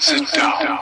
Sit 0.00 0.30
down. 0.36 0.78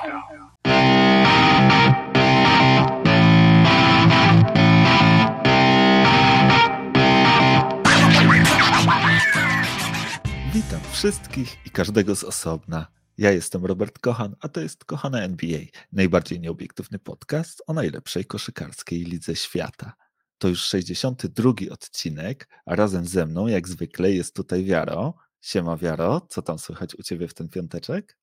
Witam 10.54 10.80
wszystkich 10.92 11.66
i 11.66 11.70
każdego 11.70 12.16
z 12.16 12.24
osobna. 12.24 12.86
Ja 13.18 13.32
jestem 13.32 13.66
Robert 13.66 13.98
Kochan, 13.98 14.36
a 14.40 14.48
to 14.48 14.60
jest 14.60 14.84
Kochana 14.84 15.22
NBA, 15.22 15.60
najbardziej 15.92 16.40
nieobiektywny 16.40 16.98
podcast 16.98 17.62
o 17.66 17.72
najlepszej 17.72 18.24
koszykarskiej 18.24 19.04
lidze 19.04 19.36
świata. 19.36 19.92
To 20.38 20.48
już 20.48 20.60
62 20.64 21.52
odcinek, 21.70 22.48
a 22.66 22.76
razem 22.76 23.06
ze 23.06 23.26
mną, 23.26 23.46
jak 23.46 23.68
zwykle, 23.68 24.12
jest 24.12 24.36
tutaj 24.36 24.64
Wiaro. 24.64 25.14
Siema 25.40 25.76
Wiaro, 25.76 26.26
co 26.30 26.42
tam 26.42 26.58
słychać 26.58 26.94
u 26.94 27.02
Ciebie 27.02 27.28
w 27.28 27.34
ten 27.34 27.48
piąteczek? 27.48 28.16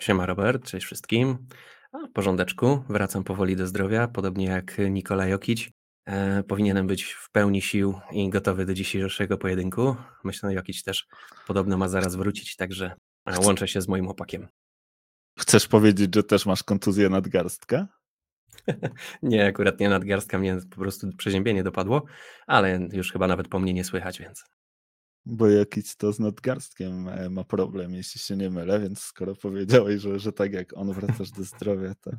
Siema 0.00 0.26
Robert, 0.26 0.64
cześć 0.64 0.86
wszystkim. 0.86 1.46
A, 1.92 2.06
w 2.06 2.12
porządeczku, 2.12 2.84
wracam 2.88 3.24
powoli 3.24 3.56
do 3.56 3.66
zdrowia, 3.66 4.08
podobnie 4.08 4.46
jak 4.46 4.78
Nikola 4.90 5.26
Jokic. 5.26 5.68
E, 6.06 6.42
powinienem 6.42 6.86
być 6.86 7.04
w 7.04 7.30
pełni 7.30 7.62
sił 7.62 8.00
i 8.12 8.30
gotowy 8.30 8.66
do 8.66 8.74
dzisiejszego 8.74 9.38
pojedynku. 9.38 9.96
Myślę, 10.24 10.50
że 10.50 10.54
Jokic 10.54 10.82
też 10.82 11.06
podobno 11.46 11.76
ma 11.76 11.88
zaraz 11.88 12.16
wrócić, 12.16 12.56
także 12.56 12.94
e, 13.26 13.40
łączę 13.40 13.68
się 13.68 13.80
z 13.80 13.88
moim 13.88 14.04
chłopakiem. 14.04 14.48
Chcesz 15.38 15.66
powiedzieć, 15.66 16.14
że 16.14 16.22
też 16.22 16.46
masz 16.46 16.62
kontuzję 16.62 17.08
nadgarstka? 17.08 17.86
nie, 19.22 19.46
akurat 19.46 19.80
nie 19.80 19.88
nadgarstka, 19.88 20.38
mnie 20.38 20.58
po 20.70 20.76
prostu 20.76 21.08
przeziębienie 21.16 21.62
dopadło, 21.62 22.04
ale 22.46 22.88
już 22.92 23.12
chyba 23.12 23.26
nawet 23.26 23.48
po 23.48 23.58
mnie 23.58 23.74
nie 23.74 23.84
słychać, 23.84 24.18
więc 24.20 24.44
bo 25.26 25.48
jakiś 25.48 25.96
to 25.96 26.12
z 26.12 26.18
nadgarstkiem 26.18 27.08
e, 27.08 27.30
ma 27.30 27.44
problem, 27.44 27.94
jeśli 27.94 28.20
się 28.20 28.36
nie 28.36 28.50
mylę, 28.50 28.80
więc 28.80 29.00
skoro 29.00 29.34
powiedziałeś, 29.34 30.00
że, 30.00 30.18
że 30.18 30.32
tak 30.32 30.52
jak 30.52 30.76
on 30.76 30.92
wracasz 30.92 31.30
do 31.30 31.44
zdrowia, 31.44 31.94
to. 31.94 32.10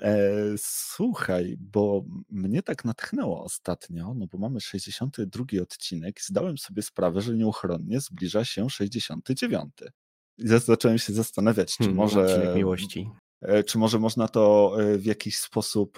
E, 0.00 0.32
słuchaj, 0.56 1.56
bo 1.60 2.04
mnie 2.30 2.62
tak 2.62 2.84
natchnęło 2.84 3.44
ostatnio, 3.44 4.14
no 4.14 4.26
bo 4.26 4.38
mamy 4.38 4.60
62 4.60 5.44
odcinek 5.62 6.18
i 6.18 6.22
zdałem 6.22 6.58
sobie 6.58 6.82
sprawę, 6.82 7.20
że 7.20 7.34
nieuchronnie 7.34 8.00
zbliża 8.00 8.44
się 8.44 8.70
69. 8.70 9.72
I 10.38 10.48
zacząłem 10.48 10.98
się 10.98 11.12
zastanawiać, 11.12 11.76
czy 11.76 11.84
hmm, 11.84 11.96
może. 11.96 12.24
Odcinek 12.24 12.56
miłości. 12.56 13.10
E, 13.42 13.64
czy 13.64 13.78
może 13.78 13.98
można 13.98 14.28
to 14.28 14.74
e, 14.80 14.98
w 14.98 15.04
jakiś 15.04 15.38
sposób 15.38 15.96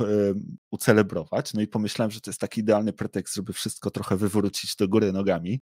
ucelebrować? 0.70 1.54
No 1.54 1.60
i 1.60 1.66
pomyślałem, 1.66 2.10
że 2.10 2.20
to 2.20 2.30
jest 2.30 2.40
taki 2.40 2.60
idealny 2.60 2.92
pretekst, 2.92 3.34
żeby 3.34 3.52
wszystko 3.52 3.90
trochę 3.90 4.16
wywrócić 4.16 4.76
do 4.76 4.88
góry 4.88 5.12
nogami 5.12 5.60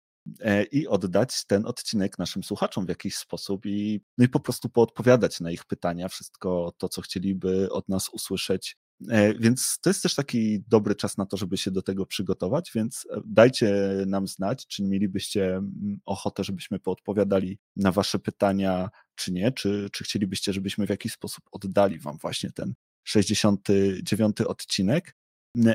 i 0.72 0.88
oddać 0.88 1.44
ten 1.46 1.66
odcinek 1.66 2.18
naszym 2.18 2.42
słuchaczom 2.44 2.86
w 2.86 2.88
jakiś 2.88 3.16
sposób 3.16 3.66
i, 3.66 4.00
no 4.18 4.24
i 4.24 4.28
po 4.28 4.40
prostu 4.40 4.68
poodpowiadać 4.68 5.40
na 5.40 5.50
ich 5.50 5.64
pytania, 5.64 6.08
wszystko 6.08 6.72
to, 6.78 6.88
co 6.88 7.02
chcieliby 7.02 7.72
od 7.72 7.88
nas 7.88 8.08
usłyszeć. 8.08 8.76
E, 9.08 9.34
więc 9.34 9.78
to 9.80 9.90
jest 9.90 10.02
też 10.02 10.14
taki 10.14 10.60
dobry 10.68 10.94
czas 10.94 11.16
na 11.16 11.26
to, 11.26 11.36
żeby 11.36 11.56
się 11.56 11.70
do 11.70 11.82
tego 11.82 12.06
przygotować, 12.06 12.70
więc 12.74 13.06
e, 13.10 13.20
dajcie 13.26 13.94
nam 14.06 14.28
znać, 14.28 14.66
czy 14.66 14.82
mielibyście 14.82 15.46
mm, 15.56 16.00
ochotę, 16.04 16.44
żebyśmy 16.44 16.78
poodpowiadali 16.78 17.58
na 17.76 17.92
Wasze 17.92 18.18
pytania, 18.18 18.90
czy 19.14 19.32
nie, 19.32 19.52
czy, 19.52 19.88
czy 19.92 20.04
chcielibyście, 20.04 20.52
żebyśmy 20.52 20.86
w 20.86 20.90
jakiś 20.90 21.12
sposób 21.12 21.44
oddali 21.52 21.98
Wam 21.98 22.18
właśnie 22.18 22.50
ten 22.50 22.74
69 23.04 24.40
odcinek. 24.40 25.16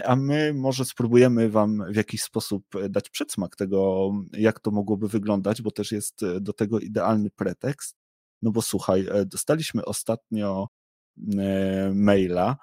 A 0.06 0.16
my 0.16 0.54
może 0.54 0.86
spróbujemy 0.86 1.50
Wam 1.50 1.84
w 1.92 1.96
jakiś 1.96 2.24
sposób 2.24 2.76
e, 2.76 2.90
dać 2.90 3.10
przedsmak 3.10 3.56
tego, 3.56 4.12
jak 4.32 4.60
to 4.60 4.72
mogłoby 4.72 5.08
wyglądać, 5.08 5.62
bo 5.62 5.72
też 5.72 5.92
jest 5.92 6.24
e, 6.24 6.42
do 6.42 6.54
tego 6.54 6.80
idealny 6.80 7.30
pretekst. 7.30 7.96
No 8.42 8.52
bo 8.52 8.62
słuchaj, 8.62 9.08
e, 9.12 9.26
dostaliśmy 9.26 9.86
ostatnio 9.86 10.68
maila 11.94 12.58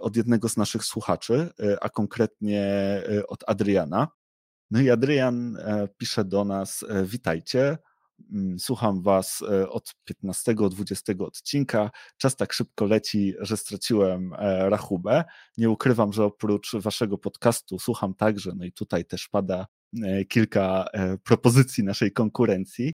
od 0.00 0.16
jednego 0.16 0.48
z 0.48 0.56
naszych 0.56 0.84
słuchaczy, 0.84 1.50
a 1.80 1.88
konkretnie 1.88 3.02
od 3.28 3.44
Adriana. 3.46 4.08
No 4.70 4.80
i 4.80 4.90
Adrian 4.90 5.58
pisze 5.98 6.24
do 6.24 6.44
nas: 6.44 6.84
Witajcie. 7.04 7.78
Mm, 8.32 8.58
słucham 8.58 9.02
Was 9.02 9.42
e, 9.50 9.68
od 9.68 9.94
15-20 10.24 11.22
odcinka. 11.22 11.90
Czas 12.16 12.36
tak 12.36 12.52
szybko 12.52 12.84
leci, 12.84 13.34
że 13.40 13.56
straciłem 13.56 14.34
e, 14.38 14.70
rachubę. 14.70 15.24
Nie 15.58 15.70
ukrywam, 15.70 16.12
że 16.12 16.24
oprócz 16.24 16.74
Waszego 16.74 17.18
podcastu 17.18 17.78
słucham 17.78 18.14
także, 18.14 18.52
no 18.56 18.64
i 18.64 18.72
tutaj 18.72 19.04
też 19.04 19.28
pada 19.28 19.66
e, 20.02 20.24
kilka 20.24 20.84
propozycji 21.24 21.84
naszej 21.84 22.12
konkurencji. 22.12 22.92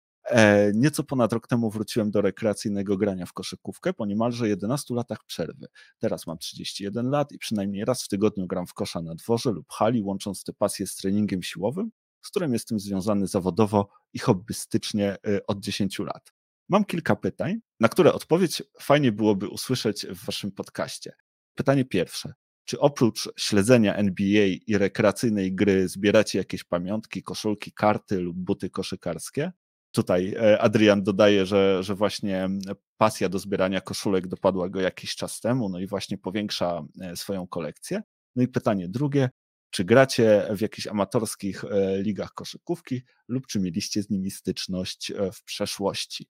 Nieco 0.75 1.04
ponad 1.04 1.32
rok 1.32 1.47
temu 1.48 1.70
wróciłem 1.70 2.10
do 2.10 2.20
rekreacyjnego 2.20 2.97
grania 2.97 3.26
w 3.26 3.32
koszykówkę 3.32 3.92
po 3.92 4.06
niemalże 4.06 4.48
11 4.48 4.94
latach 4.94 5.25
przerwy. 5.26 5.66
Teraz 5.98 6.26
mam 6.26 6.38
31 6.38 7.10
lat 7.10 7.32
i 7.32 7.38
przynajmniej 7.38 7.84
raz 7.84 8.03
w 8.03 8.09
tygodniu 8.09 8.47
gram 8.47 8.66
w 8.66 8.75
kosza 8.75 9.03
na 9.03 9.14
dworze 9.14 9.50
lub 9.50 9.66
hali, 9.72 10.03
łącząc 10.03 10.44
tę 10.44 10.53
pasję 10.53 10.86
z 10.86 10.97
treningiem 10.97 11.42
siłowym 11.42 11.91
z 12.22 12.31
którym 12.31 12.53
jestem 12.53 12.81
związany 12.81 13.26
zawodowo 13.26 13.88
i 14.12 14.19
hobbystycznie 14.19 15.16
y, 15.26 15.47
od 15.47 15.60
10 15.60 15.98
lat. 15.98 16.32
Mam 16.69 16.84
kilka 16.84 17.16
pytań, 17.16 17.60
na 17.81 17.88
które 17.88 18.12
odpowiedź 18.12 18.62
fajnie 18.81 19.12
byłoby 19.12 19.48
usłyszeć 19.48 20.06
w 20.06 20.25
waszym 20.25 20.53
podcaście. 20.53 21.12
Pytanie 21.54 21.84
pierwsze. 21.84 22.32
Czy 22.64 22.80
oprócz 22.80 23.28
śledzenia 23.36 23.94
NBA 23.97 24.47
i 24.66 24.78
rekreacyjnej 24.78 25.54
gry 25.54 25.88
zbieracie 25.88 26.38
jakieś 26.38 26.64
pamiątki, 26.64 27.22
koszulki, 27.22 27.72
karty 27.72 28.20
lub 28.20 28.36
buty 28.36 28.70
koszykarskie? 28.70 29.53
Tutaj 29.92 30.34
e, 30.34 30.60
Adrian 30.60 31.03
dodaje, 31.03 31.47
że, 31.47 31.82
że 31.82 31.94
właśnie 31.94 32.48
pasja 32.97 33.28
do 33.28 33.38
zbierania 33.38 33.80
koszulek 33.80 34.26
dopadła 34.26 34.69
go 34.69 34.80
jakiś 34.80 35.16
czas 35.16 35.41
temu, 35.41 35.69
no 35.69 35.80
i 35.80 35.86
właśnie 35.86 36.19
powiększa 36.19 36.82
e, 37.00 37.16
swoją 37.16 37.47
kolekcję. 37.47 38.03
No 38.36 38.42
i 38.42 38.48
pytanie 38.48 38.88
drugie, 38.88 39.30
czy 39.70 39.84
gracie 39.84 40.48
w 40.56 40.60
jakichś 40.60 40.86
amatorskich 40.86 41.64
e, 41.64 42.03
ligach 42.03 42.34
koszykówki 42.34 43.03
lub 43.28 43.47
czy 43.47 43.60
mieliście 43.60 44.03
z 44.03 44.10
nimi 44.10 44.31
styczność 44.31 45.10
e, 45.10 45.32
w 45.32 45.44
przeszłości? 45.44 46.28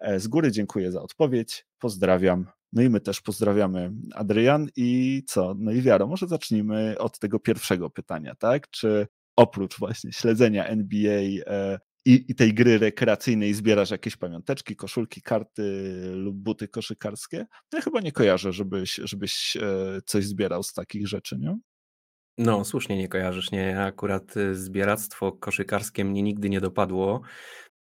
E, 0.00 0.20
z 0.20 0.28
góry 0.28 0.52
dziękuję 0.52 0.92
za 0.92 1.02
odpowiedź. 1.02 1.66
Pozdrawiam. 1.78 2.46
No 2.72 2.82
i 2.82 2.88
my 2.88 3.00
też 3.00 3.20
pozdrawiamy 3.20 3.92
Adrian 4.14 4.68
i 4.76 5.22
co? 5.26 5.54
No 5.58 5.72
i 5.72 5.82
Wiaro, 5.82 6.06
może 6.06 6.26
zacznijmy 6.26 6.98
od 6.98 7.18
tego 7.18 7.40
pierwszego 7.40 7.90
pytania, 7.90 8.34
tak? 8.34 8.70
Czy 8.70 9.06
oprócz 9.36 9.78
właśnie 9.78 10.12
śledzenia 10.12 10.66
NBA 10.66 11.20
i, 11.22 12.24
i, 12.28 12.34
tej 12.34 12.54
gry 12.54 12.78
rekreacyjnej 12.78 13.54
zbierasz 13.54 13.90
jakieś 13.90 14.16
pamiąteczki, 14.16 14.76
koszulki, 14.76 15.22
karty 15.22 15.62
lub 16.14 16.36
buty 16.36 16.68
koszykarskie? 16.68 17.46
Ja 17.72 17.80
chyba 17.80 18.00
nie 18.00 18.12
kojarzę, 18.12 18.52
żebyś, 18.52 19.00
żebyś 19.04 19.56
coś 20.06 20.26
zbierał 20.26 20.62
z 20.62 20.72
takich 20.72 21.08
rzeczy, 21.08 21.38
nie? 21.38 21.58
No, 22.38 22.64
słusznie 22.64 22.96
nie 22.96 23.08
kojarzysz, 23.08 23.50
nie? 23.50 23.80
Akurat 23.80 24.36
y, 24.36 24.54
zbieractwo 24.54 25.32
koszykarskie 25.32 26.04
mnie 26.04 26.22
nigdy 26.22 26.50
nie 26.50 26.60
dopadło. 26.60 27.20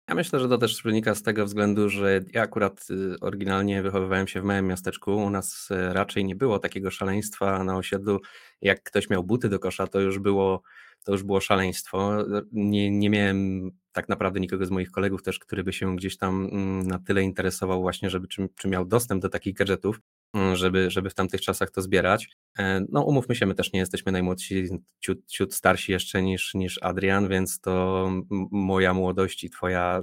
Ja 0.09 0.15
myślę, 0.15 0.39
że 0.39 0.49
to 0.49 0.57
też 0.57 0.83
wynika 0.83 1.15
z 1.15 1.23
tego 1.23 1.45
względu, 1.45 1.89
że 1.89 2.21
ja 2.33 2.41
akurat 2.41 2.87
y, 2.89 3.19
oryginalnie 3.21 3.83
wychowywałem 3.83 4.27
się 4.27 4.41
w 4.41 4.43
małym 4.43 4.67
miasteczku. 4.67 5.15
U 5.15 5.29
nas 5.29 5.71
y, 5.71 5.93
raczej 5.93 6.25
nie 6.25 6.35
było 6.35 6.59
takiego 6.59 6.91
szaleństwa 6.91 7.63
na 7.63 7.77
osiedlu. 7.77 8.19
Jak 8.61 8.83
ktoś 8.83 9.09
miał 9.09 9.23
buty 9.23 9.49
do 9.49 9.59
kosza, 9.59 9.87
to 9.87 9.99
już 9.99 10.19
było, 10.19 10.61
to 11.03 11.11
już 11.11 11.23
było 11.23 11.41
szaleństwo. 11.41 12.11
Nie, 12.51 12.91
nie 12.91 13.09
miałem 13.09 13.71
tak 13.91 14.09
naprawdę 14.09 14.39
nikogo 14.39 14.65
z 14.65 14.71
moich 14.71 14.91
kolegów 14.91 15.23
też, 15.23 15.39
który 15.39 15.63
by 15.63 15.73
się 15.73 15.95
gdzieś 15.95 16.17
tam 16.17 16.45
mm, 16.51 16.87
na 16.87 16.99
tyle 16.99 17.23
interesował 17.23 17.81
właśnie, 17.81 18.09
żeby 18.09 18.27
czy, 18.27 18.49
czy 18.55 18.67
miał 18.67 18.85
dostęp 18.85 19.21
do 19.21 19.29
takich 19.29 19.53
gadżetów. 19.55 19.99
Mm, 20.33 20.55
żeby, 20.55 20.91
żeby 20.91 21.09
w 21.09 21.13
tamtych 21.13 21.41
czasach 21.41 21.71
to 21.71 21.81
zbierać. 21.81 22.29
E, 22.59 22.85
no 22.89 23.03
umówmy 23.03 23.35
się, 23.35 23.45
my 23.45 23.55
też 23.55 23.73
nie 23.73 23.79
jesteśmy 23.79 24.11
najmłodsi, 24.11 24.67
ciut, 24.99 25.27
ciut 25.27 25.53
starsi 25.53 25.91
jeszcze 25.91 26.21
niż, 26.21 26.53
niż 26.53 26.79
Adrian, 26.81 27.27
więc 27.27 27.59
to 27.59 28.09
moja 28.51 28.93
młodość 28.93 29.43
i 29.43 29.49
twoja 29.49 30.01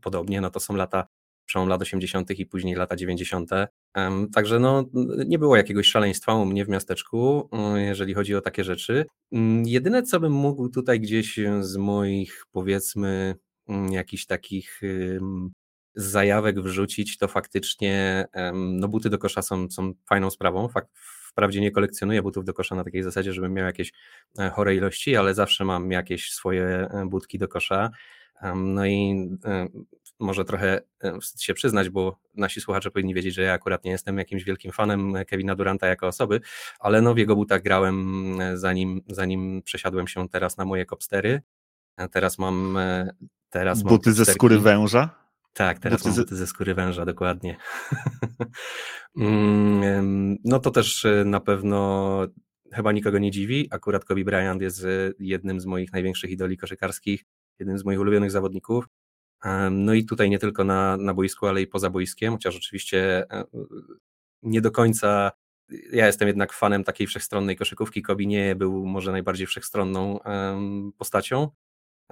podobnie, 0.00 0.40
no 0.40 0.50
to 0.50 0.60
są 0.60 0.76
lata, 0.76 1.06
przełom 1.46 1.68
lat 1.68 1.82
80. 1.82 2.30
i 2.30 2.46
później 2.46 2.74
lata 2.74 2.96
90. 2.96 3.50
Także 4.34 4.58
no, 4.58 4.84
nie 5.26 5.38
było 5.38 5.56
jakiegoś 5.56 5.86
szaleństwa 5.86 6.34
u 6.34 6.44
mnie 6.44 6.64
w 6.64 6.68
miasteczku, 6.68 7.48
mm, 7.52 7.76
jeżeli 7.76 8.14
chodzi 8.14 8.34
o 8.34 8.40
takie 8.40 8.64
rzeczy. 8.64 9.06
Mm, 9.32 9.66
jedyne, 9.66 10.02
co 10.02 10.20
bym 10.20 10.32
mógł 10.32 10.68
tutaj 10.68 11.00
gdzieś 11.00 11.40
z 11.60 11.76
moich, 11.76 12.44
powiedzmy, 12.52 13.34
jakichś 13.90 14.26
takich 14.26 14.80
z 15.94 16.04
zajawek 16.04 16.60
wrzucić, 16.60 17.18
to 17.18 17.28
faktycznie 17.28 18.24
no 18.54 18.88
buty 18.88 19.10
do 19.10 19.18
kosza 19.18 19.42
są, 19.42 19.70
są 19.70 19.92
fajną 20.08 20.30
sprawą. 20.30 20.68
Fakt, 20.68 20.88
wprawdzie 21.34 21.60
nie 21.60 21.70
kolekcjonuję 21.70 22.22
butów 22.22 22.44
do 22.44 22.54
kosza 22.54 22.74
na 22.74 22.84
takiej 22.84 23.02
zasadzie, 23.02 23.32
żebym 23.32 23.52
miał 23.52 23.66
jakieś 23.66 23.92
e, 24.38 24.50
chore 24.50 24.74
ilości, 24.74 25.16
ale 25.16 25.34
zawsze 25.34 25.64
mam 25.64 25.90
jakieś 25.90 26.30
swoje 26.30 26.64
e, 26.66 27.06
budki 27.06 27.38
do 27.38 27.48
kosza. 27.48 27.90
No 28.56 28.86
i 28.86 29.28
e, 29.44 29.66
może 30.18 30.44
trochę 30.44 30.80
wstyd 31.20 31.42
się 31.42 31.54
przyznać, 31.54 31.90
bo 31.90 32.18
nasi 32.34 32.60
słuchacze 32.60 32.90
powinni 32.90 33.14
wiedzieć, 33.14 33.34
że 33.34 33.42
ja 33.42 33.52
akurat 33.52 33.84
nie 33.84 33.90
jestem 33.90 34.18
jakimś 34.18 34.44
wielkim 34.44 34.72
fanem 34.72 35.14
Kevina 35.28 35.54
Duranta 35.54 35.86
jako 35.86 36.06
osoby, 36.06 36.40
ale 36.80 37.02
no 37.02 37.14
w 37.14 37.18
jego 37.18 37.36
butach 37.36 37.62
grałem 37.62 38.38
zanim, 38.54 39.00
zanim 39.08 39.62
przesiadłem 39.62 40.08
się 40.08 40.28
teraz 40.28 40.56
na 40.56 40.64
moje 40.64 40.86
kopstery. 40.86 41.42
Teraz 42.10 42.38
mam 42.38 42.78
teraz 43.50 43.82
Buty 43.82 44.10
mam 44.10 44.14
ze 44.14 44.24
skóry 44.24 44.58
węża? 44.58 45.23
Tak, 45.54 45.78
teraz 45.78 46.02
buty 46.02 46.08
mam 46.08 46.24
buty 46.24 46.36
ze 46.36 46.46
skóry 46.46 46.74
węża, 46.74 47.04
dokładnie. 47.04 47.56
Mm, 49.16 50.36
no 50.44 50.58
to 50.58 50.70
też 50.70 51.04
y, 51.04 51.24
na 51.26 51.40
pewno 51.40 52.26
chyba 52.72 52.92
nikogo 52.92 53.18
nie 53.18 53.30
dziwi. 53.30 53.68
Akurat 53.70 54.04
Kobe 54.04 54.24
Bryant 54.24 54.62
jest 54.62 54.84
y, 54.84 55.14
jednym 55.18 55.60
z 55.60 55.66
moich 55.66 55.92
największych 55.92 56.30
idoli 56.30 56.56
koszykarskich, 56.56 57.24
jednym 57.58 57.78
z 57.78 57.84
moich 57.84 58.00
ulubionych 58.00 58.30
zawodników. 58.30 58.84
No 59.70 59.94
i 59.94 60.04
tutaj 60.04 60.30
nie 60.30 60.38
tylko 60.38 60.64
na, 60.64 60.96
na 60.96 61.14
boisku, 61.14 61.46
ale 61.46 61.62
i 61.62 61.66
poza 61.66 61.90
boiskiem, 61.90 62.32
chociaż 62.32 62.56
oczywiście 62.56 63.30
e, 63.30 63.44
nie 64.42 64.60
do 64.60 64.70
końca. 64.70 65.32
Ja 65.92 66.06
jestem 66.06 66.28
jednak 66.28 66.52
fanem 66.52 66.84
takiej 66.84 67.06
wszechstronnej 67.06 67.56
koszykówki. 67.56 68.02
Kobe 68.02 68.26
nie 68.26 68.56
był 68.56 68.86
może 68.86 69.12
najbardziej 69.12 69.46
wszechstronną 69.46 70.18
postacią. 70.98 71.50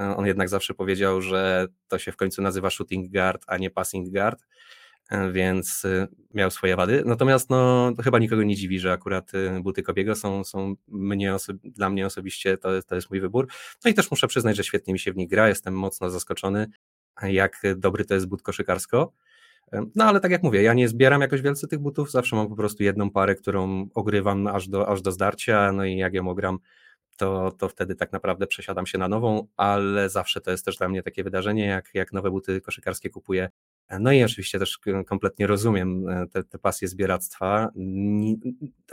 E, 0.01 0.17
on 0.17 0.27
jednak 0.27 0.49
zawsze 0.49 0.75
powiedział, 0.75 1.21
że 1.21 1.67
to 1.89 1.99
się 1.99 2.13
w 2.13 2.17
końcu 2.17 2.43
nazywa 2.43 2.71
shooting 2.71 3.13
guard, 3.13 3.45
a 3.47 3.57
nie 3.57 3.71
passing 3.71 4.13
guard, 4.13 4.47
e, 5.11 5.33
więc 5.33 5.83
miał 6.35 6.51
swoje 6.51 6.77
wady. 6.77 7.03
Natomiast 7.07 7.51
no, 7.51 7.93
chyba 8.05 8.19
nikogo 8.19 8.43
nie 8.43 8.57
dziwi, 8.57 8.79
że 8.79 8.93
akurat 8.93 9.33
buty 9.61 9.83
Kobiego 9.83 10.15
są, 10.15 10.45
są 10.45 10.75
mnie 10.89 11.37
dla 11.65 11.91
mnie 11.91 12.07
osobiście 12.07 12.59
to, 12.59 12.83
to 12.83 12.95
jest 12.95 13.11
mój 13.11 13.21
wybór. 13.21 13.49
No 13.85 13.91
i 13.91 13.95
też 13.95 14.11
muszę 14.11 14.29
przyznać, 14.29 14.57
że 14.57 14.65
świetnie 14.65 14.93
mi 14.93 14.99
się 14.99 15.13
w 15.13 15.17
nich 15.17 15.29
gra. 15.29 15.49
Jestem 15.49 15.75
mocno 15.75 16.11
zaskoczony 16.11 16.67
jak 17.23 17.63
dobry 17.77 18.05
to 18.05 18.15
jest 18.15 18.27
but 18.27 18.43
koszykarsko. 18.43 19.13
No 19.95 20.05
ale 20.05 20.21
tak 20.21 20.31
jak 20.31 20.43
mówię, 20.43 20.63
ja 20.63 20.75
nie 20.75 20.89
zbieram 20.89 21.21
jakoś 21.21 21.43
wielce 21.43 21.69
tych 21.69 21.79
butów, 21.79 22.11
zawsze 22.11 22.37
mam 22.37 22.49
po 22.49 22.57
prostu 22.57 22.83
jedną 22.83 23.11
parę, 23.11 23.35
którą 23.35 23.89
ogrywam 23.95 24.47
aż 24.47 24.69
do, 24.69 24.89
aż 24.89 25.03
do 25.03 25.13
zdarcia, 25.13 25.73
no 25.73 25.85
i 25.85 25.97
jak 25.97 26.15
ją 26.15 26.29
ogram, 26.29 26.59
to, 27.17 27.51
to 27.59 27.69
wtedy 27.69 27.95
tak 27.95 28.13
naprawdę 28.13 28.47
przesiadam 28.47 28.87
się 28.87 28.99
na 28.99 29.09
nową, 29.09 29.47
ale 29.57 30.11
zawsze 30.11 30.41
to 30.41 30.51
jest 30.51 30.65
też 30.65 30.77
dla 30.77 30.89
mnie 30.89 31.03
takie 31.03 31.25
wydarzenie, 31.25 31.67
jak, 31.67 31.91
jak 31.95 32.13
nowe 32.13 32.31
buty 32.31 32.61
koszykarskie 32.61 33.11
kupuję. 33.11 33.51
No 34.01 34.13
i 34.13 34.25
oczywiście 34.25 34.59
też 34.59 34.79
kompletnie 35.07 35.47
rozumiem 35.47 36.09
e, 36.09 36.27
te, 36.27 36.45
te 36.45 36.59
pasje 36.59 36.89
zbieractwa. 36.89 37.73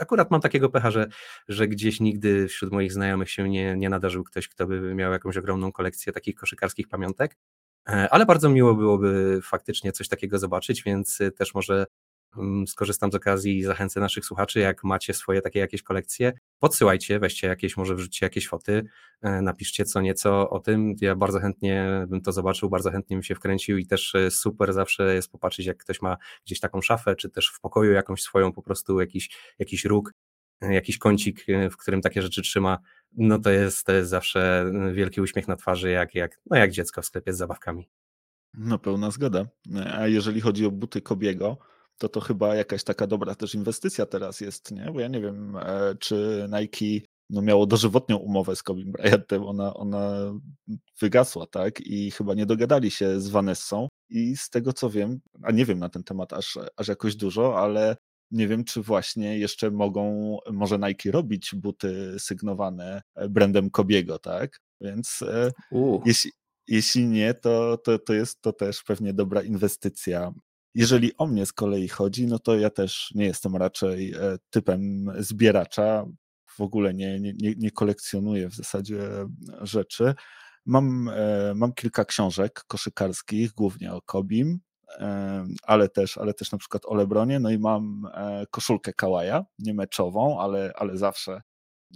Akurat 0.00 0.30
mam 0.30 0.40
takiego 0.40 0.68
pecha, 0.68 0.90
że, 0.90 1.08
że 1.48 1.68
gdzieś 1.68 2.00
nigdy 2.00 2.48
wśród 2.48 2.72
moich 2.72 2.92
znajomych 2.92 3.30
się 3.30 3.48
nie, 3.48 3.76
nie 3.76 3.88
nadarzył 3.88 4.24
ktoś, 4.24 4.48
kto 4.48 4.66
by 4.66 4.94
miał 4.94 5.12
jakąś 5.12 5.36
ogromną 5.36 5.72
kolekcję 5.72 6.12
takich 6.12 6.34
koszykarskich 6.34 6.88
pamiątek. 6.88 7.36
E, 7.88 8.08
ale 8.10 8.26
bardzo 8.26 8.48
miło 8.48 8.74
byłoby 8.74 9.40
faktycznie 9.42 9.92
coś 9.92 10.08
takiego 10.08 10.38
zobaczyć, 10.38 10.82
więc 10.82 11.20
y, 11.20 11.30
też 11.32 11.54
może 11.54 11.86
skorzystam 12.66 13.12
z 13.12 13.14
okazji 13.14 13.58
i 13.58 13.62
zachęcę 13.62 14.00
naszych 14.00 14.24
słuchaczy, 14.24 14.60
jak 14.60 14.84
macie 14.84 15.14
swoje 15.14 15.42
takie 15.42 15.58
jakieś 15.58 15.82
kolekcje, 15.82 16.32
podsyłajcie, 16.58 17.18
weźcie 17.18 17.46
jakieś, 17.46 17.76
może 17.76 17.94
wrzućcie 17.94 18.26
jakieś 18.26 18.48
foty, 18.48 18.84
e, 19.22 19.42
napiszcie 19.42 19.84
co 19.84 20.00
nieco 20.00 20.50
o 20.50 20.60
tym. 20.60 20.94
Ja 21.00 21.16
bardzo 21.16 21.40
chętnie 21.40 22.06
bym 22.08 22.20
to 22.20 22.32
zobaczył, 22.32 22.70
bardzo 22.70 22.90
chętnie 22.90 23.16
bym 23.16 23.22
się 23.22 23.34
wkręcił 23.34 23.78
i 23.78 23.86
też 23.86 24.14
e, 24.14 24.30
super 24.30 24.72
zawsze 24.72 25.14
jest 25.14 25.30
popatrzeć, 25.30 25.66
jak 25.66 25.76
ktoś 25.76 26.02
ma 26.02 26.16
gdzieś 26.46 26.60
taką 26.60 26.82
szafę, 26.82 27.16
czy 27.16 27.30
też 27.30 27.52
w 27.54 27.60
pokoju 27.60 27.92
jakąś 27.92 28.22
swoją 28.22 28.52
po 28.52 28.62
prostu 28.62 29.00
jakiś, 29.00 29.30
jakiś 29.58 29.84
róg, 29.84 30.12
jakiś 30.60 30.98
kącik, 30.98 31.46
w 31.70 31.76
którym 31.76 32.00
takie 32.00 32.22
rzeczy 32.22 32.42
trzyma 32.42 32.78
no 33.12 33.38
to 33.38 33.50
jest, 33.50 33.86
to 33.86 33.92
jest 33.92 34.10
zawsze 34.10 34.60
mm, 34.60 34.94
wielki 34.94 35.20
uśmiech 35.20 35.48
na 35.48 35.56
twarzy, 35.56 35.90
jak, 35.90 36.14
jak, 36.14 36.40
no 36.50 36.56
jak 36.56 36.70
dziecko 36.70 37.02
w 37.02 37.06
sklepie 37.06 37.32
z 37.32 37.36
zabawkami. 37.36 37.88
No 38.54 38.78
pełna 38.78 39.10
zgoda. 39.10 39.46
A 39.92 40.06
jeżeli 40.06 40.40
chodzi 40.40 40.66
o 40.66 40.70
buty 40.70 41.00
Kobiego, 41.00 41.58
to 42.00 42.08
to 42.08 42.20
chyba 42.20 42.54
jakaś 42.54 42.84
taka 42.84 43.06
dobra 43.06 43.34
też 43.34 43.54
inwestycja 43.54 44.06
teraz 44.06 44.40
jest, 44.40 44.70
nie? 44.70 44.90
Bo 44.92 45.00
ja 45.00 45.08
nie 45.08 45.20
wiem, 45.20 45.56
e, 45.56 45.94
czy 46.00 46.48
Nike 46.60 47.06
no 47.30 47.42
miało 47.42 47.66
dożywotnią 47.66 48.16
umowę 48.16 48.56
z 48.56 48.62
Kobe 48.62 48.82
Bryantem, 48.84 49.44
ona, 49.44 49.74
ona 49.74 50.32
wygasła, 51.00 51.46
tak? 51.46 51.80
I 51.80 52.10
chyba 52.10 52.34
nie 52.34 52.46
dogadali 52.46 52.90
się 52.90 53.20
z 53.20 53.28
Vanessą 53.28 53.88
i 54.10 54.36
z 54.36 54.50
tego 54.50 54.72
co 54.72 54.90
wiem, 54.90 55.20
a 55.42 55.52
nie 55.52 55.64
wiem 55.64 55.78
na 55.78 55.88
ten 55.88 56.04
temat 56.04 56.32
aż, 56.32 56.58
aż 56.76 56.88
jakoś 56.88 57.16
dużo, 57.16 57.58
ale 57.58 57.96
nie 58.30 58.48
wiem, 58.48 58.64
czy 58.64 58.82
właśnie 58.82 59.38
jeszcze 59.38 59.70
mogą, 59.70 60.36
może 60.52 60.78
Nike 60.78 61.10
robić 61.10 61.54
buty 61.54 62.16
sygnowane 62.18 63.02
e, 63.14 63.28
brandem 63.28 63.70
Kobiego, 63.70 64.18
tak? 64.18 64.58
Więc 64.80 65.22
e, 65.22 65.50
jeśli, 66.06 66.30
jeśli 66.68 67.06
nie, 67.06 67.34
to, 67.34 67.78
to, 67.78 67.98
to 67.98 68.14
jest 68.14 68.40
to 68.40 68.52
też 68.52 68.82
pewnie 68.82 69.14
dobra 69.14 69.42
inwestycja. 69.42 70.32
Jeżeli 70.74 71.16
o 71.16 71.26
mnie 71.26 71.46
z 71.46 71.52
kolei 71.52 71.88
chodzi, 71.88 72.26
no 72.26 72.38
to 72.38 72.56
ja 72.56 72.70
też 72.70 73.12
nie 73.14 73.24
jestem 73.24 73.56
raczej 73.56 74.14
e, 74.14 74.36
typem 74.50 75.12
zbieracza. 75.18 76.06
W 76.56 76.60
ogóle 76.60 76.94
nie, 76.94 77.20
nie, 77.20 77.32
nie 77.56 77.70
kolekcjonuję 77.70 78.48
w 78.48 78.54
zasadzie 78.54 78.98
rzeczy. 79.60 80.14
Mam, 80.66 81.10
mam 81.54 81.72
kilka 81.72 82.04
książek 82.04 82.64
koszykarskich, 82.68 83.52
głównie 83.52 83.92
o 83.92 84.02
Kobim, 84.02 84.60
ale 85.62 85.88
też, 85.88 86.18
ale 86.18 86.34
też 86.34 86.52
na 86.52 86.58
przykład 86.58 86.86
o 86.86 86.94
Lebronie. 86.94 87.40
No 87.40 87.50
i 87.50 87.58
mam 87.58 88.06
e, 88.14 88.46
koszulkę 88.50 88.92
Kałaja, 88.92 89.44
nie 89.58 89.74
meczową, 89.74 90.40
ale, 90.40 90.72
ale 90.76 90.96
zawsze 90.96 91.42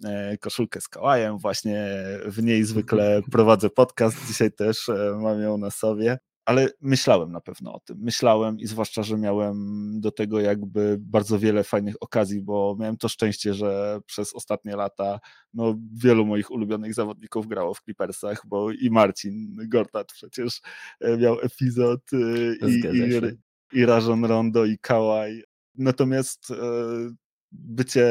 e, 0.05 0.39
koszulkę 0.39 0.81
z 0.81 0.89
Kałajem. 0.89 1.39
Właśnie 1.39 1.89
w 2.27 2.43
niej 2.43 2.65
zwykle 2.65 3.21
prowadzę 3.33 3.71
podcast. 3.71 4.27
Dzisiaj 4.27 4.53
też 4.53 4.89
e, 4.89 5.19
mam 5.23 5.41
ją 5.41 5.59
na 5.59 5.71
sobie 5.71 6.19
ale 6.45 6.69
myślałem 6.81 7.33
na 7.33 7.41
pewno 7.41 7.75
o 7.75 7.81
tym. 7.81 7.99
Myślałem 8.01 8.59
i 8.59 8.67
zwłaszcza, 8.67 9.03
że 9.03 9.19
miałem 9.19 9.57
do 10.01 10.11
tego 10.11 10.41
jakby 10.41 10.97
bardzo 11.01 11.39
wiele 11.39 11.65
fajnych 11.65 11.95
okazji, 12.01 12.43
bo 12.43 12.77
miałem 12.79 12.97
to 12.97 13.09
szczęście, 13.09 13.55
że 13.55 14.01
przez 14.07 14.35
ostatnie 14.35 14.77
lata 14.77 15.21
no, 15.55 15.75
wielu 15.93 16.27
moich 16.27 16.51
ulubionych 16.51 16.95
zawodników 16.95 17.47
grało 17.47 17.75
w 17.75 17.83
Clippersach, 17.83 18.43
bo 18.47 18.71
i 18.71 18.91
Marcin 18.91 19.57
Gortat 19.69 20.13
przecież 20.13 20.61
e, 21.01 21.17
miał 21.17 21.41
epizod 21.41 22.01
e, 22.13 22.69
i, 22.69 22.81
i, 22.81 23.81
i 23.81 23.87
Rajon 23.87 24.25
Rondo 24.25 24.65
i 24.65 24.79
Kałaj. 24.79 25.43
Natomiast 25.75 26.51
e, 26.51 26.57
bycie 27.55 28.09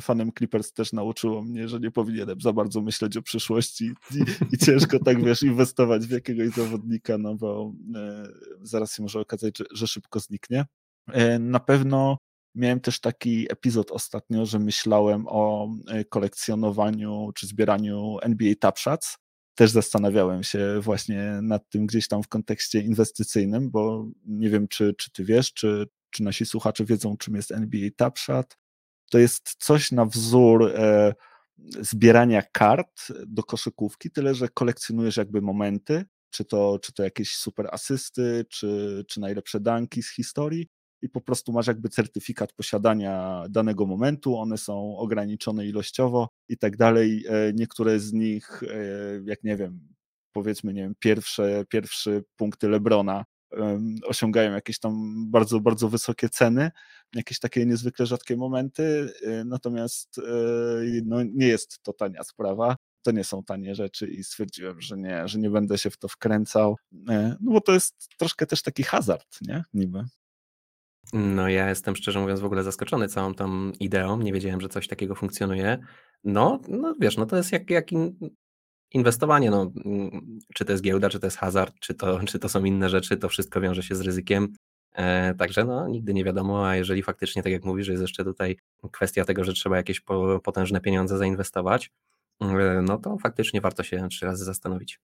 fanem 0.00 0.32
Clippers 0.38 0.72
też 0.72 0.92
nauczyło 0.92 1.42
mnie, 1.42 1.68
że 1.68 1.80
nie 1.80 1.90
powinienem 1.90 2.40
za 2.40 2.52
bardzo 2.52 2.80
myśleć 2.80 3.16
o 3.16 3.22
przyszłości 3.22 3.92
i, 4.14 4.24
i 4.54 4.58
ciężko 4.58 4.98
tak, 4.98 5.22
wiesz, 5.24 5.42
inwestować 5.42 6.06
w 6.06 6.10
jakiegoś 6.10 6.48
zawodnika, 6.48 7.18
no 7.18 7.34
bo 7.34 7.72
e, 7.96 8.28
zaraz 8.62 8.94
się 8.94 9.02
może 9.02 9.20
okazać, 9.20 9.58
że, 9.58 9.64
że 9.72 9.86
szybko 9.86 10.20
zniknie. 10.20 10.66
E, 11.12 11.38
na 11.38 11.60
pewno 11.60 12.18
miałem 12.54 12.80
też 12.80 13.00
taki 13.00 13.52
epizod 13.52 13.90
ostatnio, 13.90 14.46
że 14.46 14.58
myślałem 14.58 15.24
o 15.28 15.70
e, 15.88 16.04
kolekcjonowaniu 16.04 17.30
czy 17.34 17.46
zbieraniu 17.46 18.18
NBA 18.22 18.54
Top 18.60 18.78
Shots. 18.78 19.16
Też 19.54 19.70
zastanawiałem 19.70 20.42
się 20.42 20.80
właśnie 20.80 21.38
nad 21.42 21.68
tym 21.68 21.86
gdzieś 21.86 22.08
tam 22.08 22.22
w 22.22 22.28
kontekście 22.28 22.80
inwestycyjnym, 22.80 23.70
bo 23.70 24.06
nie 24.26 24.50
wiem, 24.50 24.68
czy, 24.68 24.94
czy 24.98 25.12
ty 25.12 25.24
wiesz, 25.24 25.52
czy, 25.52 25.86
czy 26.10 26.22
nasi 26.22 26.46
słuchacze 26.46 26.84
wiedzą, 26.84 27.16
czym 27.16 27.34
jest 27.34 27.52
NBA 27.52 27.90
Top 27.96 28.18
Shot 28.18 28.56
to 29.10 29.18
jest 29.18 29.54
coś 29.58 29.92
na 29.92 30.04
wzór 30.04 30.72
e, 30.76 31.14
zbierania 31.80 32.42
kart 32.42 33.12
do 33.26 33.42
koszykówki, 33.42 34.10
tyle 34.10 34.34
że 34.34 34.48
kolekcjonujesz 34.48 35.16
jakby 35.16 35.42
momenty, 35.42 36.04
czy 36.30 36.44
to, 36.44 36.78
czy 36.82 36.92
to 36.92 37.02
jakieś 37.02 37.36
super 37.36 37.68
asysty, 37.72 38.46
czy, 38.50 39.04
czy 39.08 39.20
najlepsze 39.20 39.60
danki 39.60 40.02
z 40.02 40.14
historii 40.14 40.68
i 41.02 41.08
po 41.08 41.20
prostu 41.20 41.52
masz 41.52 41.66
jakby 41.66 41.88
certyfikat 41.88 42.52
posiadania 42.52 43.44
danego 43.50 43.86
momentu, 43.86 44.38
one 44.38 44.58
są 44.58 44.96
ograniczone 44.96 45.66
ilościowo 45.66 46.28
i 46.48 46.58
tak 46.58 46.76
dalej. 46.76 47.24
E, 47.28 47.52
niektóre 47.54 48.00
z 48.00 48.12
nich, 48.12 48.62
e, 48.62 48.76
jak 49.24 49.44
nie 49.44 49.56
wiem, 49.56 49.80
powiedzmy, 50.32 50.72
nie 50.72 50.82
wiem, 50.82 50.94
pierwsze, 50.98 51.64
pierwsze 51.68 52.22
punkty 52.36 52.68
Lebrona 52.68 53.24
osiągają 54.06 54.52
jakieś 54.52 54.78
tam 54.78 55.24
bardzo, 55.30 55.60
bardzo 55.60 55.88
wysokie 55.88 56.28
ceny, 56.28 56.70
jakieś 57.14 57.38
takie 57.38 57.66
niezwykle 57.66 58.06
rzadkie 58.06 58.36
momenty, 58.36 59.12
y, 59.22 59.44
natomiast 59.44 60.18
y, 60.18 60.22
no, 61.04 61.22
nie 61.22 61.46
jest 61.46 61.82
to 61.82 61.92
tania 61.92 62.24
sprawa. 62.24 62.76
To 63.02 63.10
nie 63.10 63.24
są 63.24 63.44
tanie 63.44 63.74
rzeczy 63.74 64.08
i 64.08 64.24
stwierdziłem, 64.24 64.80
że 64.80 64.96
nie, 64.96 65.28
że 65.28 65.38
nie 65.38 65.50
będę 65.50 65.78
się 65.78 65.90
w 65.90 65.96
to 65.96 66.08
wkręcał, 66.08 66.76
e, 67.08 67.36
no 67.40 67.52
bo 67.52 67.60
to 67.60 67.72
jest 67.72 68.08
troszkę 68.18 68.46
też 68.46 68.62
taki 68.62 68.82
hazard, 68.82 69.38
nie? 69.42 69.64
Niby. 69.74 70.04
No 71.12 71.48
ja 71.48 71.68
jestem 71.68 71.96
szczerze 71.96 72.20
mówiąc 72.20 72.40
w 72.40 72.44
ogóle 72.44 72.62
zaskoczony 72.62 73.08
całą 73.08 73.34
tą 73.34 73.70
ideą, 73.70 74.20
nie 74.20 74.32
wiedziałem, 74.32 74.60
że 74.60 74.68
coś 74.68 74.88
takiego 74.88 75.14
funkcjonuje. 75.14 75.78
No, 76.24 76.60
no 76.68 76.94
wiesz, 77.00 77.16
no 77.16 77.26
to 77.26 77.36
jest 77.36 77.52
jak, 77.52 77.70
jak 77.70 77.86
Inwestowanie, 78.92 79.50
no, 79.50 79.72
mm, 79.84 80.38
czy 80.54 80.64
to 80.64 80.72
jest 80.72 80.84
giełda, 80.84 81.10
czy 81.10 81.20
to 81.20 81.26
jest 81.26 81.36
hazard, 81.36 81.74
czy 81.80 81.94
to, 81.94 82.20
czy 82.26 82.38
to 82.38 82.48
są 82.48 82.64
inne 82.64 82.88
rzeczy, 82.88 83.16
to 83.16 83.28
wszystko 83.28 83.60
wiąże 83.60 83.82
się 83.82 83.94
z 83.94 84.00
ryzykiem. 84.00 84.52
E, 84.92 85.34
także 85.34 85.64
no, 85.64 85.88
nigdy 85.88 86.14
nie 86.14 86.24
wiadomo, 86.24 86.68
a 86.68 86.76
jeżeli 86.76 87.02
faktycznie, 87.02 87.42
tak 87.42 87.52
jak 87.52 87.64
mówisz, 87.64 87.88
jest 87.88 88.02
jeszcze 88.02 88.24
tutaj 88.24 88.56
kwestia 88.92 89.24
tego, 89.24 89.44
że 89.44 89.52
trzeba 89.52 89.76
jakieś 89.76 90.00
po, 90.00 90.40
potężne 90.40 90.80
pieniądze 90.80 91.18
zainwestować, 91.18 91.90
e, 92.40 92.82
no 92.82 92.98
to 92.98 93.18
faktycznie 93.22 93.60
warto 93.60 93.82
się 93.82 94.08
trzy 94.08 94.26
razy 94.26 94.44
zastanowić. 94.44 95.00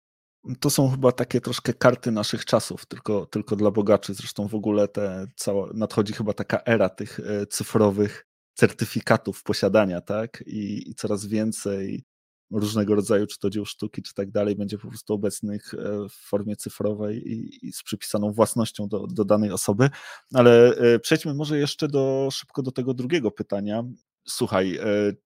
To 0.60 0.70
są 0.70 0.90
chyba 0.90 1.12
takie 1.12 1.40
troszkę 1.40 1.74
karty 1.74 2.10
naszych 2.10 2.44
czasów, 2.44 2.86
tylko, 2.86 3.26
tylko 3.26 3.56
dla 3.56 3.70
bogaczy. 3.70 4.14
Zresztą 4.14 4.48
w 4.48 4.54
ogóle 4.54 4.88
te 4.88 5.26
cała, 5.36 5.68
nadchodzi 5.74 6.12
chyba 6.12 6.32
taka 6.32 6.60
era 6.66 6.88
tych 6.88 7.20
e, 7.20 7.46
cyfrowych 7.46 8.26
certyfikatów 8.54 9.42
posiadania, 9.42 10.00
tak? 10.00 10.42
I, 10.46 10.90
i 10.90 10.94
coraz 10.94 11.26
więcej 11.26 12.04
różnego 12.50 12.94
rodzaju, 12.94 13.26
czy 13.26 13.38
to 13.38 13.50
dzieł 13.50 13.64
sztuki, 13.66 14.02
czy 14.02 14.14
tak 14.14 14.30
dalej, 14.30 14.56
będzie 14.56 14.78
po 14.78 14.88
prostu 14.88 15.14
obecnych 15.14 15.74
w 16.10 16.28
formie 16.28 16.56
cyfrowej 16.56 17.32
i, 17.32 17.66
i 17.66 17.72
z 17.72 17.82
przypisaną 17.82 18.32
własnością 18.32 18.88
do, 18.88 19.06
do 19.06 19.24
danej 19.24 19.50
osoby. 19.52 19.90
Ale 20.34 20.76
przejdźmy 21.02 21.34
może 21.34 21.58
jeszcze 21.58 21.88
do, 21.88 22.28
szybko 22.32 22.62
do 22.62 22.72
tego 22.72 22.94
drugiego 22.94 23.30
pytania. 23.30 23.84
Słuchaj, 24.28 24.78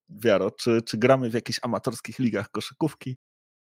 Wiaro, 0.09 0.51
czy, 0.51 0.83
czy 0.83 0.99
gramy 0.99 1.31
w 1.31 1.35
jakichś 1.35 1.59
amatorskich 1.63 2.19
ligach 2.19 2.51
koszykówki 2.51 3.17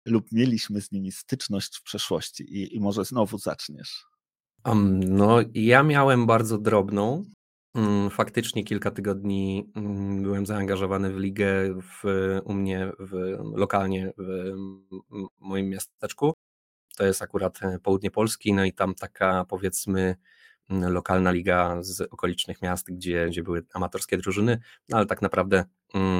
lub 0.05 0.31
mieliśmy 0.31 0.81
z 0.81 0.91
nimi 0.91 1.11
styczność 1.11 1.77
w 1.77 1.83
przeszłości 1.83 2.43
i, 2.43 2.75
i 2.75 2.79
może 2.79 3.05
znowu 3.05 3.37
zaczniesz? 3.37 4.05
Um, 4.65 4.99
no, 5.03 5.37
ja 5.53 5.83
miałem 5.83 6.25
bardzo 6.25 6.57
drobną. 6.57 7.25
Mm, 7.79 8.09
faktycznie 8.09 8.63
kilka 8.63 8.91
tygodni 8.91 9.71
mm, 9.75 10.23
byłem 10.23 10.45
zaangażowany 10.45 11.13
w 11.13 11.17
ligę 11.17 11.47
w, 11.81 12.03
u 12.43 12.53
mnie 12.53 12.91
w, 12.99 13.37
lokalnie 13.55 14.13
w 14.17 14.53
moim 15.39 15.69
miasteczku. 15.69 16.33
To 16.97 17.05
jest 17.05 17.21
akurat 17.21 17.63
e, 17.63 17.79
południe 17.83 18.11
Polski, 18.11 18.53
no 18.53 18.65
i 18.65 18.73
tam 18.73 18.95
taka 18.95 19.45
powiedzmy 19.45 20.15
mm, 20.69 20.93
lokalna 20.93 21.31
liga 21.31 21.77
z 21.81 22.01
okolicznych 22.01 22.61
miast, 22.61 22.91
gdzie, 22.91 23.27
gdzie 23.27 23.43
były 23.43 23.65
amatorskie 23.73 24.17
drużyny, 24.17 24.59
no 24.89 24.97
ale 24.97 25.05
tak 25.05 25.21
naprawdę 25.21 25.65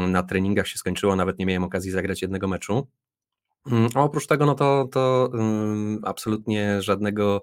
na 0.08 0.24
treningach 0.24 0.68
się 0.68 0.78
skończyło, 0.78 1.16
nawet 1.16 1.39
nie 1.39 1.46
miałem 1.46 1.63
okazji 1.63 1.92
zagrać 1.92 2.22
jednego 2.22 2.48
meczu. 2.48 2.88
A 3.96 4.04
oprócz 4.04 4.28
tego, 4.28 4.46
no 4.46 4.56
to, 4.56 4.88
to 4.92 5.32
absolutnie 6.04 6.82
żadnego 6.82 7.42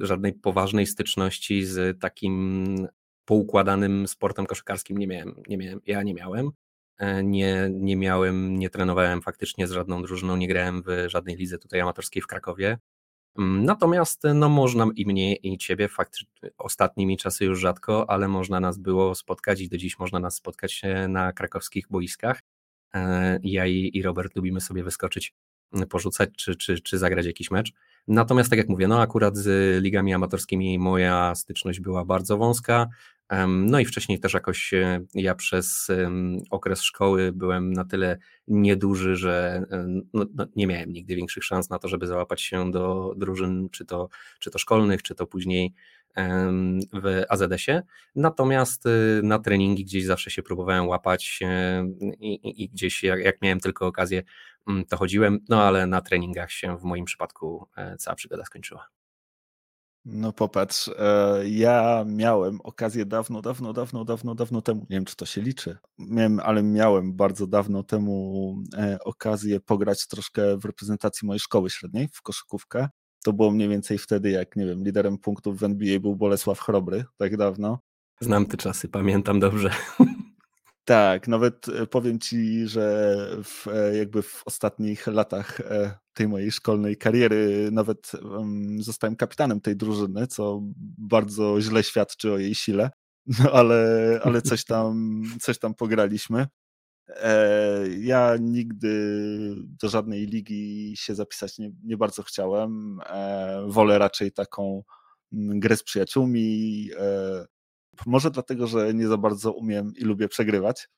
żadnej 0.00 0.32
poważnej 0.32 0.86
styczności 0.86 1.64
z 1.64 2.00
takim 2.00 2.88
poukładanym 3.26 4.08
sportem 4.08 4.46
koszykarskim 4.46 4.98
nie 4.98 5.06
miałem. 5.06 5.34
Nie 5.48 5.58
miałem 5.58 5.80
ja 5.86 6.02
nie 6.02 6.14
miałem. 6.14 6.50
E, 6.98 7.24
nie, 7.24 7.70
nie 7.72 7.96
miałem, 7.96 8.58
nie 8.58 8.70
trenowałem 8.70 9.22
faktycznie 9.22 9.66
z 9.66 9.70
żadną 9.70 10.02
drużyną, 10.02 10.36
nie 10.36 10.48
grałem 10.48 10.82
w 10.82 11.04
żadnej 11.10 11.36
lidze 11.36 11.58
tutaj 11.58 11.80
amatorskiej 11.80 12.22
w 12.22 12.26
Krakowie. 12.26 12.78
Mm, 13.38 13.64
natomiast 13.64 14.22
no 14.34 14.48
można 14.48 14.86
i 14.96 15.06
mnie 15.06 15.36
i 15.36 15.58
ciebie, 15.58 15.88
fakt, 15.88 16.18
ostatnimi 16.58 17.16
czasy 17.16 17.44
już 17.44 17.60
rzadko, 17.60 18.10
ale 18.10 18.28
można 18.28 18.60
nas 18.60 18.78
było 18.78 19.14
spotkać 19.14 19.60
i 19.60 19.68
do 19.68 19.76
dziś 19.76 19.98
można 19.98 20.18
nas 20.18 20.34
spotkać 20.34 20.82
na 21.08 21.32
krakowskich 21.32 21.86
boiskach. 21.90 22.40
E, 22.94 23.38
ja 23.42 23.66
i, 23.66 23.90
i 23.94 24.02
Robert 24.02 24.36
lubimy 24.36 24.60
sobie 24.60 24.84
wyskoczyć 24.84 25.34
porzucać 25.88 26.30
czy, 26.36 26.56
czy, 26.56 26.80
czy 26.80 26.98
zagrać 26.98 27.26
jakiś 27.26 27.50
mecz. 27.50 27.72
Natomiast 28.08 28.50
tak 28.50 28.58
jak 28.58 28.68
mówię, 28.68 28.88
no 28.88 29.00
akurat 29.00 29.36
z 29.36 29.82
ligami 29.82 30.14
amatorskimi 30.14 30.78
moja 30.78 31.34
styczność 31.34 31.80
była 31.80 32.04
bardzo 32.04 32.38
wąska. 32.38 32.86
No 33.46 33.80
i 33.80 33.84
wcześniej 33.84 34.20
też 34.20 34.34
jakoś 34.34 34.74
e, 34.74 35.00
ja 35.14 35.34
przez 35.34 35.88
okres 36.50 36.82
szkoły 36.82 37.32
byłem 37.32 37.72
na 37.72 37.84
tyle 37.84 38.18
nieduży, 38.48 39.16
że 39.16 39.62
no, 40.14 40.24
no, 40.34 40.46
nie 40.56 40.66
miałem 40.66 40.92
nigdy 40.92 41.16
większych 41.16 41.44
szans 41.44 41.70
na 41.70 41.78
to, 41.78 41.88
żeby 41.88 42.06
załapać 42.06 42.42
się 42.42 42.70
do 42.70 43.14
drużyn, 43.16 43.68
czy 43.72 43.84
to, 43.84 44.08
czy 44.38 44.50
to 44.50 44.58
szkolnych, 44.58 45.02
czy 45.02 45.14
to 45.14 45.26
później 45.26 45.74
w 46.92 47.22
AZS-ie. 47.28 47.82
Natomiast 48.14 48.86
y, 48.86 49.20
na 49.22 49.38
treningi 49.38 49.84
gdzieś 49.84 50.04
zawsze 50.04 50.30
się 50.30 50.42
próbowałem 50.42 50.88
łapać 50.88 51.40
i, 52.20 52.34
i, 52.34 52.62
i 52.62 52.68
gdzieś 52.68 53.02
jak, 53.02 53.20
jak, 53.20 53.42
miałem 53.42 53.60
tylko 53.60 53.86
okazję, 53.86 54.22
mm, 54.68 54.84
to 54.84 54.96
chodziłem, 54.96 55.38
no 55.48 55.62
ale 55.62 55.86
na 55.86 56.00
treningach 56.00 56.52
się 56.52 56.78
w 56.78 56.82
moim 56.82 57.04
przypadku 57.04 57.68
e, 57.76 57.96
cała 57.96 58.14
przygoda 58.14 58.44
skończyła. 58.44 58.95
No 60.08 60.32
popatrz, 60.32 60.90
e, 60.98 61.48
ja 61.48 62.04
miałem 62.08 62.60
okazję 62.60 63.06
dawno, 63.06 63.42
dawno, 63.42 63.72
dawno, 63.72 64.04
dawno, 64.04 64.34
dawno 64.34 64.62
temu, 64.62 64.80
nie 64.80 64.96
wiem 64.96 65.04
czy 65.04 65.16
to 65.16 65.26
się 65.26 65.40
liczy, 65.40 65.78
miałem, 65.98 66.40
ale 66.40 66.62
miałem 66.62 67.12
bardzo 67.16 67.46
dawno 67.46 67.82
temu 67.82 68.56
e, 68.76 68.98
okazję 69.04 69.60
pograć 69.60 70.06
troszkę 70.06 70.56
w 70.56 70.64
reprezentacji 70.64 71.26
mojej 71.26 71.40
szkoły 71.40 71.70
średniej 71.70 72.08
w 72.12 72.22
koszykówkę 72.22 72.88
to 73.26 73.32
było 73.32 73.50
mniej 73.50 73.68
więcej 73.68 73.98
wtedy, 73.98 74.30
jak 74.30 74.56
nie 74.56 74.66
wiem, 74.66 74.84
liderem 74.84 75.18
punktów 75.18 75.58
w 75.58 75.64
NBA 75.64 76.00
był 76.00 76.16
Bolesław 76.16 76.60
Chrobry, 76.60 77.04
tak 77.16 77.36
dawno. 77.36 77.78
Znam 78.20 78.46
te 78.46 78.56
czasy, 78.56 78.88
pamiętam 78.88 79.40
dobrze. 79.40 79.70
Tak, 80.88 81.28
nawet 81.28 81.68
e, 81.68 81.86
powiem 81.86 82.18
ci, 82.18 82.68
że 82.68 83.16
w, 83.44 83.68
e, 83.68 83.96
jakby 83.96 84.22
w 84.22 84.42
ostatnich 84.46 85.06
latach 85.06 85.60
e, 85.60 85.98
tej 86.12 86.28
mojej 86.28 86.52
szkolnej 86.52 86.96
kariery 86.96 87.68
nawet 87.72 88.12
zostałem 88.78 89.16
kapitanem 89.16 89.60
tej 89.60 89.76
drużyny, 89.76 90.26
co 90.26 90.60
bardzo 90.98 91.60
źle 91.60 91.82
świadczy 91.82 92.32
o 92.32 92.38
jej 92.38 92.54
sile, 92.54 92.90
no 93.38 93.52
ale, 93.52 94.20
ale 94.24 94.42
coś 94.42 94.64
tam, 94.64 95.22
coś 95.40 95.58
tam 95.58 95.74
pograliśmy. 95.74 96.46
Ja 98.00 98.36
nigdy 98.40 98.90
do 99.56 99.88
żadnej 99.88 100.26
ligi 100.26 100.94
się 100.96 101.14
zapisać 101.14 101.58
nie, 101.58 101.70
nie 101.84 101.96
bardzo 101.96 102.22
chciałem. 102.22 103.00
Wolę 103.66 103.98
raczej 103.98 104.32
taką 104.32 104.82
mm, 105.32 105.60
grę 105.60 105.76
z 105.76 105.82
przyjaciółmi. 105.82 106.90
E, 108.00 108.02
może 108.06 108.30
dlatego, 108.30 108.66
że 108.66 108.94
nie 108.94 109.08
za 109.08 109.16
bardzo 109.16 109.52
umiem 109.52 109.92
i 109.96 110.04
lubię 110.04 110.28
przegrywać, 110.28 110.88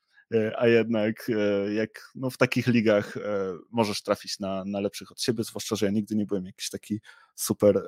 a 0.57 0.67
jednak 0.67 1.31
jak 1.75 2.11
no 2.15 2.31
w 2.31 2.37
takich 2.37 2.67
ligach 2.67 3.15
możesz 3.71 4.03
trafić 4.03 4.41
na, 4.41 4.65
na 4.65 4.81
lepszych 4.81 5.13
od 5.13 5.23
siebie, 5.23 5.45
zwłaszcza, 5.45 5.77
że 5.77 5.87
ja 5.87 5.93
nigdy 5.93 6.17
nie 6.17 6.27
byłem 6.27 6.47
jakiś 6.47 6.71
taki 6.71 7.01
super, 7.35 7.83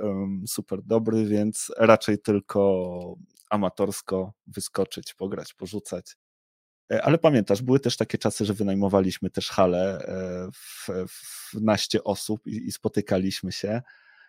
super 0.47 0.83
dobry, 0.83 1.25
więc 1.25 1.73
raczej 1.77 2.19
tylko 2.19 3.17
amatorsko 3.51 4.33
wyskoczyć, 4.47 5.15
pograć, 5.15 5.55
porzucać. 5.55 6.17
E, 6.93 7.03
ale 7.03 7.19
pamiętasz, 7.19 7.63
były 7.63 7.81
też 7.81 7.97
takie 7.97 8.19
czasy, 8.19 8.45
że 8.45 8.55
wynajmowaliśmy 8.55 9.31
też 9.31 9.49
halę 9.49 9.99
e, 9.99 10.49
w, 10.53 10.89
w 11.09 11.61
naście 11.61 12.05
osób 12.05 12.47
i, 12.47 12.67
i 12.67 12.73
spotykaliśmy 12.73 13.53
się 13.53 13.83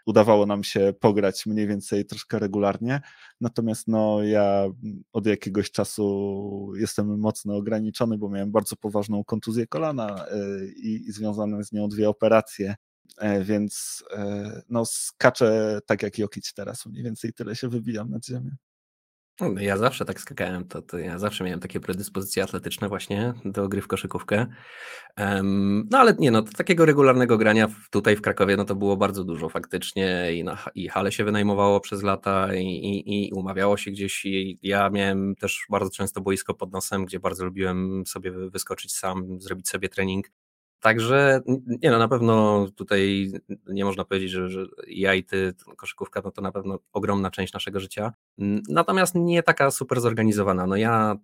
udawało 0.06 0.46
nam 0.46 0.64
się 0.64 0.94
pograć 1.00 1.46
mniej 1.46 1.68
więcej 1.68 2.06
troszkę 2.06 2.40
regularnie. 2.40 3.02
Natomiast 3.42 3.88
no, 3.88 4.24
ja 4.24 4.66
od 5.14 5.26
jakiegoś 5.26 5.72
czasu 5.72 6.74
jestem 6.76 7.20
mocno 7.20 7.56
ograniczony, 7.56 8.18
bo 8.18 8.30
miałem 8.30 8.52
bardzo 8.52 8.76
poważną 8.76 9.24
kontuzję 9.24 9.68
kolana 9.68 10.26
e, 10.28 10.38
i, 10.66 11.12
związane 11.12 11.64
z 11.64 11.72
nią 11.72 11.88
dwie 11.88 12.10
operacje. 12.10 12.76
Więc 13.42 14.04
no, 14.70 14.86
skaczę 14.86 15.80
tak 15.86 16.04
jak 16.04 16.18
Jokic 16.18 16.54
teraz, 16.54 16.86
mniej 16.86 17.04
więcej 17.04 17.34
tyle 17.34 17.56
się 17.56 17.70
wybijam 17.70 18.10
nad 18.10 18.26
ziemię. 18.26 18.56
No, 19.40 19.62
ja 19.62 19.78
zawsze 19.78 20.06
tak 20.06 20.22
skakałem, 20.22 20.68
to, 20.68 20.82
to 20.82 20.98
ja 20.98 21.20
zawsze 21.20 21.44
miałem 21.44 21.60
takie 21.60 21.80
predyspozycje 21.80 22.44
atletyczne 22.44 22.90
właśnie 22.90 23.34
do 23.46 23.68
gry 23.68 23.82
w 23.82 23.88
koszykówkę. 23.88 24.48
Um, 25.18 25.88
no 25.92 25.98
ale 25.98 26.16
nie, 26.20 26.32
no 26.32 26.42
takiego 26.42 26.86
regularnego 26.86 27.38
grania 27.38 27.68
tutaj 27.92 28.16
w 28.16 28.22
Krakowie, 28.22 28.58
no 28.58 28.66
to 28.66 28.76
było 28.76 28.98
bardzo 28.98 29.24
dużo 29.24 29.50
faktycznie 29.50 30.34
i, 30.34 30.44
na, 30.44 30.58
i 30.76 30.88
hale 30.88 31.12
się 31.12 31.24
wynajmowało 31.24 31.80
przez 31.80 32.04
lata 32.04 32.56
i, 32.56 32.66
i, 32.66 33.28
i 33.28 33.34
umawiało 33.34 33.78
się 33.78 33.92
gdzieś 33.92 34.26
i 34.26 34.60
ja 34.64 34.90
miałem 34.90 35.36
też 35.36 35.66
bardzo 35.70 35.90
często 35.92 36.22
boisko 36.22 36.54
pod 36.54 36.72
nosem, 36.72 37.06
gdzie 37.06 37.20
bardzo 37.20 37.46
lubiłem 37.46 38.04
sobie 38.08 38.32
wyskoczyć 38.32 38.94
sam, 38.94 39.42
zrobić 39.42 39.70
sobie 39.70 39.90
trening 39.90 40.26
Także 40.82 41.42
nie 41.68 41.92
no, 41.92 42.00
na 42.00 42.08
pewno 42.08 42.68
tutaj 42.76 43.32
nie 43.68 43.86
można 43.86 44.06
powiedzieć, 44.06 44.32
że, 44.32 44.50
że 44.50 44.66
ja 44.88 45.14
i 45.14 45.24
ty, 45.24 45.54
koszykówka, 45.78 46.22
no 46.24 46.32
to 46.32 46.42
na 46.42 46.52
pewno 46.52 46.80
ogromna 46.94 47.32
część 47.32 47.54
naszego 47.54 47.80
życia. 47.80 48.14
Natomiast 48.70 49.16
nie 49.16 49.44
taka 49.44 49.72
super 49.72 50.02
zorganizowana. 50.02 50.68
No 50.68 50.76
ja 50.76 51.16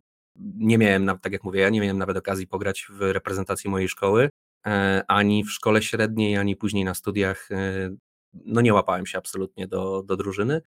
nie 0.57 0.77
miałem, 0.77 1.11
tak 1.21 1.33
jak 1.33 1.43
mówię, 1.43 1.61
ja 1.61 1.69
nie 1.69 1.81
miałem 1.81 1.97
nawet 1.97 2.17
okazji 2.17 2.47
pograć 2.47 2.87
w 2.89 3.01
reprezentacji 3.01 3.69
mojej 3.69 3.89
szkoły, 3.89 4.29
e, 4.67 5.03
ani 5.07 5.43
w 5.43 5.51
szkole 5.51 5.81
średniej, 5.81 6.37
ani 6.37 6.55
później 6.55 6.85
na 6.85 6.93
studiach. 6.93 7.51
E, 7.51 7.89
no 8.33 8.61
nie 8.61 8.73
łapałem 8.73 9.05
się 9.05 9.17
absolutnie 9.17 9.67
do, 9.67 10.03
do 10.03 10.17
drużyny. 10.17 10.61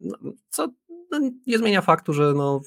No, 0.00 0.18
co 0.48 0.68
nie 1.46 1.58
zmienia 1.58 1.82
faktu, 1.82 2.12
że 2.12 2.32
no, 2.36 2.60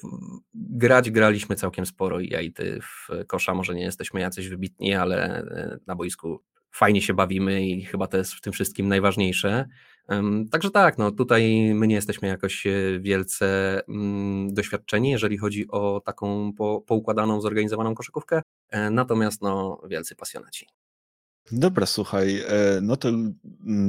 grać 0.54 1.10
graliśmy 1.10 1.56
całkiem 1.56 1.86
sporo 1.86 2.20
i 2.20 2.28
ja 2.28 2.40
i 2.40 2.52
ty 2.52 2.80
w 2.80 3.26
kosza 3.26 3.54
może 3.54 3.74
nie 3.74 3.82
jesteśmy 3.82 4.20
jacyś 4.20 4.48
wybitni, 4.48 4.94
ale 4.94 5.38
e, 5.38 5.78
na 5.86 5.96
boisku 5.96 6.42
fajnie 6.72 7.02
się 7.02 7.14
bawimy 7.14 7.66
i 7.66 7.84
chyba 7.84 8.06
to 8.06 8.16
jest 8.16 8.32
w 8.32 8.40
tym 8.40 8.52
wszystkim 8.52 8.88
najważniejsze. 8.88 9.68
Także 10.50 10.70
tak, 10.70 10.98
no 10.98 11.10
tutaj 11.10 11.74
my 11.74 11.86
nie 11.86 11.94
jesteśmy 11.94 12.28
jakoś 12.28 12.66
e, 12.66 13.00
wielce 13.00 13.80
mm, 13.88 14.54
doświadczeni, 14.54 15.10
jeżeli 15.10 15.38
chodzi 15.38 15.68
o 15.68 16.02
taką 16.04 16.52
poukładaną, 16.86 17.40
zorganizowaną 17.40 17.94
koszykówkę, 17.94 18.42
e, 18.68 18.90
natomiast 18.90 19.42
no 19.42 19.80
wielcy 19.88 20.16
pasjonaci. 20.16 20.66
Dobra, 21.52 21.86
słuchaj, 21.86 22.40
e, 22.40 22.80
no 22.82 22.96
to 22.96 23.08
mm, 23.08 23.34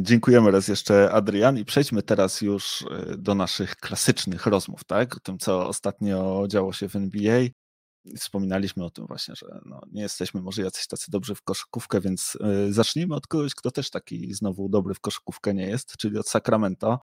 dziękujemy 0.06 0.52
raz 0.52 0.68
jeszcze 0.68 1.12
Adrian 1.12 1.58
i 1.58 1.66
przejdźmy 1.66 2.04
teraz 2.04 2.42
już 2.42 2.86
e, 2.92 3.18
do 3.18 3.36
naszych 3.36 3.76
klasycznych 3.76 4.46
rozmów, 4.46 4.84
tak? 4.84 5.18
O 5.18 5.20
tym, 5.20 5.38
co 5.38 5.68
ostatnio 5.68 6.46
działo 6.48 6.74
się 6.74 6.90
w 6.90 6.96
NBA. 6.96 7.42
Wspominaliśmy 8.18 8.86
o 8.86 8.90
tym 8.90 9.08
właśnie, 9.08 9.36
że 9.36 9.62
no, 9.66 9.82
nie 9.92 10.02
jesteśmy 10.02 10.42
może 10.42 10.62
jacyś 10.62 10.88
tacy 10.88 11.12
dobrzy 11.12 11.36
w 11.36 11.42
koszykówkę, 11.42 12.02
więc 12.02 12.38
e, 12.42 12.74
zacznijmy 12.74 13.16
od 13.16 13.28
kogoś, 13.28 13.56
kto 13.56 13.72
też 13.72 13.90
taki 13.90 14.34
znowu 14.34 14.70
dobry 14.70 14.94
w 14.94 15.00
koszykówkę 15.00 15.54
nie 15.54 15.66
jest, 15.66 15.98
czyli 15.98 16.18
od 16.18 16.30
Sacramento, 16.30 17.00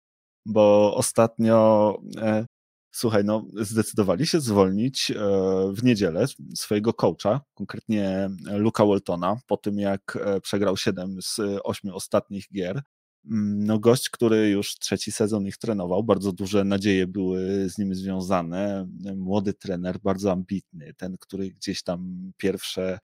bo 0.47 0.95
ostatnio 0.95 1.95
Słuchaj, 2.99 3.25
no 3.25 3.47
zdecydowali 3.55 4.27
się 4.27 4.41
zwolnić 4.41 5.11
e, 5.11 5.15
w 5.73 5.85
niedzielę 5.85 6.25
swojego 6.55 6.93
coacha, 6.93 7.41
konkretnie 7.55 8.31
Luka 8.45 8.87
Waltona, 8.87 9.37
po 9.47 9.57
tym 9.57 9.79
jak 9.79 10.19
e, 10.21 10.41
przegrał 10.41 10.77
7 10.77 11.23
z 11.23 11.41
8 11.65 11.91
ostatnich 11.91 12.45
gier. 12.55 12.83
Mm, 13.31 13.65
no 13.65 13.79
gość, 13.79 14.11
który 14.11 14.49
już 14.49 14.75
trzeci 14.75 15.13
sezon 15.13 15.47
ich 15.47 15.59
trenował, 15.59 16.05
bardzo 16.05 16.33
duże 16.33 16.65
nadzieje 16.65 17.07
były 17.07 17.71
z 17.71 17.79
nim 17.79 17.95
związane. 17.95 18.89
Młody 19.17 19.55
trener, 19.55 19.99
bardzo 20.03 20.33
ambitny, 20.33 20.95
ten, 20.97 21.17
który 21.21 21.51
gdzieś 21.51 21.83
tam 21.83 22.31
pierwsze 22.37 22.99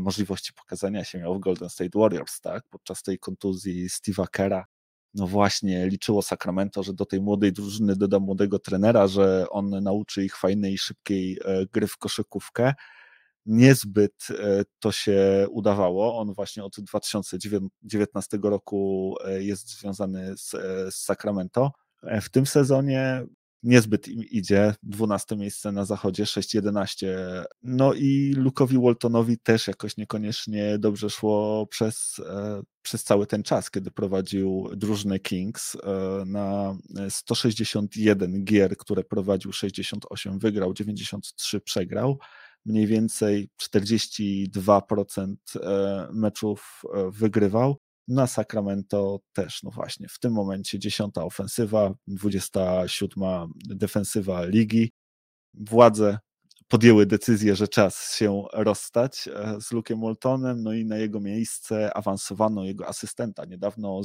możliwości 0.00 0.52
pokazania 0.52 1.04
się 1.04 1.18
miał 1.18 1.34
w 1.34 1.40
Golden 1.40 1.68
State 1.68 1.98
Warriors, 1.98 2.40
tak? 2.40 2.64
Podczas 2.70 3.02
tej 3.02 3.18
kontuzji 3.18 3.88
Steve'a 3.88 4.26
Kera 4.32 4.64
no 5.14 5.26
właśnie 5.26 5.88
liczyło 5.88 6.22
Sacramento, 6.22 6.82
że 6.82 6.92
do 6.94 7.06
tej 7.06 7.20
młodej 7.20 7.52
drużyny 7.52 7.96
doda 7.96 8.18
młodego 8.18 8.58
trenera, 8.58 9.06
że 9.06 9.46
on 9.50 9.70
nauczy 9.70 10.24
ich 10.24 10.36
fajnej, 10.36 10.78
szybkiej 10.78 11.38
e, 11.44 11.66
gry 11.66 11.86
w 11.86 11.96
koszykówkę. 11.96 12.74
Niezbyt 13.46 14.28
e, 14.30 14.62
to 14.78 14.92
się 14.92 15.46
udawało. 15.50 16.18
On 16.18 16.34
właśnie 16.34 16.64
od 16.64 16.76
2019 16.80 18.38
roku 18.42 19.14
e, 19.24 19.42
jest 19.42 19.78
związany 19.78 20.36
z, 20.36 20.50
z 20.94 20.94
Sacramento. 20.94 21.72
W 22.02 22.28
tym 22.28 22.46
sezonie 22.46 23.24
niezbyt 23.62 24.08
im 24.08 24.24
idzie. 24.24 24.74
12 24.82 25.36
miejsce 25.36 25.72
na 25.72 25.84
zachodzie, 25.84 26.24
6-11. 26.24 27.06
No 27.62 27.94
i 27.94 28.34
Lukowi 28.36 28.78
Waltonowi 28.78 29.38
też 29.38 29.66
jakoś 29.66 29.96
niekoniecznie 29.96 30.78
dobrze 30.78 31.10
szło 31.10 31.66
przez, 31.66 32.20
e, 32.28 32.62
przez 32.82 33.04
cały 33.04 33.26
ten 33.26 33.42
czas, 33.42 33.70
kiedy 33.70 33.90
prowadził 33.90 34.68
drużynę 34.76 35.18
Kings 35.18 35.74
e, 35.76 35.78
na 36.26 36.76
161 37.08 38.44
gier, 38.44 38.76
które 38.76 39.04
prowadził 39.04 39.52
68 39.52 40.38
wygrał, 40.38 40.74
93 40.74 41.60
przegrał. 41.60 42.18
Mniej 42.66 42.86
więcej 42.86 43.50
42% 43.62 45.34
e, 45.62 46.08
meczów 46.12 46.82
wygrywał. 47.12 47.76
Na 48.10 48.26
Sacramento 48.26 49.20
też, 49.32 49.62
no 49.62 49.70
właśnie, 49.70 50.08
w 50.08 50.18
tym 50.18 50.32
momencie 50.32 50.78
dziesiąta 50.78 51.24
ofensywa, 51.24 51.94
27 52.06 53.22
defensywa 53.54 54.44
ligi. 54.44 54.92
Władze 55.54 56.18
podjęły 56.68 57.06
decyzję, 57.06 57.56
że 57.56 57.68
czas 57.68 58.14
się 58.14 58.44
rozstać 58.52 59.28
e, 59.28 59.60
z 59.60 59.72
Lukiem 59.72 60.00
Waltonem, 60.00 60.62
no 60.62 60.72
i 60.72 60.84
na 60.84 60.96
jego 60.96 61.20
miejsce 61.20 61.94
awansowano 61.94 62.64
jego 62.64 62.88
asystenta, 62.88 63.44
niedawno 63.44 64.00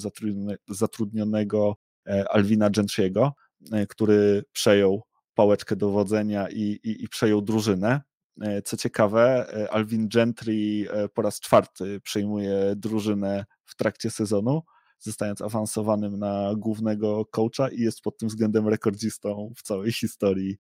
zatrudnionego 0.70 1.76
e, 2.08 2.26
Alvina 2.30 2.70
Gentry'ego, 2.70 3.32
e, 3.72 3.88
który 3.88 4.44
przejął 4.52 5.04
pałeczkę 5.34 5.76
dowodzenia 5.76 6.50
i, 6.50 6.62
i, 6.62 7.04
i 7.04 7.10
przejął 7.10 7.42
drużynę. 7.42 8.02
E, 8.42 8.62
co 8.62 8.78
ciekawe, 8.78 9.54
e, 9.54 9.72
Alvin 9.72 10.10
Gentry 10.10 10.86
e, 10.92 11.10
po 11.10 11.22
raz 11.22 11.40
czwarty 11.40 12.00
przejmuje 12.02 12.74
drużynę 12.76 13.46
w 13.66 13.76
trakcie 13.76 14.10
sezonu, 14.10 14.62
zostając 15.00 15.42
awansowanym 15.42 16.20
na 16.20 16.54
głównego 16.58 17.26
coacha 17.26 17.70
i 17.70 17.80
jest 17.80 18.02
pod 18.02 18.18
tym 18.18 18.30
względem 18.30 18.68
rekordzistą 18.68 19.54
w 19.58 19.62
całej 19.62 19.92
historii 19.92 20.58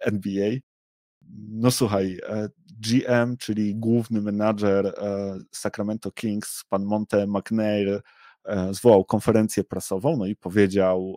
NBA. 0.00 0.50
No 1.48 1.70
słuchaj, 1.70 2.18
GM, 2.80 3.36
czyli 3.36 3.76
główny 3.76 4.20
menadżer 4.20 4.94
Sacramento 5.54 6.12
Kings, 6.12 6.64
pan 6.68 6.84
Monte 6.84 7.26
McNair, 7.26 8.02
zwołał 8.70 9.04
konferencję 9.04 9.64
prasową, 9.64 10.16
no 10.16 10.26
i 10.26 10.36
powiedział, 10.36 11.16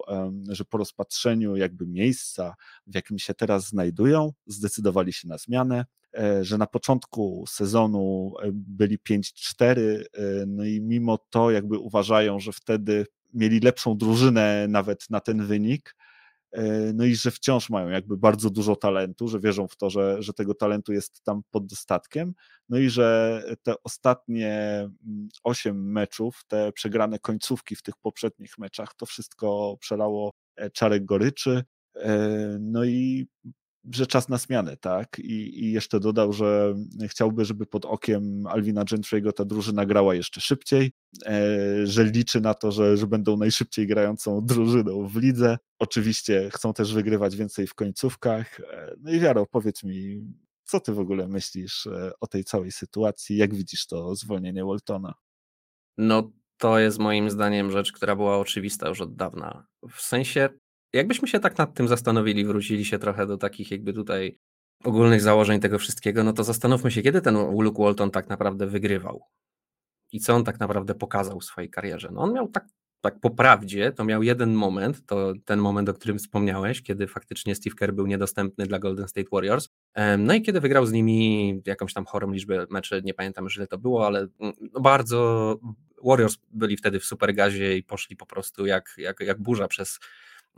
że 0.50 0.65
po 0.65 0.77
rozpatrzeniu 0.77 1.56
jakby 1.56 1.88
miejsca, 1.88 2.56
w 2.88 2.96
jakim 2.96 3.20
się 3.20 3.34
teraz 3.34 3.68
znajdują, 3.68 4.34
zdecydowali 4.46 5.13
się 5.13 5.27
na 5.27 5.38
zmianę, 5.38 5.86
e, 6.18 6.44
że 6.46 6.58
na 6.58 6.68
początku 6.68 7.46
sezonu 7.48 8.34
e, 8.42 8.50
byli 8.53 9.00
5-4, 9.00 9.80
e, 9.80 10.03
no 10.48 10.65
i 10.65 10.82
mimo 10.82 11.18
to 11.30 11.51
jakby 11.51 11.77
uważają, 11.77 12.39
że 12.39 12.51
wtedy 12.51 13.06
mieli 13.34 13.60
lepszą 13.60 13.98
drużynę 13.98 14.65
nawet 14.70 15.10
na 15.10 15.20
ten 15.20 15.46
wynik, 15.46 15.96
E, 15.96 16.02
no 16.93 17.05
i 17.05 17.15
że 17.15 17.31
wciąż 17.31 17.69
mają 17.69 17.89
jakby 17.89 18.17
bardzo 18.17 18.50
dużo 18.50 18.75
talentu, 18.75 19.27
że 19.27 19.39
wierzą 19.39 19.67
w 19.67 19.75
to, 19.75 19.89
że, 19.89 20.22
że 20.24 20.33
tego 20.33 20.53
talentu 20.53 20.93
jest 20.93 21.24
tam 21.24 21.41
pod 21.51 21.65
dostatkiem, 21.65 22.33
no 22.70 22.77
i 22.77 22.89
że 22.89 23.42
te 23.63 23.74
ostatnie 23.83 24.50
mm, 24.79 25.29
osiem 25.44 25.92
meczów, 25.92 26.44
te 26.48 26.72
przegrane 26.72 27.20
końcówki 27.20 27.75
w 27.75 27.81
tych 27.81 27.96
poprzednich 27.98 28.57
meczach, 28.57 28.96
to 28.96 29.05
wszystko 29.05 29.77
przelało 29.79 30.31
e, 30.55 30.70
czarek 30.70 31.05
goryczy, 31.05 31.63
e, 31.96 32.18
no 32.59 32.85
i 32.85 33.27
że 33.91 34.07
czas 34.07 34.29
na 34.29 34.37
zmianę, 34.37 34.77
tak? 34.77 35.19
I, 35.19 35.65
I, 35.65 35.72
jeszcze 35.72 36.00
dodał, 36.00 36.33
że 36.33 36.75
chciałby, 37.07 37.46
żeby 37.46 37.65
pod 37.65 37.85
okiem 37.85 38.48
Alwina 38.48 38.85
Gentry'ego 38.85 39.33
ta 39.33 39.46
drużyna 39.46 39.85
grała 39.85 40.15
jeszcze 40.15 40.41
szybciej, 40.41 40.91
e, 41.25 41.87
że 41.87 42.03
liczy 42.03 42.41
na 42.41 42.53
to, 42.53 42.72
że, 42.72 42.98
że 42.98 43.07
będą 43.07 43.37
najszybciej 43.37 43.87
grającą 43.87 44.46
drużyną 44.46 45.07
w 45.07 45.15
lidze. 45.15 45.57
Oczywiście 45.79 46.50
chcą 46.53 46.74
też 46.74 46.93
wygrywać 46.93 47.35
więcej 47.35 47.67
w 47.67 47.74
końcówkach. 47.74 48.59
E, 48.59 48.96
no 49.01 49.11
i 49.11 49.19
Wiaro, 49.19 49.46
powiedz 49.46 49.83
mi, 49.83 50.27
co 50.63 50.79
ty 50.79 50.93
w 50.93 51.00
ogóle 51.00 51.27
myślisz 51.27 51.87
e, 51.87 52.11
o 52.19 52.27
tej 52.27 52.43
całej 52.43 52.72
sytuacji? 52.72 53.37
Jak 53.37 53.55
widzisz 53.55 53.87
to 53.87 54.15
zwolnienie 54.15 54.65
Waltona? 54.65 55.13
No, 55.98 56.31
to 56.57 56.79
jest 56.79 57.00
moim 57.00 57.29
zdaniem 57.29 57.72
rzecz, 57.72 57.91
która 57.91 58.15
była 58.15 58.37
oczywista 58.37 58.89
już 58.89 59.01
od 59.01 59.15
dawna. 59.15 59.67
W 59.91 60.01
sensie 60.01 60.50
Jakbyśmy 60.94 61.27
się 61.27 61.40
tak 61.40 61.58
nad 61.58 61.74
tym 61.74 61.88
zastanowili, 61.88 62.46
wrócili 62.46 62.86
się 62.86 63.00
trochę 63.00 63.27
do 63.27 63.38
takich 63.38 63.72
jakby 63.72 63.94
tutaj 63.94 64.38
ogólnych 64.84 65.22
założeń 65.22 65.60
tego 65.60 65.79
wszystkiego, 65.79 66.24
no 66.24 66.34
to 66.34 66.44
zastanówmy 66.44 66.92
się, 66.92 67.01
kiedy 67.01 67.22
ten 67.22 67.36
Luke 67.36 67.84
Walton 67.84 68.12
tak 68.12 68.29
naprawdę 68.29 68.68
wygrywał 68.68 69.24
i 70.12 70.20
co 70.20 70.34
on 70.36 70.44
tak 70.44 70.60
naprawdę 70.60 70.96
pokazał 70.96 71.40
w 71.40 71.46
swojej 71.46 71.70
karierze. 71.70 72.10
No 72.12 72.22
on 72.22 72.34
miał 72.34 72.48
tak, 72.48 72.66
tak 73.01 73.20
po 73.20 73.29
prawdzie, 73.29 73.92
to 73.92 74.03
miał 74.03 74.24
jeden 74.24 74.53
moment, 74.53 75.06
to 75.06 75.34
ten 75.46 75.60
moment, 75.60 75.90
o 75.90 75.94
którym 75.94 76.20
wspomniałeś, 76.20 76.82
kiedy 76.82 77.08
faktycznie 77.08 77.56
Steve 77.56 77.75
Kerr 77.75 77.94
był 77.94 78.08
niedostępny 78.08 78.66
dla 78.66 78.79
Golden 78.79 79.08
State 79.08 79.27
Warriors, 79.32 79.70
no 80.18 80.34
i 80.34 80.42
kiedy 80.42 80.60
wygrał 80.60 80.86
z 80.86 80.92
nimi 80.92 81.62
jakąś 81.66 81.94
tam 81.94 82.06
chorą 82.06 82.32
liczbę 82.32 82.66
meczy, 82.70 83.01
nie 83.06 83.14
pamiętam 83.14 83.44
już 83.44 83.58
ile 83.58 83.68
to 83.68 83.77
było, 83.77 84.08
ale 84.08 84.27
mm, 84.40 84.53
no 84.74 84.82
bardzo 84.82 85.60
Warriors 86.03 86.38
byli 86.51 86.77
wtedy 86.77 87.00
w 87.00 87.06
supergazie 87.06 87.77
i 87.77 87.84
poszli 87.84 88.16
po 88.16 88.25
prostu 88.25 88.66
jak, 88.66 88.96
jak, 88.98 89.20
jak 89.20 89.42
burza 89.42 89.68
przez 89.68 90.00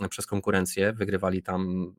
przez 0.09 0.25
konkurencję, 0.25 0.93
wygrywali 0.93 1.43
tam 1.43 1.93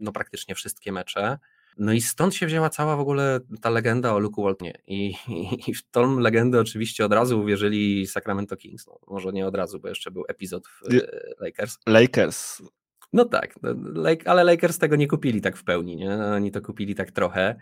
no, 0.00 0.12
praktycznie 0.12 0.54
wszystkie 0.54 0.92
mecze. 0.92 1.38
No 1.78 1.92
i 1.92 2.00
stąd 2.00 2.34
się 2.34 2.46
wzięła 2.46 2.70
cała 2.70 2.96
w 2.96 3.00
ogóle 3.00 3.40
ta 3.60 3.70
legenda 3.70 4.14
o 4.14 4.18
Luke 4.18 4.42
Waltonie. 4.42 4.78
I, 4.86 5.14
i, 5.28 5.70
I, 5.70 5.74
w 5.74 5.90
tą 5.90 6.18
legendę 6.18 6.60
oczywiście 6.60 7.04
od 7.04 7.12
razu 7.12 7.40
uwierzyli 7.40 8.06
Sacramento 8.06 8.56
Kings. 8.56 8.86
No, 8.86 8.98
może 9.06 9.32
nie 9.32 9.46
od 9.46 9.54
razu, 9.54 9.80
bo 9.80 9.88
jeszcze 9.88 10.10
był 10.10 10.24
epizod 10.28 10.68
w 10.68 10.80
Lakers. 11.40 11.78
Lakers. 11.86 12.62
No 13.12 13.24
tak, 13.24 13.54
no, 13.62 13.70
ale 14.24 14.44
Lakers 14.44 14.78
tego 14.78 14.96
nie 14.96 15.08
kupili 15.08 15.40
tak 15.40 15.56
w 15.56 15.64
pełni, 15.64 15.96
nie? 15.96 16.14
Oni 16.14 16.50
to 16.50 16.60
kupili 16.60 16.94
tak 16.94 17.10
trochę 17.10 17.56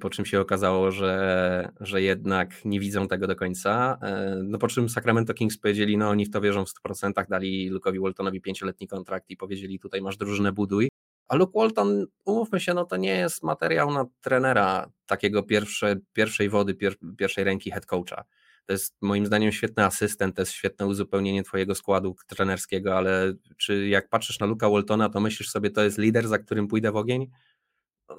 po 0.00 0.10
czym 0.10 0.24
się 0.26 0.40
okazało, 0.40 0.90
że, 0.90 1.72
że 1.80 2.02
jednak 2.02 2.64
nie 2.64 2.80
widzą 2.80 3.08
tego 3.08 3.26
do 3.26 3.36
końca. 3.36 3.98
No 4.44 4.58
po 4.58 4.68
czym 4.68 4.88
Sacramento 4.88 5.34
Kings 5.34 5.58
powiedzieli, 5.58 5.96
no 5.96 6.08
oni 6.08 6.26
w 6.26 6.30
to 6.30 6.40
wierzą 6.40 6.64
w 6.64 6.68
100%, 6.88 7.28
dali 7.28 7.72
Luke'owi 7.72 8.02
Waltonowi 8.02 8.40
pięcioletni 8.40 8.88
kontrakt 8.88 9.30
i 9.30 9.36
powiedzieli, 9.36 9.78
tutaj 9.78 10.02
masz 10.02 10.16
drużynę, 10.16 10.52
buduj. 10.52 10.88
A 11.28 11.36
Luke 11.36 11.52
Walton, 11.58 12.06
umówmy 12.24 12.60
się, 12.60 12.74
no 12.74 12.84
to 12.84 12.96
nie 12.96 13.16
jest 13.16 13.42
materiał 13.42 13.90
na 13.90 14.06
trenera 14.20 14.90
takiego 15.06 15.42
pierwsze, 15.42 15.96
pierwszej 16.12 16.48
wody, 16.48 16.74
pier, 16.74 16.94
pierwszej 17.18 17.44
ręki 17.44 17.70
head 17.70 17.86
coacha. 17.86 18.24
To 18.66 18.72
jest 18.72 18.96
moim 19.00 19.26
zdaniem 19.26 19.52
świetny 19.52 19.84
asystent, 19.84 20.36
to 20.36 20.42
jest 20.42 20.52
świetne 20.52 20.86
uzupełnienie 20.86 21.42
twojego 21.42 21.74
składu 21.74 22.16
trenerskiego, 22.26 22.96
ale 22.96 23.34
czy 23.56 23.88
jak 23.88 24.08
patrzysz 24.08 24.40
na 24.40 24.46
Luka 24.46 24.70
Waltona, 24.70 25.08
to 25.08 25.20
myślisz 25.20 25.50
sobie, 25.50 25.70
to 25.70 25.84
jest 25.84 25.98
lider, 25.98 26.28
za 26.28 26.38
którym 26.38 26.68
pójdę 26.68 26.92
w 26.92 26.96
ogień? 26.96 27.30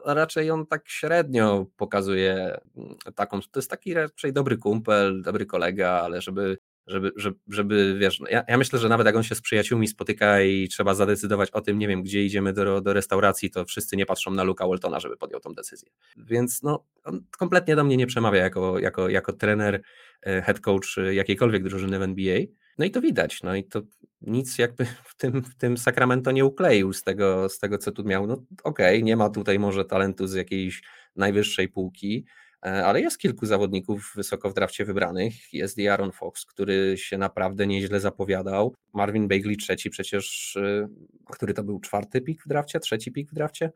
Raczej 0.05 0.51
on 0.51 0.65
tak 0.65 0.89
średnio 0.89 1.65
pokazuje 1.77 2.59
mm, 2.77 2.95
taką, 3.15 3.39
to 3.41 3.59
jest 3.59 3.69
taki 3.69 3.93
raczej 3.93 4.33
dobry 4.33 4.57
kumpel, 4.57 5.21
dobry 5.21 5.45
kolega, 5.45 5.89
ale 5.89 6.21
żeby, 6.21 6.57
żeby, 6.87 7.11
żeby, 7.15 7.39
żeby 7.47 7.97
wiesz, 7.99 8.19
no 8.19 8.27
ja, 8.29 8.43
ja, 8.47 8.57
myślę, 8.57 8.79
że 8.79 8.89
nawet 8.89 9.05
jak 9.05 9.15
on 9.15 9.23
się 9.23 9.35
z 9.35 9.41
przyjaciółmi 9.41 9.87
spotyka 9.87 10.41
i 10.41 10.67
trzeba 10.67 10.93
zadecydować 10.93 11.51
o 11.51 11.61
tym, 11.61 11.79
nie 11.79 11.87
wiem, 11.87 12.03
gdzie 12.03 12.25
idziemy 12.25 12.53
do, 12.53 12.81
do 12.81 12.93
restauracji, 12.93 13.51
to 13.51 13.65
wszyscy 13.65 13.97
nie 13.97 14.05
patrzą 14.05 14.31
na 14.31 14.43
Luka 14.43 14.67
Waltona, 14.67 14.99
żeby 14.99 15.17
podjął 15.17 15.39
tą 15.39 15.53
decyzję. 15.53 15.89
Więc 16.17 16.63
no, 16.63 16.85
on 17.03 17.23
kompletnie 17.37 17.75
do 17.75 17.83
mnie 17.83 17.97
nie 17.97 18.07
przemawia 18.07 18.41
jako, 18.41 18.79
jako, 18.79 19.09
jako 19.09 19.33
trener, 19.33 19.81
e, 20.21 20.41
head 20.41 20.59
coach 20.59 20.97
jakiejkolwiek 21.11 21.63
drużyny 21.63 21.99
w 21.99 22.01
NBA. 22.01 22.37
No 22.77 22.85
i 22.85 22.91
to 22.91 23.01
widać, 23.01 23.43
no 23.43 23.55
i 23.55 23.63
to 23.63 23.81
nic 24.21 24.57
jakby 24.57 24.85
w 25.11 25.15
tym, 25.17 25.43
w 25.43 25.55
tym 25.55 25.77
Sacramento 25.77 26.31
nie 26.31 26.45
ukleił 26.45 26.93
z 26.93 27.03
tego, 27.03 27.49
z 27.49 27.59
tego, 27.59 27.77
co 27.77 27.91
tu 27.91 28.03
miał. 28.03 28.27
No 28.27 28.33
okej, 28.63 28.97
okay, 28.97 29.01
nie 29.03 29.17
ma 29.17 29.29
tutaj 29.29 29.59
może 29.59 29.85
talentu 29.85 30.27
z 30.27 30.33
jakiejś 30.33 30.81
najwyższej 31.15 31.69
półki, 31.69 32.25
E, 32.65 32.85
ale 32.85 33.01
jest 33.01 33.17
kilku 33.17 33.45
zawodników 33.45 34.13
wysoko 34.15 34.49
w 34.49 34.53
drafcie 34.53 34.85
wybranych. 34.85 35.53
Jest 35.53 35.77
i 35.77 35.87
Aaron 35.87 36.11
Fox, 36.11 36.45
który 36.45 36.97
się 36.97 37.17
naprawdę 37.17 37.67
nieźle 37.67 37.99
zapowiadał. 37.99 38.75
Marvin 38.93 39.27
Bagley 39.27 39.57
trzeci 39.57 39.89
przecież, 39.89 40.55
e, 40.55 40.87
który 41.31 41.53
to 41.53 41.63
był 41.63 41.79
czwarty 41.79 42.21
pik 42.21 42.43
w 42.43 42.47
drafcie, 42.47 42.79
trzeci 42.79 43.11
pik 43.11 43.31
w 43.31 43.33
drafcie? 43.33 43.71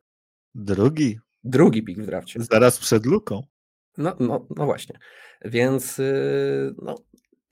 Drugi. 0.55 1.19
Drugi 1.43 1.83
pik 1.83 2.01
w 2.01 2.05
drafcie. 2.05 2.39
Zaraz 2.51 2.79
przed 2.79 3.05
luką. 3.05 3.43
No, 3.97 4.15
no, 4.19 4.47
no 4.57 4.65
właśnie. 4.65 4.99
Więc 5.45 5.99
y, 5.99 6.75
no, 6.81 6.95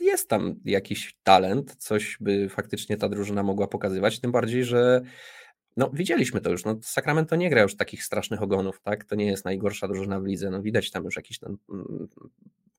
jest 0.03 0.29
tam 0.29 0.55
jakiś 0.65 1.17
talent, 1.23 1.75
coś 1.75 2.17
by 2.21 2.49
faktycznie 2.49 2.97
ta 2.97 3.09
drużyna 3.09 3.43
mogła 3.43 3.67
pokazywać, 3.67 4.19
tym 4.19 4.31
bardziej, 4.31 4.63
że 4.63 5.01
no, 5.77 5.89
widzieliśmy 5.93 6.41
to 6.41 6.49
już. 6.49 6.65
No, 6.65 6.79
Sacramento 6.81 7.35
nie 7.35 7.49
gra 7.49 7.61
już 7.61 7.75
takich 7.75 8.03
strasznych 8.03 8.41
ogonów, 8.41 8.81
tak? 8.81 9.05
To 9.05 9.15
nie 9.15 9.25
jest 9.25 9.45
najgorsza 9.45 9.87
drużyna 9.87 10.19
w 10.19 10.25
lidze. 10.25 10.49
No, 10.49 10.61
widać 10.61 10.91
tam 10.91 11.03
już 11.03 11.15
jakieś 11.15 11.39
tam 11.39 11.57
mm, 11.69 12.07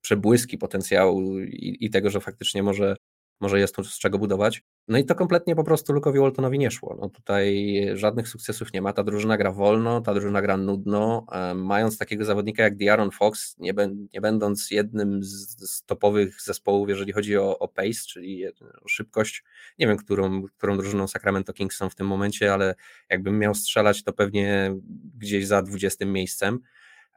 przebłyski 0.01 0.59
potencjału 0.59 1.41
i, 1.41 1.77
i 1.81 1.91
tego, 1.91 2.11
że 2.11 2.21
faktycznie 2.21 2.63
może 2.63 2.97
może 3.45 3.61
jest 3.61 3.75
tu 3.75 3.85
z 3.85 3.99
czego 3.99 4.19
budować. 4.19 4.63
No 4.89 4.99
i 4.99 5.05
to 5.05 5.15
kompletnie 5.15 5.57
po 5.57 5.65
prostu 5.65 5.93
Lukowi 5.93 6.19
Waltonowi 6.19 6.59
nie 6.59 6.71
szło. 6.71 6.97
No 7.01 7.09
tutaj 7.09 7.81
żadnych 7.95 8.29
sukcesów 8.29 8.73
nie 8.73 8.83
ma. 8.83 8.93
Ta 8.93 9.05
drużyna 9.05 9.37
gra 9.37 9.53
wolno, 9.53 10.01
ta 10.01 10.15
drużyna 10.15 10.43
gra 10.43 10.57
nudno. 10.57 11.27
Mając 11.55 11.99
takiego 11.99 12.25
zawodnika 12.25 12.63
jak 12.63 12.77
Diaron 12.77 13.11
Fox, 13.11 13.57
nie, 13.59 13.75
nie 14.15 14.21
będąc 14.21 14.71
jednym 14.71 15.23
z, 15.23 15.57
z, 15.71 15.85
topowych 15.85 16.43
zespołów, 16.43 16.89
jeżeli 16.89 17.13
chodzi 17.13 17.37
o, 17.37 17.59
o 17.59 17.69
pace, 17.69 18.01
czyli 18.09 18.47
o 18.47 18.89
szybkość, 18.89 19.45
nie 19.79 19.87
wiem, 19.87 19.97
którą, 19.97 20.43
którą 20.43 20.77
drużyną 20.77 21.09
Sacramento 21.09 21.53
Kings 21.53 21.77
są 21.77 21.91
w 21.91 21.95
tym 21.95 22.07
momencie, 22.07 22.53
ale 22.53 22.75
jakbym 23.11 23.39
miał 23.39 23.55
strzelać, 23.55 24.03
to 24.03 24.13
pewnie 24.13 24.75
gdzieś 25.19 25.47
za 25.47 25.63
20 25.63 26.07
miejscem. 26.07 26.61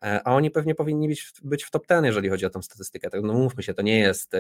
E, 0.04 0.28
a 0.28 0.36
oni 0.36 0.52
pewnie 0.52 0.76
powinni 0.76 1.08
być, 1.08 1.32
być 1.44 1.64
w 1.64 1.72
top 1.72 1.88
10, 1.88 2.06
jeżeli 2.06 2.30
chodzi 2.30 2.46
o 2.46 2.50
tą 2.50 2.62
statystykę. 2.62 3.10
Tak, 3.10 3.22
no 3.24 3.34
mówmy 3.34 3.64
się, 3.64 3.74
to 3.74 3.82
nie 3.82 4.00
jest, 4.00 4.34
e, 4.34 4.40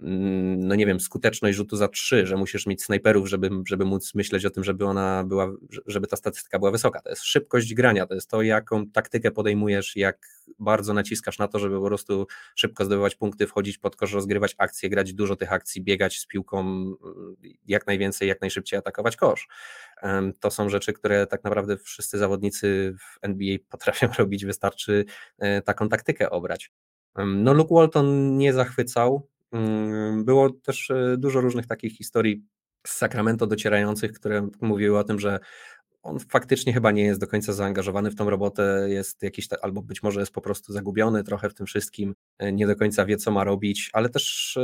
no 0.00 0.74
nie 0.74 0.86
wiem, 0.86 1.00
skuteczność 1.00 1.56
rzutu 1.56 1.76
za 1.76 1.88
trzy, 1.88 2.26
że 2.26 2.36
musisz 2.36 2.66
mieć 2.66 2.82
snajperów, 2.82 3.28
żeby, 3.28 3.50
żeby 3.68 3.84
móc 3.84 4.14
myśleć 4.14 4.44
o 4.46 4.50
tym, 4.50 4.64
żeby 4.64 4.84
ona 4.84 5.24
była, 5.24 5.52
żeby 5.86 6.06
ta 6.06 6.16
statystyka 6.16 6.58
była 6.58 6.70
wysoka. 6.70 7.00
To 7.00 7.10
jest 7.10 7.22
szybkość 7.22 7.74
grania, 7.74 8.06
to 8.06 8.14
jest 8.14 8.30
to, 8.30 8.42
jaką 8.42 8.90
taktykę 8.90 9.30
podejmujesz, 9.30 9.96
jak 9.96 10.26
bardzo 10.58 10.94
naciskasz 10.94 11.38
na 11.38 11.48
to, 11.48 11.58
żeby 11.58 11.78
po 11.78 11.86
prostu 11.86 12.26
szybko 12.54 12.84
zdobywać 12.84 13.14
punkty, 13.14 13.46
wchodzić 13.46 13.78
pod 13.78 13.96
kosz, 13.96 14.12
rozgrywać 14.12 14.54
akcje, 14.58 14.90
grać 14.90 15.14
dużo 15.14 15.36
tych 15.36 15.52
akcji, 15.52 15.82
biegać 15.82 16.18
z 16.18 16.26
piłką 16.26 16.60
mm, 16.60 16.96
jak 17.66 17.86
najwięcej, 17.86 18.28
jak 18.28 18.40
najszybciej 18.40 18.78
atakować 18.78 19.16
kosz. 19.16 19.48
To 20.40 20.50
są 20.50 20.68
rzeczy, 20.68 20.92
które 20.92 21.26
tak 21.26 21.44
naprawdę 21.44 21.76
wszyscy 21.76 22.18
zawodnicy 22.18 22.94
w 23.00 23.18
NBA 23.22 23.56
potrafią 23.70 24.08
robić, 24.18 24.44
wystarczy 24.44 25.04
e, 25.38 25.62
taką 25.62 25.88
taktykę 25.88 26.30
obrać. 26.30 26.72
No 27.26 27.54
Luke 27.54 27.74
Walton 27.74 28.36
nie 28.36 28.52
zachwycał. 28.52 29.28
Mm, 29.52 30.24
było 30.24 30.50
też 30.50 30.90
e, 30.90 31.16
dużo 31.18 31.40
różnych 31.40 31.66
takich 31.66 31.96
historii 31.96 32.44
z 32.86 32.90
Sacramento 32.96 33.46
docierających, 33.46 34.12
które 34.12 34.48
mówiły 34.60 34.98
o 34.98 35.04
tym, 35.04 35.20
że 35.20 35.38
on 36.02 36.18
faktycznie 36.18 36.72
chyba 36.72 36.90
nie 36.90 37.04
jest 37.04 37.20
do 37.20 37.26
końca 37.26 37.52
zaangażowany 37.52 38.10
w 38.10 38.14
tą 38.14 38.30
robotę, 38.30 38.86
jest 38.88 39.22
jakiś, 39.22 39.48
albo 39.62 39.82
być 39.82 40.02
może 40.02 40.20
jest 40.20 40.32
po 40.32 40.40
prostu 40.40 40.72
zagubiony 40.72 41.24
trochę 41.24 41.50
w 41.50 41.54
tym 41.54 41.66
wszystkim, 41.66 42.14
e, 42.38 42.52
nie 42.52 42.66
do 42.66 42.76
końca 42.76 43.06
wie, 43.06 43.16
co 43.16 43.30
ma 43.30 43.44
robić, 43.44 43.90
ale 43.92 44.08
też 44.08 44.58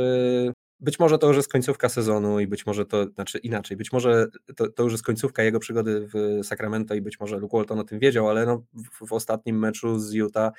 być 0.83 0.99
może 0.99 1.17
to 1.17 1.27
już 1.27 1.37
jest 1.37 1.51
końcówka 1.51 1.89
sezonu 1.89 2.39
i 2.39 2.47
być 2.47 2.65
może 2.65 2.85
to, 2.85 3.05
znaczy 3.05 3.37
inaczej, 3.37 3.77
być 3.77 3.91
może 3.91 4.27
to, 4.55 4.69
to 4.69 4.83
już 4.83 4.91
jest 4.91 5.03
końcówka 5.03 5.43
jego 5.43 5.59
przygody 5.59 6.07
w 6.13 6.45
Sacramento 6.45 6.95
i 6.95 7.01
być 7.01 7.19
może 7.19 7.37
Luke 7.37 7.57
Walton 7.57 7.79
o 7.79 7.83
tym 7.83 7.99
wiedział, 7.99 8.29
ale 8.29 8.45
no 8.45 8.63
w, 8.73 9.07
w 9.07 9.13
ostatnim 9.13 9.59
meczu 9.59 9.99
z 9.99 10.13
Utah 10.13 10.53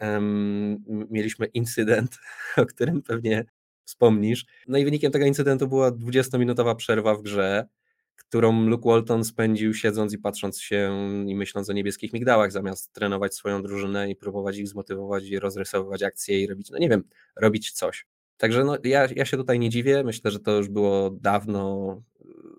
um, 0.00 0.84
mieliśmy 1.10 1.46
incydent, 1.46 2.18
o 2.56 2.66
którym 2.66 3.02
pewnie 3.02 3.44
wspomnisz. 3.84 4.46
No 4.68 4.78
i 4.78 4.84
wynikiem 4.84 5.12
tego 5.12 5.26
incydentu 5.26 5.68
była 5.68 5.90
20-minutowa 5.90 6.74
przerwa 6.76 7.14
w 7.14 7.22
grze, 7.22 7.66
którą 8.16 8.66
Luke 8.66 8.88
Walton 8.88 9.24
spędził 9.24 9.74
siedząc 9.74 10.14
i 10.14 10.18
patrząc 10.18 10.60
się 10.60 10.92
i 11.26 11.34
myśląc 11.34 11.70
o 11.70 11.72
niebieskich 11.72 12.12
migdałach, 12.12 12.52
zamiast 12.52 12.92
trenować 12.92 13.34
swoją 13.34 13.62
drużynę 13.62 14.10
i 14.10 14.16
próbować 14.16 14.58
ich 14.58 14.68
zmotywować 14.68 15.24
i 15.24 15.38
rozrysowywać 15.38 16.02
akcje 16.02 16.40
i 16.40 16.46
robić, 16.46 16.70
no 16.70 16.78
nie 16.78 16.88
wiem, 16.88 17.04
robić 17.36 17.72
coś. 17.72 18.06
Także 18.40 18.64
no, 18.64 18.76
ja, 18.84 19.08
ja 19.16 19.24
się 19.24 19.36
tutaj 19.36 19.58
nie 19.58 19.70
dziwię. 19.70 20.04
Myślę, 20.04 20.30
że 20.30 20.40
to 20.40 20.56
już 20.56 20.68
było 20.68 21.10
dawno, 21.10 22.02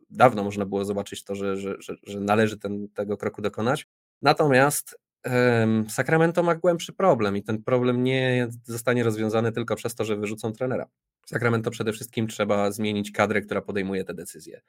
dawno 0.10 0.44
można 0.44 0.65
było 0.65 0.86
zobaczyć 0.86 1.24
to, 1.24 1.36
że, 1.36 1.58
że, 1.58 1.76
że, 1.80 1.96
że 2.04 2.20
należy 2.20 2.58
ten, 2.58 2.88
tego 2.89 3.17
kroku 3.17 3.41
dokonać. 3.41 3.88
Natomiast 4.22 5.00
um, 5.26 5.89
Sacramento 5.89 6.44
ma 6.44 6.56
głębszy 6.56 6.94
problem 6.94 7.38
i 7.38 7.44
ten 7.44 7.63
problem 7.63 8.04
nie 8.04 8.48
zostanie 8.63 9.04
rozwiązany 9.04 9.52
tylko 9.52 9.76
przez 9.76 9.96
to, 9.96 10.06
że 10.06 10.15
wyrzucą 10.15 10.54
trenera. 10.54 10.86
Sacramento 11.26 11.72
przede 11.72 11.94
wszystkim 11.94 12.28
trzeba 12.28 12.72
zmienić 12.72 13.12
kadrę, 13.12 13.41
która 13.41 13.62
podejmuje 13.62 14.04
te 14.04 14.13
decyzje. 14.13 14.62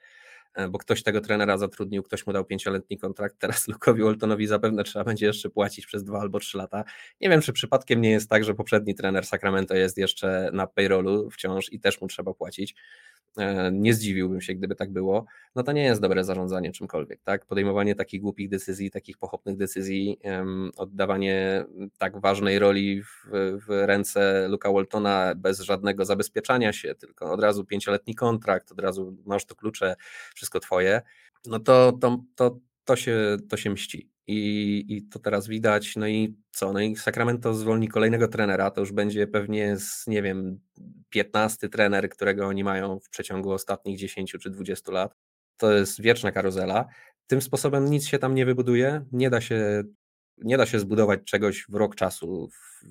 E, 0.53 0.69
bo 0.69 0.77
ktoś 0.77 1.03
tego 1.03 1.21
trenera 1.21 1.57
zatrudnił, 1.57 2.03
ktoś 2.03 2.27
mu 2.27 2.33
dał 2.33 2.45
pięcioletni 2.45 2.97
kontrakt, 2.97 3.35
teraz 3.39 3.67
Lukowi 3.73 4.03
Waltonowi 4.03 4.47
zapewne 4.47 4.83
trzeba 4.83 5.05
będzie 5.05 5.25
jeszcze 5.25 5.49
płacić 5.49 5.85
przez 5.85 6.03
dwa 6.03 6.19
albo 6.19 6.39
trzy 6.39 6.57
lata. 6.57 6.83
Nie 7.21 7.29
wiem, 7.29 7.41
czy 7.41 7.53
przypadkiem 7.53 8.01
nie 8.01 8.11
jest 8.11 8.29
tak, 8.29 8.43
że 8.43 8.53
poprzedni 8.53 8.95
trener 8.95 9.25
Sacramento 9.25 9.75
jest 9.75 9.97
jeszcze 9.97 10.49
na 10.53 10.67
payrollu 10.67 11.29
wciąż 11.29 11.73
i 11.73 11.79
też 11.79 12.01
mu 12.01 12.07
trzeba 12.07 12.33
płacić. 12.33 12.75
E, 13.37 13.71
nie 13.71 13.93
zdziwiłbym 13.93 14.41
się, 14.41 14.53
gdyby 14.53 14.75
tak 14.75 14.91
było, 14.91 15.25
no 15.55 15.63
to 15.63 15.71
nie 15.71 15.83
jest 15.83 16.01
dobre 16.01 16.23
zarządzanie 16.23 16.71
czymkolwiek, 16.71 17.21
tak? 17.23 17.45
Podejmowanie 17.45 17.95
takich 17.95 18.21
głupich 18.21 18.49
decyzji, 18.49 18.91
takich 18.91 19.17
pochopnych 19.17 19.57
decyzji, 19.57 20.19
oddawanie 20.77 21.65
tak 21.97 22.21
ważnej 22.21 22.59
roli 22.59 23.03
w, 23.03 23.07
w 23.67 23.69
ręce 23.69 24.47
Luka 24.47 24.71
Waltona 24.71 25.33
bez 25.35 25.59
żadnego 25.59 26.05
zabezpieczania 26.05 26.73
się, 26.73 26.95
tylko 26.95 27.31
od 27.31 27.41
razu 27.41 27.65
pięcioletni 27.65 28.15
kontrakt, 28.15 28.71
od 28.71 28.79
razu 28.79 29.17
masz 29.25 29.45
to 29.45 29.55
klucze, 29.55 29.95
wszystko 30.35 30.59
twoje, 30.59 31.01
no 31.45 31.59
to, 31.59 31.91
to, 32.01 32.23
to, 32.35 32.59
to, 32.85 32.95
się, 32.95 33.37
to 33.49 33.57
się 33.57 33.69
mści. 33.69 34.12
I, 34.27 34.85
I 34.87 35.07
to 35.07 35.19
teraz 35.19 35.47
widać. 35.47 35.95
No 35.95 36.07
i 36.07 36.35
co? 36.51 36.73
No 36.73 36.81
i 36.81 36.95
Sacramento 36.95 37.53
zwolni 37.53 37.87
kolejnego 37.87 38.27
trenera. 38.27 38.71
To 38.71 38.81
już 38.81 38.91
będzie 38.91 39.27
pewnie 39.27 39.77
z, 39.77 40.07
nie 40.07 40.21
wiem, 40.21 40.59
15 41.09 41.69
trener, 41.69 42.09
którego 42.09 42.47
oni 42.47 42.63
mają 42.63 42.99
w 42.99 43.09
przeciągu 43.09 43.51
ostatnich 43.51 43.97
10 43.97 44.35
czy 44.41 44.49
20 44.49 44.91
lat. 44.91 45.15
To 45.57 45.71
jest 45.71 46.01
wieczna 46.01 46.31
karuzela. 46.31 46.85
Tym 47.27 47.41
sposobem 47.41 47.85
nic 47.85 48.07
się 48.07 48.19
tam 48.19 48.35
nie 48.35 48.45
wybuduje. 48.45 49.05
Nie 49.11 49.29
da 49.29 49.41
się, 49.41 49.83
nie 50.37 50.57
da 50.57 50.65
się 50.65 50.79
zbudować 50.79 51.19
czegoś 51.25 51.65
w 51.69 51.73
rok 51.75 51.95
czasu 51.95 52.49
w, 52.49 52.85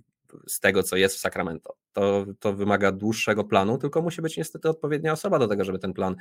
z 0.46 0.60
tego, 0.60 0.82
co 0.82 0.96
jest 0.96 1.16
w 1.16 1.20
Sacramento. 1.20 1.76
To, 1.92 2.26
to 2.40 2.52
wymaga 2.52 2.92
dłuższego 2.92 3.44
planu, 3.44 3.78
tylko 3.78 4.02
musi 4.02 4.22
być 4.22 4.36
niestety 4.36 4.68
odpowiednia 4.68 5.12
osoba 5.12 5.38
do 5.38 5.48
tego, 5.48 5.64
żeby 5.64 5.78
ten 5.78 5.92
plan 5.92 6.16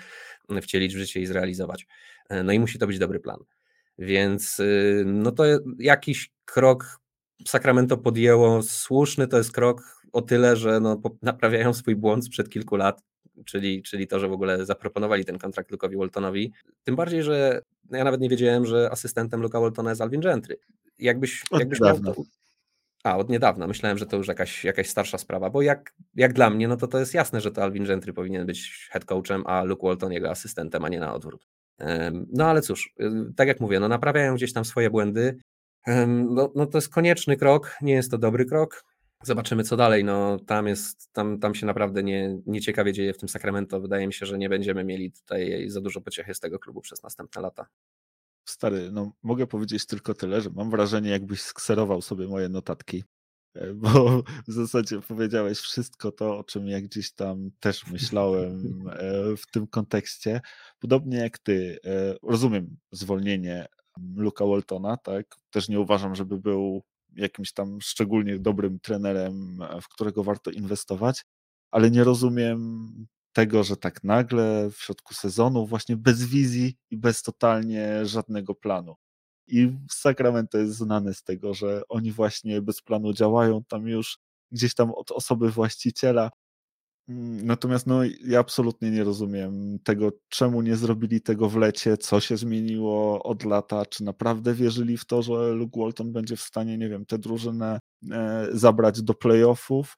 wcielić 0.62 0.96
w 0.96 0.98
życie 0.98 1.22
i 1.22 1.26
zrealizować. 1.26 1.88
No 2.44 2.52
i 2.52 2.60
musi 2.60 2.80
to 2.80 2.88
być 2.88 3.00
dobry 3.00 3.20
plan. 3.20 3.40
Więc 4.02 4.60
y, 4.60 5.04
no 5.06 5.32
to 5.32 5.44
jakiś 5.80 6.32
krok 6.46 7.00
Sacramento 7.48 7.98
podjęło 7.98 8.64
słuszny, 8.64 9.28
to 9.28 9.38
jest 9.38 9.52
krok 9.52 10.02
o 10.12 10.22
tyle, 10.22 10.56
że 10.56 10.80
no, 10.80 11.02
naprawiają 11.22 11.74
swój 11.74 11.96
błąd 11.96 12.26
sprzed 12.26 12.50
kilku 12.50 12.76
lat, 12.76 13.02
czyli, 13.46 13.84
czyli 13.84 14.08
to, 14.08 14.20
że 14.20 14.28
w 14.28 14.32
ogóle 14.32 14.66
zaproponowali 14.66 15.26
ten 15.26 15.38
kontrakt 15.38 15.72
Luke'owi 15.72 15.98
Waltonowi. 15.98 16.52
Tym 16.84 16.96
bardziej, 16.96 17.24
że 17.24 17.62
ja 17.92 18.04
nawet 18.04 18.22
nie 18.22 18.30
wiedziałem, 18.30 18.66
że 18.66 18.90
asystentem 18.92 19.42
Luka 19.42 19.60
Waltona 19.60 19.90
jest 19.90 20.02
Alvin 20.02 20.22
Gentry. 20.22 20.58
Jakbyś, 21.00 21.44
od 21.52 21.60
jakbyś 21.60 21.80
niedawna. 21.80 22.14
To... 22.14 22.22
A, 23.04 23.18
od 23.18 23.30
niedawna. 23.30 23.68
Myślałem, 23.68 23.98
że 23.98 24.06
to 24.06 24.18
już 24.18 24.28
jakaś, 24.28 24.64
jakaś 24.64 24.90
starsza 24.90 25.18
sprawa, 25.18 25.50
bo 25.50 25.62
jak, 25.62 25.94
jak 26.16 26.34
dla 26.34 26.50
mnie, 26.50 26.68
no 26.68 26.78
to 26.78 26.88
to 26.88 27.00
jest 27.00 27.14
jasne, 27.14 27.42
że 27.42 27.52
to 27.52 27.64
Alvin 27.64 27.86
Gentry 27.86 28.14
powinien 28.14 28.46
być 28.46 28.90
head 28.92 29.06
coachem, 29.06 29.44
a 29.46 29.64
Luke 29.64 29.88
Walton 29.88 30.12
jego 30.12 30.30
asystentem, 30.30 30.86
a 30.86 30.90
nie 30.90 31.00
na 31.00 31.14
odwrót. 31.14 31.48
No 32.34 32.46
ale 32.46 32.62
cóż, 32.62 32.94
y, 33.00 33.34
tak 33.36 33.48
jak 33.48 33.60
mówię, 33.60 33.80
no 33.80 33.88
naprawiają 33.88 34.36
gdzieś 34.36 34.54
tam 34.54 34.66
swoje 34.66 34.90
błędy. 34.90 35.38
No, 36.08 36.52
no 36.56 36.66
to 36.66 36.78
jest 36.78 36.90
konieczny 36.90 37.38
krok, 37.38 37.78
nie 37.82 37.94
jest 37.94 38.12
to 38.12 38.18
dobry 38.18 38.46
krok. 38.46 38.84
Zobaczymy 39.24 39.64
co 39.64 39.78
dalej. 39.78 40.04
No, 40.04 40.40
tam, 40.40 40.68
jest, 40.68 41.14
tam, 41.14 41.40
tam 41.40 41.56
się 41.56 41.66
naprawdę 41.66 42.04
nie, 42.04 42.40
nieciekawie 42.46 42.94
dzieje 42.94 43.14
w 43.14 43.18
tym 43.18 43.30
Sacramento. 43.30 43.82
Wydaje 43.82 44.08
mi 44.08 44.14
się, 44.14 44.26
że 44.26 44.38
nie 44.38 44.50
będziemy 44.50 44.84
mieli 44.84 45.12
tutaj 45.12 45.70
za 45.70 45.82
dużo 45.82 46.02
pociechy 46.02 46.34
z 46.34 46.40
tego 46.40 46.60
klubu 46.60 46.82
przez 46.82 47.04
następne 47.04 47.42
lata. 47.42 47.68
Stary, 48.46 48.92
no 48.92 49.12
mogę 49.24 49.48
powiedzieć 49.48 49.86
tylko 49.86 50.14
tyle, 50.14 50.42
że 50.42 50.50
mam 50.50 50.70
wrażenie, 50.70 51.10
jakbyś 51.10 51.42
skserował 51.42 52.02
sobie 52.02 52.28
moje 52.28 52.50
notatki 52.50 53.04
bo 53.76 54.24
w 54.48 54.52
zasadzie 54.52 55.02
powiedziałeś 55.02 55.60
wszystko 55.60 56.12
to, 56.12 56.38
o 56.38 56.44
czym 56.44 56.68
ja 56.68 56.82
gdzieś 56.82 57.14
tam 57.14 57.50
też 57.60 57.88
myślałem 57.88 58.84
e, 58.90 59.38
w 59.38 59.48
tym 59.52 59.68
kontekście. 59.68 60.42
Podobnie 60.80 61.18
jak 61.18 61.40
ty, 61.40 61.80
e, 61.86 62.16
rozumiem 62.24 62.78
zwolnienie 62.92 63.66
Luka 64.16 64.46
Waltona, 64.46 64.98
tak? 64.98 65.36
Też 65.50 65.70
nie 65.70 65.80
uważam, 65.80 66.16
żeby 66.16 66.38
był 66.38 66.84
jakimś 67.16 67.54
tam 67.54 67.82
szczególnie 67.82 68.40
dobrym 68.40 68.80
trenerem, 68.80 69.60
w 69.82 69.88
którego 69.90 70.24
warto 70.24 70.52
inwestować, 70.52 71.26
ale 71.72 71.92
nie 71.92 72.04
rozumiem 72.04 72.90
tego, 73.34 73.64
że 73.64 73.78
tak 73.78 74.04
nagle 74.04 74.70
w 74.72 74.78
środku 74.78 75.14
sezonu, 75.14 75.66
właśnie 75.68 75.98
bez 75.98 76.26
wizji 76.26 76.78
i 76.90 76.98
bez 76.98 77.24
totalnie 77.24 78.06
żadnego 78.06 78.56
planu. 78.56 78.96
I 79.48 79.72
Sacramento 79.92 80.58
jest 80.58 80.74
znane 80.74 81.14
z 81.14 81.24
tego, 81.24 81.54
że 81.54 81.82
oni 81.90 82.12
właśnie 82.12 82.62
bez 82.62 82.82
planu 82.82 83.14
działają 83.14 83.64
tam 83.64 83.88
już 83.88 84.18
gdzieś 84.52 84.74
tam 84.76 84.92
od 84.92 85.12
osoby 85.12 85.52
właściciela. 85.52 86.30
Mm, 87.10 87.46
natomiast 87.46 87.88
no, 87.88 88.00
ja 88.26 88.40
absolutnie 88.40 88.92
nie 88.92 89.04
rozumiem 89.04 89.80
tego, 89.84 90.12
czemu 90.30 90.62
nie 90.62 90.76
zrobili 90.76 91.22
tego 91.22 91.50
w 91.50 91.58
lecie, 91.58 91.98
co 91.98 92.20
się 92.20 92.38
zmieniło 92.38 93.24
od 93.24 93.44
lata, 93.44 93.86
czy 93.86 94.04
naprawdę 94.04 94.54
wierzyli 94.54 94.98
w 94.98 95.06
to, 95.06 95.22
że 95.22 95.52
Luke 95.52 95.80
Walton 95.80 96.12
będzie 96.14 96.36
w 96.36 96.42
stanie, 96.42 96.78
nie 96.78 96.90
wiem, 96.90 97.06
tę 97.06 97.18
drużynę 97.20 97.80
e, 98.12 98.48
zabrać 98.52 99.02
do 99.02 99.14
playoffów. 99.14 99.96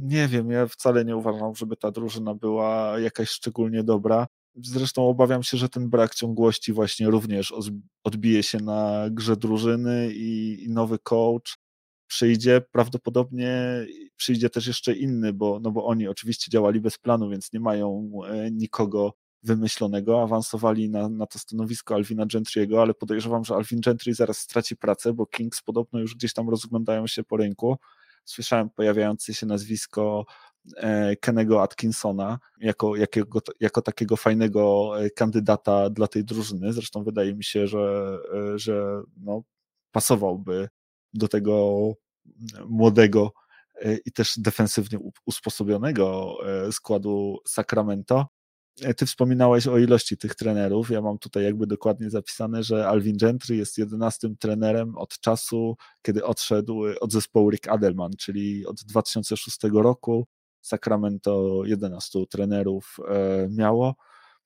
Nie 0.00 0.28
wiem, 0.28 0.50
ja 0.50 0.66
wcale 0.66 1.04
nie 1.04 1.16
uważam, 1.16 1.54
żeby 1.54 1.76
ta 1.76 1.90
drużyna 1.90 2.34
była 2.34 2.98
jakaś 2.98 3.28
szczególnie 3.28 3.84
dobra. 3.84 4.26
Zresztą 4.54 5.08
obawiam 5.08 5.42
się, 5.42 5.56
że 5.56 5.68
ten 5.68 5.90
brak 5.90 6.14
ciągłości 6.14 6.72
właśnie 6.72 7.10
również 7.10 7.54
odbije 8.04 8.42
się 8.42 8.58
na 8.58 9.06
grze 9.10 9.36
drużyny 9.36 10.10
i, 10.14 10.66
nowy 10.68 10.98
coach 10.98 11.58
przyjdzie, 12.06 12.62
prawdopodobnie 12.72 13.86
przyjdzie 14.16 14.50
też 14.50 14.66
jeszcze 14.66 14.92
inny, 14.92 15.32
bo, 15.32 15.60
no 15.62 15.70
bo 15.70 15.86
oni 15.86 16.08
oczywiście 16.08 16.50
działali 16.50 16.80
bez 16.80 16.98
planu, 16.98 17.30
więc 17.30 17.52
nie 17.52 17.60
mają 17.60 18.10
e, 18.26 18.50
nikogo 18.50 19.12
wymyślonego, 19.42 20.22
awansowali 20.22 20.90
na, 20.90 21.08
na 21.08 21.26
to 21.26 21.38
stanowisko 21.38 21.94
Alvina 21.94 22.26
Gentry'ego, 22.26 22.80
ale 22.80 22.94
podejrzewam, 22.94 23.44
że 23.44 23.54
Alvin 23.54 23.80
Gentry 23.80 24.14
zaraz 24.14 24.38
straci 24.38 24.76
pracę, 24.76 25.12
bo 25.12 25.26
Kings 25.26 25.62
podobno 25.62 26.00
już 26.00 26.14
gdzieś 26.14 26.32
tam 26.32 26.50
rozglądają 26.50 27.06
się 27.06 27.24
po 27.24 27.36
rynku. 27.36 27.76
Słyszałem 28.24 28.70
pojawiające 28.70 29.34
się 29.34 29.46
nazwisko 29.46 30.24
Kennego 31.20 31.62
Atkinsona 31.62 32.38
jako, 32.60 32.96
jakiego, 32.96 33.40
jako 33.60 33.82
takiego 33.82 34.16
fajnego 34.16 34.92
e, 35.00 35.10
kandydata 35.10 35.90
dla 35.90 36.06
tej 36.06 36.24
drużyny. 36.24 36.72
Zresztą 36.72 37.04
wydaje 37.04 37.34
mi 37.34 37.44
się, 37.44 37.66
że, 37.66 38.18
że 38.54 39.02
no, 39.16 39.42
pasowałby 39.92 40.68
do 41.14 41.28
tego 41.28 41.92
młodego 42.68 43.32
e, 43.74 43.96
i 43.96 44.12
też 44.12 44.34
defensywnie 44.38 44.98
usposobionego 45.26 46.36
e, 46.46 46.72
składu 46.72 47.38
Sacramento. 47.46 48.26
E, 48.82 48.94
ty 48.94 49.06
wspominałeś 49.06 49.66
o 49.66 49.78
ilości 49.78 50.16
tych 50.16 50.34
trenerów. 50.34 50.90
Ja 50.90 51.02
mam 51.02 51.18
tutaj 51.18 51.44
jakby 51.44 51.66
dokładnie 51.66 52.10
zapisane, 52.10 52.62
że 52.62 52.88
Alvin 52.88 53.16
Gentry 53.16 53.56
jest 53.56 53.78
jedenastym 53.78 54.36
trenerem 54.36 54.96
od 54.96 55.18
czasu, 55.20 55.76
kiedy 56.02 56.24
odszedł 56.24 56.82
od 57.00 57.12
zespołu 57.12 57.50
Rick 57.50 57.68
Adelman, 57.68 58.12
czyli 58.18 58.66
od 58.66 58.84
2006 58.84 59.58
roku. 59.72 60.26
Sacramento 60.62 61.62
11 61.64 62.18
trenerów 62.30 62.96
miało. 63.50 63.96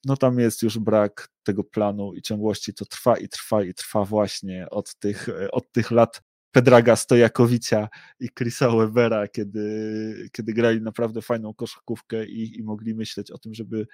No 0.05 0.17
tam 0.17 0.39
jest 0.39 0.63
już 0.63 0.79
brak 0.79 1.29
tego 1.43 1.65
planu 1.65 2.15
i 2.15 2.23
ciągłości. 2.23 2.75
To 2.75 2.85
trwa 2.85 3.17
i 3.17 3.29
trwa 3.29 3.63
i 3.63 3.75
trwa 3.75 4.05
właśnie 4.05 4.71
od 4.71 4.95
tych, 4.95 5.29
od 5.53 5.73
tych 5.73 5.91
lat 5.91 6.23
Pedraga 6.57 6.97
Stojakowicza 6.97 7.89
i 8.21 8.29
Chrisa 8.39 8.71
Webera, 8.71 9.29
kiedy, 9.29 10.29
kiedy 10.33 10.53
grali 10.53 10.83
naprawdę 10.83 11.23
fajną 11.23 11.55
koszykówkę 11.55 12.27
i, 12.27 12.59
i 12.59 12.63
mogli 12.63 12.95
myśleć 12.95 13.31
o 13.31 13.39
tym, 13.39 13.55
żeby 13.55 13.87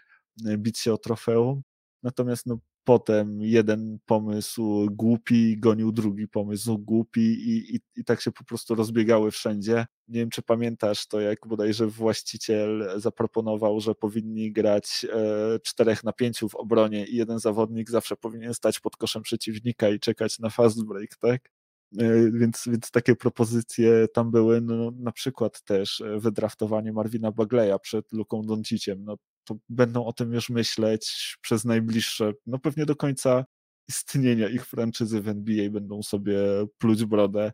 e, 0.47 0.59
bić 0.59 0.79
się 0.79 0.93
o 0.93 0.99
trofeum. 0.99 1.63
Natomiast 2.03 2.47
no, 2.47 2.59
potem 2.85 3.43
jeden 3.43 3.99
pomysł 4.07 4.87
głupi 4.91 5.59
gonił 5.59 5.93
drugi 5.93 6.29
pomysł 6.29 6.79
głupi 6.79 7.21
i, 7.21 7.77
i, 7.77 7.81
i 7.97 8.05
tak 8.05 8.21
się 8.21 8.33
po 8.33 8.45
prostu 8.45 8.75
rozbiegały 8.75 9.31
wszędzie. 9.31 9.87
Nie 10.09 10.21
wiem, 10.21 10.31
czy 10.31 10.43
pamiętasz 10.43 11.07
to, 11.07 11.21
jak 11.21 11.39
bodajże 11.47 11.87
właściciel 11.87 12.91
zaproponował, 12.97 13.81
że 13.81 13.95
powinni 13.95 14.53
grać 14.53 15.07
e, 15.13 15.59
czterech 15.59 16.05
na 16.05 16.13
pięciu 16.13 16.49
w 16.49 16.55
obronie 16.55 17.07
i 17.07 17.17
jeden 17.17 17.39
zawodnik 17.39 17.91
zawsze 17.91 18.17
powinien 18.17 18.55
stać 18.55 18.81
pod 18.81 18.97
koszem 18.97 19.23
przeciwnika 19.23 19.89
i 19.89 20.01
czekać 20.01 20.39
na 20.39 20.51
fast 20.51 20.87
break, 20.87 21.17
tak? 21.17 21.51
E, 21.99 22.31
więc, 22.31 22.65
więc 22.67 22.91
takie 22.91 23.17
propozycje 23.17 24.09
tam 24.09 24.31
były, 24.31 24.61
no, 24.61 24.91
na 24.91 25.13
przykład 25.13 25.63
też 25.63 26.01
e, 26.01 26.21
wydraftowanie 26.21 26.93
Marvina 26.93 27.33
Bagleya 27.33 27.79
przed 27.83 28.13
Luką 28.13 28.43
Donciciem, 28.43 29.05
no 29.05 29.17
to 29.45 29.57
będą 29.69 30.05
o 30.05 30.13
tym 30.13 30.33
już 30.33 30.51
myśleć 30.51 31.37
przez 31.41 31.65
najbliższe, 31.65 32.33
no 32.47 32.59
pewnie 32.59 32.87
do 32.87 32.97
końca 32.97 33.45
istnienia 33.89 34.49
ich 34.49 34.67
franczyzy 34.67 35.21
w 35.21 35.29
NBA 35.29 35.71
będą 35.71 36.03
sobie 36.03 36.39
pluć 36.79 37.05
brodę 37.05 37.53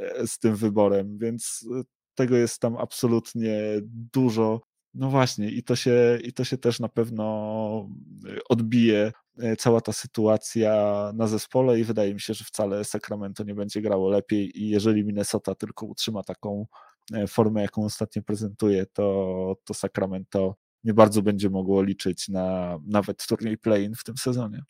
e, 0.00 0.26
z 0.26 0.38
tym 0.38 0.56
wyborem, 0.56 1.18
więc 1.18 1.68
tego 2.14 2.36
jest 2.36 2.60
tam 2.60 2.76
absolutnie 2.76 3.52
dużo. 4.12 4.60
No 4.94 5.10
właśnie, 5.10 5.50
i 5.50 5.62
to 5.62 5.76
się, 5.76 6.18
i 6.24 6.32
to 6.32 6.44
się 6.44 6.58
też 6.58 6.80
na 6.80 6.88
pewno 6.88 7.88
odbije 8.48 9.12
E, 9.38 9.56
cała 9.56 9.80
ta 9.80 9.92
sytuacja 9.92 11.12
na 11.14 11.26
zespole 11.26 11.80
i 11.80 11.84
wydaje 11.84 12.14
mi 12.14 12.20
się, 12.20 12.34
że 12.34 12.44
wcale 12.44 12.84
Sacramento 12.84 13.44
nie 13.44 13.54
będzie 13.54 13.80
grało 13.82 14.08
lepiej 14.10 14.62
i 14.62 14.68
jeżeli 14.68 15.04
Minnesota 15.04 15.54
tylko 15.54 15.86
utrzyma 15.86 16.22
taką 16.22 16.66
e, 17.12 17.26
formę, 17.26 17.62
jaką 17.62 17.84
ostatnio 17.84 18.22
prezentuje, 18.22 18.86
to, 18.86 19.56
to 19.64 19.74
Sacramento 19.74 20.54
nie 20.84 20.94
bardzo 20.94 21.22
będzie 21.22 21.50
mogło 21.50 21.82
liczyć 21.82 22.28
na 22.28 22.78
nawet 22.86 23.26
turniej 23.26 23.58
play-in 23.58 23.94
w 23.94 24.04
tym 24.04 24.16
sezonie. 24.16 24.62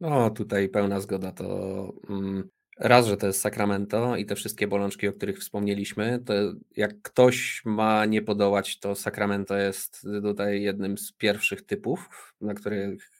No, 0.00 0.30
tutaj 0.30 0.68
pełna 0.68 1.00
zgoda. 1.00 1.32
To 1.32 1.92
mm, 2.08 2.48
raz, 2.78 3.06
że 3.06 3.16
to 3.16 3.26
jest 3.26 3.40
Sacramento 3.40 4.16
i 4.16 4.26
te 4.26 4.34
wszystkie 4.34 4.68
bolączki, 4.68 5.08
o 5.08 5.12
których 5.12 5.38
wspomnieliśmy, 5.38 6.22
to 6.26 6.34
jak 6.76 7.02
ktoś 7.02 7.62
ma 7.64 8.06
nie 8.06 8.22
podołać, 8.22 8.78
to 8.78 8.94
Sacramento 8.94 9.56
jest 9.56 10.06
tutaj 10.22 10.62
jednym 10.62 10.98
z 10.98 11.12
pierwszych 11.12 11.62
typów, 11.62 12.08
na 12.40 12.54
których 12.54 13.10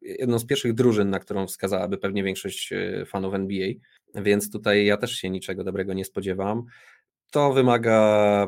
jedną 0.00 0.38
z 0.38 0.46
pierwszych 0.46 0.74
drużyn, 0.74 1.10
na 1.10 1.18
którą 1.18 1.46
wskazałaby 1.46 1.98
pewnie 1.98 2.22
większość 2.22 2.72
e, 2.72 3.06
fanów 3.06 3.34
NBA, 3.34 3.68
więc 4.14 4.50
tutaj 4.50 4.86
ja 4.86 4.96
też 4.96 5.12
się 5.12 5.30
niczego 5.30 5.64
dobrego 5.64 5.92
nie 5.92 6.04
spodziewam. 6.04 6.64
To 7.30 7.52
wymaga 7.52 8.46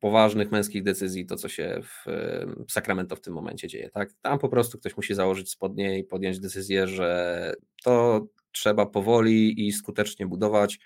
poważnych 0.00 0.50
męskich 0.50 0.82
decyzji, 0.82 1.26
to 1.26 1.36
co 1.36 1.48
się 1.48 1.80
w 1.82 2.72
Sacramento 2.72 3.16
w 3.16 3.20
tym 3.20 3.34
momencie 3.34 3.68
dzieje. 3.68 3.90
Tak? 3.90 4.12
Tam 4.22 4.38
po 4.38 4.48
prostu 4.48 4.78
ktoś 4.78 4.96
musi 4.96 5.14
założyć 5.14 5.50
spodnie 5.50 5.98
i 5.98 6.04
podjąć 6.04 6.40
decyzję, 6.40 6.86
że 6.86 7.52
to 7.82 8.26
trzeba 8.52 8.86
powoli 8.86 9.66
i 9.66 9.72
skutecznie 9.72 10.26
budować 10.26 10.78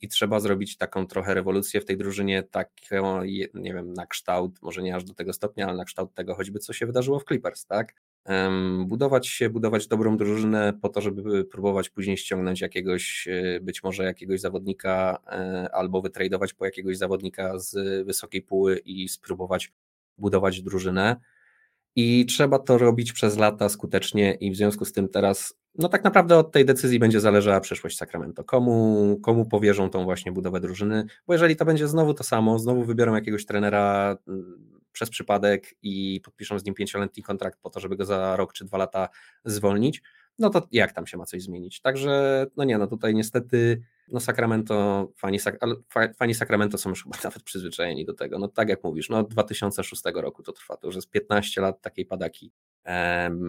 i 0.00 0.08
trzeba 0.08 0.40
zrobić 0.40 0.76
taką 0.76 1.06
trochę 1.06 1.34
rewolucję 1.34 1.80
w 1.80 1.84
tej 1.84 1.96
drużynie, 1.96 2.42
taką, 2.42 3.22
nie 3.54 3.74
wiem, 3.74 3.92
na 3.92 4.06
kształt, 4.06 4.62
może 4.62 4.82
nie 4.82 4.96
aż 4.96 5.04
do 5.04 5.14
tego 5.14 5.32
stopnia, 5.32 5.66
ale 5.66 5.76
na 5.76 5.84
kształt 5.84 6.14
tego 6.14 6.34
choćby, 6.34 6.58
co 6.58 6.72
się 6.72 6.86
wydarzyło 6.86 7.18
w 7.18 7.24
Clippers, 7.24 7.66
tak? 7.66 7.94
Budować 8.84 9.26
się, 9.26 9.50
budować 9.50 9.86
dobrą 9.86 10.16
drużynę 10.16 10.72
po 10.82 10.88
to, 10.88 11.00
żeby 11.00 11.44
próbować 11.44 11.88
później 11.88 12.16
ściągnąć 12.16 12.60
jakiegoś, 12.60 13.28
e, 13.28 13.60
być 13.60 13.82
może 13.82 14.04
jakiegoś 14.04 14.40
zawodnika 14.40 15.18
e, 15.26 15.68
albo 15.74 16.02
wytradować 16.02 16.54
po 16.54 16.64
jakiegoś 16.64 16.98
zawodnika 16.98 17.58
z 17.58 18.06
wysokiej 18.06 18.42
póły 18.42 18.78
i 18.84 19.08
spróbować 19.08 19.72
budować 20.18 20.62
drużynę. 20.62 21.16
I 21.96 22.26
trzeba 22.26 22.58
to 22.58 22.78
robić 22.78 23.12
przez 23.12 23.36
lata 23.36 23.68
skutecznie 23.68 24.34
i 24.34 24.50
w 24.50 24.56
związku 24.56 24.84
z 24.84 24.92
tym 24.92 25.08
teraz, 25.08 25.54
no 25.78 25.88
tak 25.88 26.04
naprawdę 26.04 26.38
od 26.38 26.52
tej 26.52 26.64
decyzji 26.64 26.98
będzie 26.98 27.20
zależała 27.20 27.60
przyszłość 27.60 27.96
Sacramento. 27.96 28.44
Komu, 28.44 29.18
komu 29.22 29.46
powierzą 29.46 29.90
tą 29.90 30.04
właśnie 30.04 30.32
budowę 30.32 30.60
drużyny, 30.60 31.06
bo 31.26 31.34
jeżeli 31.34 31.56
to 31.56 31.64
będzie 31.64 31.88
znowu 31.88 32.14
to 32.14 32.24
samo, 32.24 32.58
znowu 32.58 32.84
wybiorą 32.84 33.14
jakiegoś 33.14 33.46
trenera 33.46 34.16
przez 34.96 35.10
przypadek 35.10 35.74
i 35.82 36.20
podpiszą 36.24 36.58
z 36.58 36.64
nim 36.64 36.74
pięcioletni 36.74 37.22
kontrakt 37.22 37.58
po 37.62 37.70
to, 37.70 37.80
żeby 37.80 37.96
go 37.96 38.04
za 38.04 38.36
rok 38.36 38.52
czy 38.52 38.64
dwa 38.64 38.78
lata 38.78 39.08
zwolnić, 39.44 40.02
no 40.38 40.50
to 40.50 40.68
jak 40.72 40.92
tam 40.92 41.06
się 41.06 41.18
ma 41.18 41.24
coś 41.24 41.42
zmienić? 41.42 41.80
Także, 41.80 42.46
no 42.56 42.64
nie, 42.64 42.78
no 42.78 42.86
tutaj 42.86 43.14
niestety, 43.14 43.82
no 44.08 44.20
Sacramento, 44.20 45.08
fani, 45.16 45.38
fani 46.16 46.34
Sacramento 46.34 46.78
są 46.78 46.90
już 46.90 47.02
chyba 47.02 47.16
nawet 47.24 47.42
przyzwyczajeni 47.42 48.04
do 48.04 48.14
tego. 48.14 48.38
No 48.38 48.48
tak 48.48 48.68
jak 48.68 48.84
mówisz, 48.84 49.08
no 49.08 49.18
od 49.18 49.28
2006 49.28 50.02
roku 50.14 50.42
to 50.42 50.52
trwa, 50.52 50.76
to 50.76 50.86
już 50.86 50.96
jest 50.96 51.10
15 51.10 51.60
lat 51.60 51.80
takiej 51.80 52.06
padaki. 52.06 52.52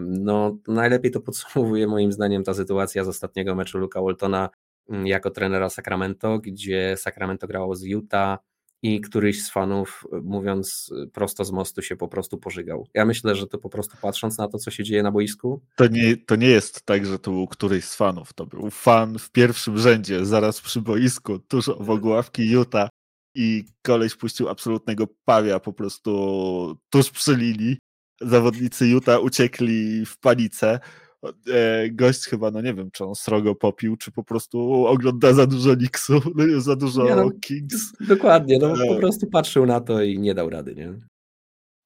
No 0.10 0.58
najlepiej 0.68 1.12
to 1.12 1.22
podsumowuje 1.22 1.88
moim 1.88 2.12
zdaniem 2.12 2.44
ta 2.44 2.54
sytuacja 2.54 3.04
z 3.04 3.08
ostatniego 3.08 3.56
meczu 3.56 3.78
Luka 3.78 4.02
Waltona 4.02 4.50
mm, 4.90 5.08
jako 5.08 5.32
trenera 5.32 5.70
Sacramento, 5.70 6.40
gdzie 6.40 6.98
Sacramento 6.98 7.48
grało 7.48 7.76
z 7.76 7.84
Utah, 7.84 8.38
i 8.82 9.02
któryś 9.02 9.44
z 9.44 9.50
fanów, 9.50 10.04
e, 10.14 10.22
mówiąc 10.24 10.92
e, 11.04 11.08
prosto 11.08 11.46
z 11.46 11.52
mostu, 11.52 11.82
się 11.82 11.96
po 11.96 12.08
prostu 12.08 12.38
pożygał. 12.38 12.88
Ja 12.94 13.06
myślę, 13.06 13.36
że 13.36 13.48
to 13.48 13.58
po 13.58 13.70
prostu 13.70 13.98
patrząc 14.02 14.38
na 14.38 14.48
to, 14.48 14.58
co 14.58 14.72
się 14.72 14.84
dzieje 14.84 15.04
na 15.04 15.12
boisku. 15.12 15.62
To 15.76 15.88
nie, 15.88 16.18
to 16.18 16.36
nie 16.36 16.48
jest 16.48 16.86
tak, 16.86 17.06
że 17.06 17.20
to 17.20 17.32
był 17.32 17.48
któryś 17.48 17.86
z 17.86 17.96
fanów. 17.96 18.34
To 18.34 18.46
był 18.46 18.70
fan 18.70 19.20
w 19.20 19.32
pierwszym 19.32 19.78
rzędzie, 19.78 20.26
zaraz 20.26 20.62
przy 20.62 20.82
boisku, 20.82 21.40
tuż 21.40 21.70
obok 21.70 22.06
ławki 22.06 22.50
Utah 22.50 22.90
i 23.36 23.66
koleś 23.82 24.16
puścił 24.16 24.50
absolutnego 24.50 25.08
pawia 25.26 25.60
po 25.60 25.74
prostu 25.74 26.78
tuż 26.90 27.10
przy 27.10 27.36
linii. 27.36 27.78
Zawodnicy 28.22 28.88
Utah 28.88 29.24
uciekli 29.24 30.06
w 30.06 30.20
panice. 30.20 30.80
E, 31.54 31.90
gość 31.90 32.24
chyba, 32.24 32.52
no 32.52 32.62
nie 32.62 32.74
wiem, 32.74 32.92
czy 32.92 33.06
on 33.06 33.16
srogo 33.16 33.56
popił, 33.56 33.98
czy 33.98 34.12
po 34.12 34.24
prostu 34.24 34.86
ogląda 34.86 35.34
za 35.34 35.48
dużo 35.48 35.76
no, 36.36 36.62
za 36.62 36.76
dużo 36.76 37.04
nie, 37.04 37.16
no, 37.16 37.32
Kings. 37.42 37.94
Dokładnie, 38.00 38.58
no 38.60 38.74
po 38.88 38.96
e. 38.96 39.00
prostu 39.00 39.28
patrzył 39.28 39.66
na 39.66 39.82
to 39.82 40.02
i 40.02 40.20
nie 40.20 40.34
dał 40.34 40.50
rady, 40.50 40.76
nie? 40.76 40.94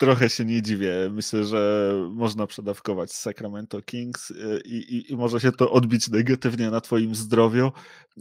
trochę 0.02 0.30
się 0.30 0.46
nie 0.46 0.62
dziwię. 0.62 1.10
Myślę, 1.12 1.44
że 1.44 1.94
można 2.12 2.48
przedawkować 2.48 3.14
Sacramento 3.14 3.82
Kings 3.82 4.32
y, 4.32 4.62
i, 4.66 4.76
i, 4.76 5.12
i, 5.12 5.18
może 5.18 5.40
się 5.40 5.52
to 5.52 5.72
odbić 5.72 6.10
negatywnie 6.10 6.70
na 6.70 6.82
Twoim 6.82 7.16
zdrowiu. 7.16 7.72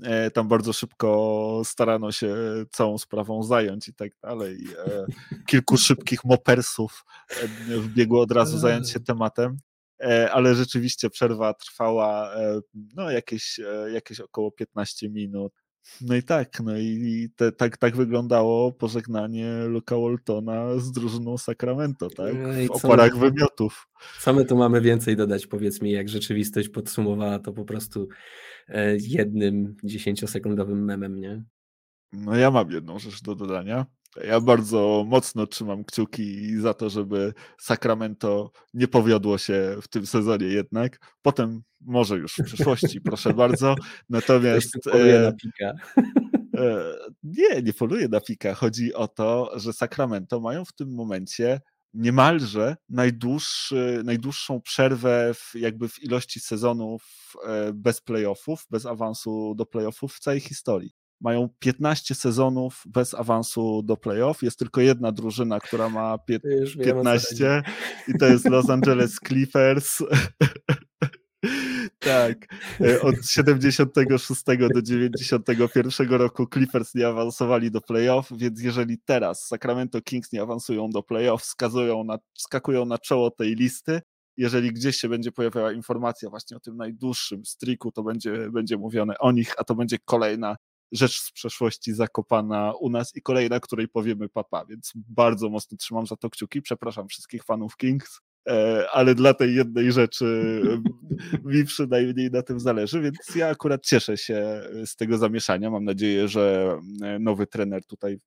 E, 0.03 0.31
tam 0.31 0.49
bardzo 0.49 0.73
szybko 0.73 1.63
starano 1.65 2.13
się 2.13 2.35
całą 2.71 2.99
sprawą 2.99 3.43
zająć 3.43 3.89
i 3.89 3.95
tak 3.95 4.13
dalej. 4.23 4.59
E, 4.87 5.07
kilku 5.47 5.77
szybkich 5.77 6.25
mopersów 6.25 7.05
e, 7.31 7.79
wbiegło 7.79 8.21
od 8.21 8.33
razu 8.33 8.59
zająć 8.59 8.91
się 8.91 9.01
tematem. 9.11 9.57
Ale 10.33 10.55
rzeczywiście 10.55 11.11
przerwa 11.11 11.55
trwała 11.55 12.35
no, 12.97 13.11
jakieś, 13.11 13.61
jakieś 13.93 14.21
około 14.21 14.51
15 14.51 15.11
minut. 15.11 15.53
No 16.01 16.15
i 16.17 16.23
tak, 16.23 16.61
no 16.61 16.79
i 16.79 17.29
te, 17.37 17.53
tak, 17.53 17.77
tak 17.77 17.97
wyglądało 17.97 18.73
pożegnanie 18.73 19.65
Luka 19.67 19.97
Waltona 19.99 20.79
z 20.79 20.93
drużyną 20.93 21.39
Sacramento, 21.39 22.09
tak? 22.11 22.35
No 22.35 22.79
w 22.79 22.85
oparach 22.85 23.17
wymiotów. 23.17 23.89
Co 24.21 24.33
my 24.33 24.45
tu 24.45 24.57
mamy 24.57 24.81
więcej 24.81 25.17
dodać? 25.17 25.47
Powiedz 25.47 25.83
mi, 25.83 25.91
jak 25.91 26.09
rzeczywistość 26.09 26.69
podsumowała 26.69 27.39
to 27.39 27.53
po 27.53 27.65
prostu 27.65 28.09
e, 28.69 28.97
jednym 28.97 29.77
dziesięciosekundowym 29.85 30.85
memem, 30.85 31.21
nie? 31.21 31.45
No 32.13 32.37
ja 32.37 32.51
mam 32.51 32.71
jedną 32.71 32.99
rzecz 32.99 33.23
do 33.23 33.35
dodania. 33.35 33.87
Ja 34.17 34.41
bardzo 34.41 35.05
mocno 35.09 35.47
trzymam 35.47 35.85
kciuki 35.85 36.57
za 36.61 36.75
to, 36.75 36.91
żeby 36.91 37.35
Sacramento 37.59 38.53
nie 38.75 38.89
powiodło 38.89 39.39
się 39.39 39.77
w 39.83 39.89
tym 39.89 40.07
sezonie 40.07 40.47
jednak. 40.47 40.99
Potem 41.23 41.63
może 41.81 42.17
już 42.17 42.35
w 42.35 42.45
przyszłości, 42.45 43.01
proszę 43.01 43.35
bardzo. 43.35 43.75
Natomiast. 44.11 44.87
Na 44.87 44.93
e, 44.93 45.33
pika. 45.33 45.73
E, 46.55 46.95
nie, 47.23 47.63
nie 47.63 47.73
poluje 47.73 48.09
na 48.09 48.21
pika. 48.21 48.55
Chodzi 48.55 48.95
o 48.95 49.09
to, 49.09 49.51
że 49.59 49.73
Sacramento 49.73 50.41
mają 50.41 50.65
w 50.65 50.73
tym 50.73 50.95
momencie 50.95 51.61
niemalże 51.95 52.77
najdłuższy, 52.89 54.03
najdłuższą 54.05 54.61
przerwę 54.61 55.35
w, 55.35 55.55
jakby 55.55 55.89
w 55.89 56.03
ilości 56.03 56.41
sezonów 56.41 57.33
e, 57.47 57.73
bez 57.73 58.01
playoffów, 58.01 58.67
bez 58.71 58.87
awansu 58.87 59.55
do 59.55 59.67
playoffów 59.67 60.15
w 60.15 60.21
całej 60.21 60.41
historii 60.41 61.00
mają 61.21 61.49
15 61.59 62.15
sezonów 62.15 62.83
bez 62.87 63.15
awansu 63.15 63.83
do 63.83 63.97
playoff. 63.97 64.43
Jest 64.43 64.59
tylko 64.59 64.81
jedna 64.81 65.13
drużyna, 65.13 65.61
która 65.61 65.89
ma 65.89 66.17
pie- 66.17 66.85
15 66.85 67.63
i 68.09 68.19
to 68.19 68.27
jest 68.27 68.49
Los 68.49 68.71
Angeles 68.71 69.17
Clippers. 69.27 69.99
tak. 71.99 72.47
E, 72.81 73.01
od 73.01 73.15
76 73.27 74.43
do 74.75 74.83
91 74.83 76.09
roku 76.09 76.47
Clippers 76.47 76.95
nie 76.95 77.09
awansowali 77.09 77.71
do 77.71 77.81
playoff, 77.81 78.29
więc 78.37 78.63
jeżeli 78.63 78.99
teraz 79.05 79.47
Sacramento 79.47 80.03
Kings 80.03 80.33
nie 80.33 80.43
awansują 80.43 80.91
do 80.91 81.03
playoff, 81.03 81.43
wskazują 81.43 82.05
na, 82.05 82.19
skakują 82.39 82.85
na 82.85 82.99
czoło 82.99 83.31
tej 83.31 83.55
listy, 83.55 84.01
jeżeli 84.37 84.73
gdzieś 84.73 84.97
się 84.97 85.09
będzie 85.09 85.33
pojawiała 85.33 85.73
informacja 85.73 86.31
właśnie 86.31 86.57
o 86.57 86.61
tym 86.61 86.77
najdłuższym 86.77 87.45
striku, 87.45 87.93
to 87.93 88.03
będzie, 88.03 88.51
będzie 88.51 88.77
mówione 88.77 89.19
o 89.19 89.33
nich, 89.33 89.55
a 89.59 89.65
to 89.65 89.75
będzie 89.75 89.99
kolejna 90.05 90.57
rzecz 90.93 91.21
z 91.21 91.33
przeszłości 91.33 91.95
zakopana 91.95 92.73
u 92.81 92.91
nas 92.91 93.17
i 93.17 93.23
kolejna, 93.23 93.61
której 93.61 93.89
powiemy 93.89 94.29
papa, 94.29 94.65
więc 94.67 94.93
bardzo 94.95 95.49
mocno 95.49 95.77
trzymam 95.77 96.07
za 96.07 96.17
to 96.17 96.31
kciuki. 96.31 96.63
Przepraszam 96.63 97.09
wszystkich 97.09 97.45
fanów 97.45 97.77
Kings, 97.77 98.21
e, 98.49 98.87
ale 98.93 99.15
dla 99.15 99.35
tej 99.35 99.55
jednej 99.55 99.93
rzeczy 99.93 100.61
mi 101.45 101.65
przynajmniej 101.65 102.31
na 102.31 102.43
tym 102.43 102.61
zależy, 102.61 103.01
więc 103.01 103.17
ja 103.35 103.49
akurat 103.49 103.87
cieszę 103.87 104.17
się 104.17 104.63
z 104.87 104.97
tego 104.97 105.19
zamieszania. 105.19 105.71
Mam 105.71 105.85
nadzieję, 105.85 106.29
że 106.29 106.79
e, 107.03 107.19
nowy 107.19 107.47
trener 107.47 107.87
tutaj, 107.87 108.19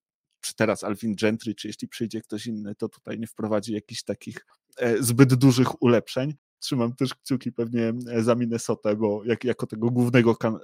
czy 0.41 0.55
teraz 0.55 0.83
Alvin 0.83 1.15
Gentry, 1.15 1.55
czy 1.55 1.67
jeśli 1.67 1.87
przyjdzie 1.87 2.21
ktoś 2.21 2.47
inny, 2.47 2.75
to 2.75 2.89
tutaj 2.89 3.19
nie 3.19 3.27
wprowadzi 3.27 3.73
jakichś 3.73 4.03
takich 4.03 4.45
e, 4.77 5.03
zbyt 5.03 5.33
dużych 5.33 5.81
ulepszeń 5.81 6.33
trzymam 6.63 6.95
też 6.95 7.15
kciuki 7.15 7.51
pewnie 7.51 7.93
e, 8.11 8.23
za 8.23 8.35
Minnesota, 8.35 8.95
bo 8.95 9.23
jak, 9.25 9.43
jako 9.43 9.67
tego 9.67 9.89
głównego 9.89 10.37
e, 10.43 10.57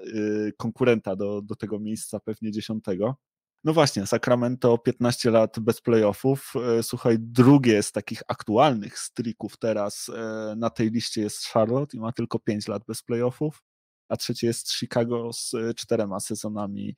konkurenta 0.58 1.16
do, 1.16 1.42
do 1.42 1.56
tego 1.56 1.80
miejsca, 1.80 2.20
pewnie 2.20 2.52
dziesiątego. 2.52 3.16
No 3.64 3.74
właśnie, 3.74 4.08
Sacramento 4.08 4.78
15 4.78 5.32
lat 5.32 5.60
bez 5.60 5.82
playoffów. 5.82 6.54
E, 6.80 6.84
słuchaj, 6.84 7.18
drugie 7.20 7.84
z 7.84 7.92
takich 7.92 8.22
aktualnych 8.28 9.00
strików 9.00 9.58
teraz 9.58 10.12
na 10.58 10.70
tej 10.70 10.92
liście 10.92 11.22
jest 11.22 11.46
Charlotte 11.46 11.98
i 11.98 12.00
ma 12.00 12.12
tylko 12.12 12.40
5 12.40 12.68
lat 12.68 12.84
bez 12.88 13.04
playoffów, 13.04 13.64
a 14.10 14.18
trzecie 14.18 14.48
jest 14.48 14.74
Chicago 14.74 15.34
z 15.34 15.52
czterema 15.76 16.20
sezonami 16.20 16.96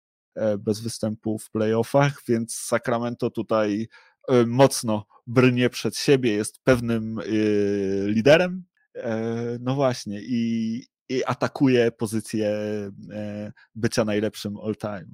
bez 0.60 0.80
występu 0.80 1.38
w 1.38 1.52
playoffach, 1.52 2.22
więc 2.28 2.56
Sacramento 2.56 3.30
tutaj 3.30 3.88
mocno 4.48 5.06
brnie 5.28 5.70
przed 5.70 5.98
siebie, 5.98 6.32
jest 6.32 6.60
pewnym 6.64 7.20
liderem 8.06 8.64
no 9.60 9.76
właśnie, 9.76 10.22
i, 10.22 10.86
i 11.10 11.26
atakuje 11.26 11.92
pozycję 11.92 12.50
e, 13.12 13.52
bycia 13.76 14.06
najlepszym 14.06 14.58
all 14.58 14.76
time. 14.76 15.08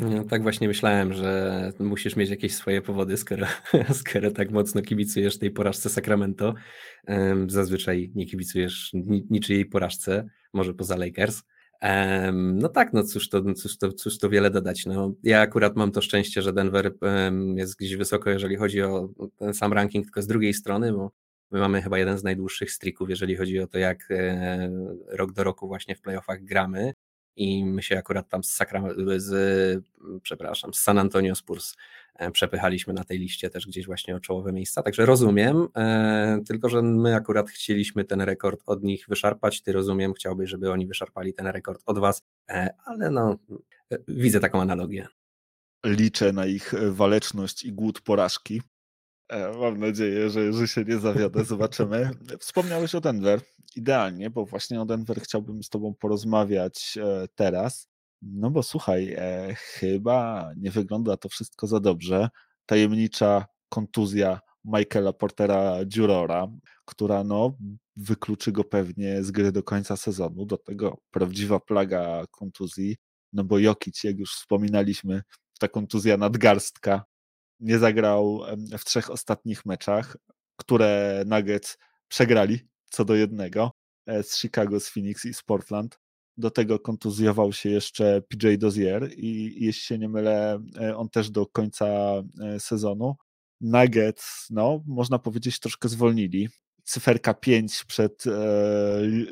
No, 0.00 0.24
tak 0.24 0.42
właśnie 0.42 0.68
myślałem, 0.68 1.12
że 1.12 1.72
musisz 1.78 2.16
mieć 2.16 2.30
jakieś 2.30 2.54
swoje 2.54 2.82
powody, 2.82 3.16
skoro, 3.16 3.46
skoro 4.04 4.30
tak 4.30 4.50
mocno 4.50 4.82
kibicujesz 4.82 5.38
tej 5.38 5.50
porażce 5.50 5.90
Sacramento. 5.90 6.54
Zazwyczaj 7.48 8.12
nie 8.14 8.26
kibicujesz 8.26 8.90
niczyjej 9.30 9.66
porażce, 9.66 10.28
może 10.52 10.74
poza 10.74 10.96
Lakers. 10.96 11.42
No 12.32 12.68
tak, 12.68 12.92
no 12.92 13.02
cóż 13.02 13.28
to, 13.28 13.54
cóż 13.54 13.78
to, 13.78 13.92
cóż 13.92 14.18
to 14.18 14.30
wiele 14.30 14.50
dodać. 14.50 14.86
No, 14.86 15.14
ja 15.22 15.40
akurat 15.40 15.76
mam 15.76 15.92
to 15.92 16.02
szczęście, 16.02 16.42
że 16.42 16.52
Denver 16.52 16.94
jest 17.56 17.78
gdzieś 17.78 17.96
wysoko, 17.96 18.30
jeżeli 18.30 18.56
chodzi 18.56 18.82
o 18.82 19.08
ten 19.36 19.54
sam 19.54 19.72
ranking, 19.72 20.04
tylko 20.04 20.22
z 20.22 20.26
drugiej 20.26 20.54
strony, 20.54 20.92
bo 20.92 21.12
My 21.50 21.58
mamy 21.58 21.82
chyba 21.82 21.98
jeden 21.98 22.18
z 22.18 22.24
najdłuższych 22.24 22.72
streaków, 22.72 23.10
jeżeli 23.10 23.36
chodzi 23.36 23.60
o 23.60 23.66
to, 23.66 23.78
jak 23.78 24.10
e, 24.10 24.70
rok 25.08 25.32
do 25.32 25.44
roku 25.44 25.68
właśnie 25.68 25.96
w 25.96 26.00
playoffach 26.00 26.44
gramy. 26.44 26.92
I 27.36 27.64
my 27.64 27.82
się 27.82 27.98
akurat 27.98 28.28
tam 28.28 28.44
z, 28.44 28.50
Sakra, 28.52 28.82
z, 29.16 29.84
przepraszam, 30.22 30.74
z 30.74 30.78
San 30.78 30.98
Antonio 30.98 31.34
Spurs 31.34 31.76
e, 32.14 32.30
przepychaliśmy 32.30 32.94
na 32.94 33.04
tej 33.04 33.18
liście 33.18 33.50
też 33.50 33.66
gdzieś 33.66 33.86
właśnie 33.86 34.16
o 34.16 34.20
czołowe 34.20 34.52
miejsca. 34.52 34.82
Także 34.82 35.06
rozumiem, 35.06 35.68
e, 35.76 36.40
tylko 36.46 36.68
że 36.68 36.82
my 36.82 37.14
akurat 37.14 37.50
chcieliśmy 37.50 38.04
ten 38.04 38.20
rekord 38.20 38.60
od 38.66 38.82
nich 38.82 39.06
wyszarpać. 39.08 39.62
Ty 39.62 39.72
rozumiem, 39.72 40.14
chciałbyś, 40.14 40.50
żeby 40.50 40.70
oni 40.70 40.86
wyszarpali 40.86 41.34
ten 41.34 41.46
rekord 41.46 41.82
od 41.86 41.98
was, 41.98 42.22
ale 42.84 43.10
no, 43.10 43.36
widzę 44.08 44.40
taką 44.40 44.60
analogię. 44.60 45.06
Liczę 45.86 46.32
na 46.32 46.46
ich 46.46 46.74
waleczność 46.90 47.64
i 47.64 47.72
głód 47.72 48.00
porażki. 48.00 48.62
E, 49.28 49.52
mam 49.58 49.78
nadzieję, 49.78 50.30
że, 50.30 50.52
że 50.52 50.68
się 50.68 50.84
nie 50.84 50.98
zawiodę. 50.98 51.44
Zobaczymy. 51.44 52.10
Wspomniałeś 52.40 52.94
o 52.94 53.00
Denver. 53.00 53.40
Idealnie, 53.76 54.30
bo 54.30 54.46
właśnie 54.46 54.80
o 54.80 54.86
Denver 54.86 55.20
chciałbym 55.20 55.62
z 55.62 55.68
Tobą 55.68 55.94
porozmawiać 55.94 56.98
e, 57.02 57.28
teraz. 57.34 57.88
No 58.22 58.50
bo 58.50 58.62
słuchaj, 58.62 59.14
e, 59.18 59.54
chyba 59.54 60.50
nie 60.56 60.70
wygląda 60.70 61.16
to 61.16 61.28
wszystko 61.28 61.66
za 61.66 61.80
dobrze. 61.80 62.28
Tajemnicza 62.66 63.46
kontuzja 63.68 64.40
Michaela 64.64 65.12
Portera 65.12 65.76
Jurora, 65.96 66.48
która 66.84 67.24
no, 67.24 67.56
wykluczy 67.96 68.52
go 68.52 68.64
pewnie 68.64 69.22
z 69.22 69.30
gry 69.30 69.52
do 69.52 69.62
końca 69.62 69.96
sezonu. 69.96 70.46
Do 70.46 70.58
tego 70.58 70.98
prawdziwa 71.10 71.60
plaga 71.60 72.24
kontuzji, 72.30 72.96
no 73.32 73.44
bo 73.44 73.58
Jokic, 73.58 74.04
jak 74.04 74.18
już 74.18 74.34
wspominaliśmy, 74.34 75.22
ta 75.58 75.68
kontuzja 75.68 76.16
nadgarstka 76.16 77.04
nie 77.60 77.78
zagrał 77.78 78.40
w 78.78 78.84
trzech 78.84 79.10
ostatnich 79.10 79.66
meczach, 79.66 80.16
które 80.56 81.22
Nuggets 81.26 81.78
przegrali 82.08 82.60
co 82.90 83.04
do 83.04 83.14
jednego 83.14 83.72
e, 84.06 84.22
z 84.22 84.38
Chicago, 84.38 84.80
z 84.80 84.88
Phoenix 84.88 85.24
i 85.24 85.34
z 85.34 85.42
Portland. 85.42 85.98
Do 86.36 86.50
tego 86.50 86.78
kontuzjował 86.78 87.52
się 87.52 87.70
jeszcze 87.70 88.22
PJ 88.22 88.46
Dozier 88.58 89.10
i 89.16 89.54
jeśli 89.64 89.82
się 89.82 89.98
nie 89.98 90.08
mylę, 90.08 90.62
e, 90.80 90.96
on 90.96 91.08
też 91.08 91.30
do 91.30 91.46
końca 91.46 91.86
e, 91.86 92.60
sezonu. 92.60 93.16
Nuggets, 93.60 94.46
no, 94.50 94.82
można 94.86 95.18
powiedzieć, 95.18 95.60
troszkę 95.60 95.88
zwolnili. 95.88 96.48
Cyferka 96.84 97.34
5 97.34 97.84
przed 97.84 98.26
e, 98.26 98.30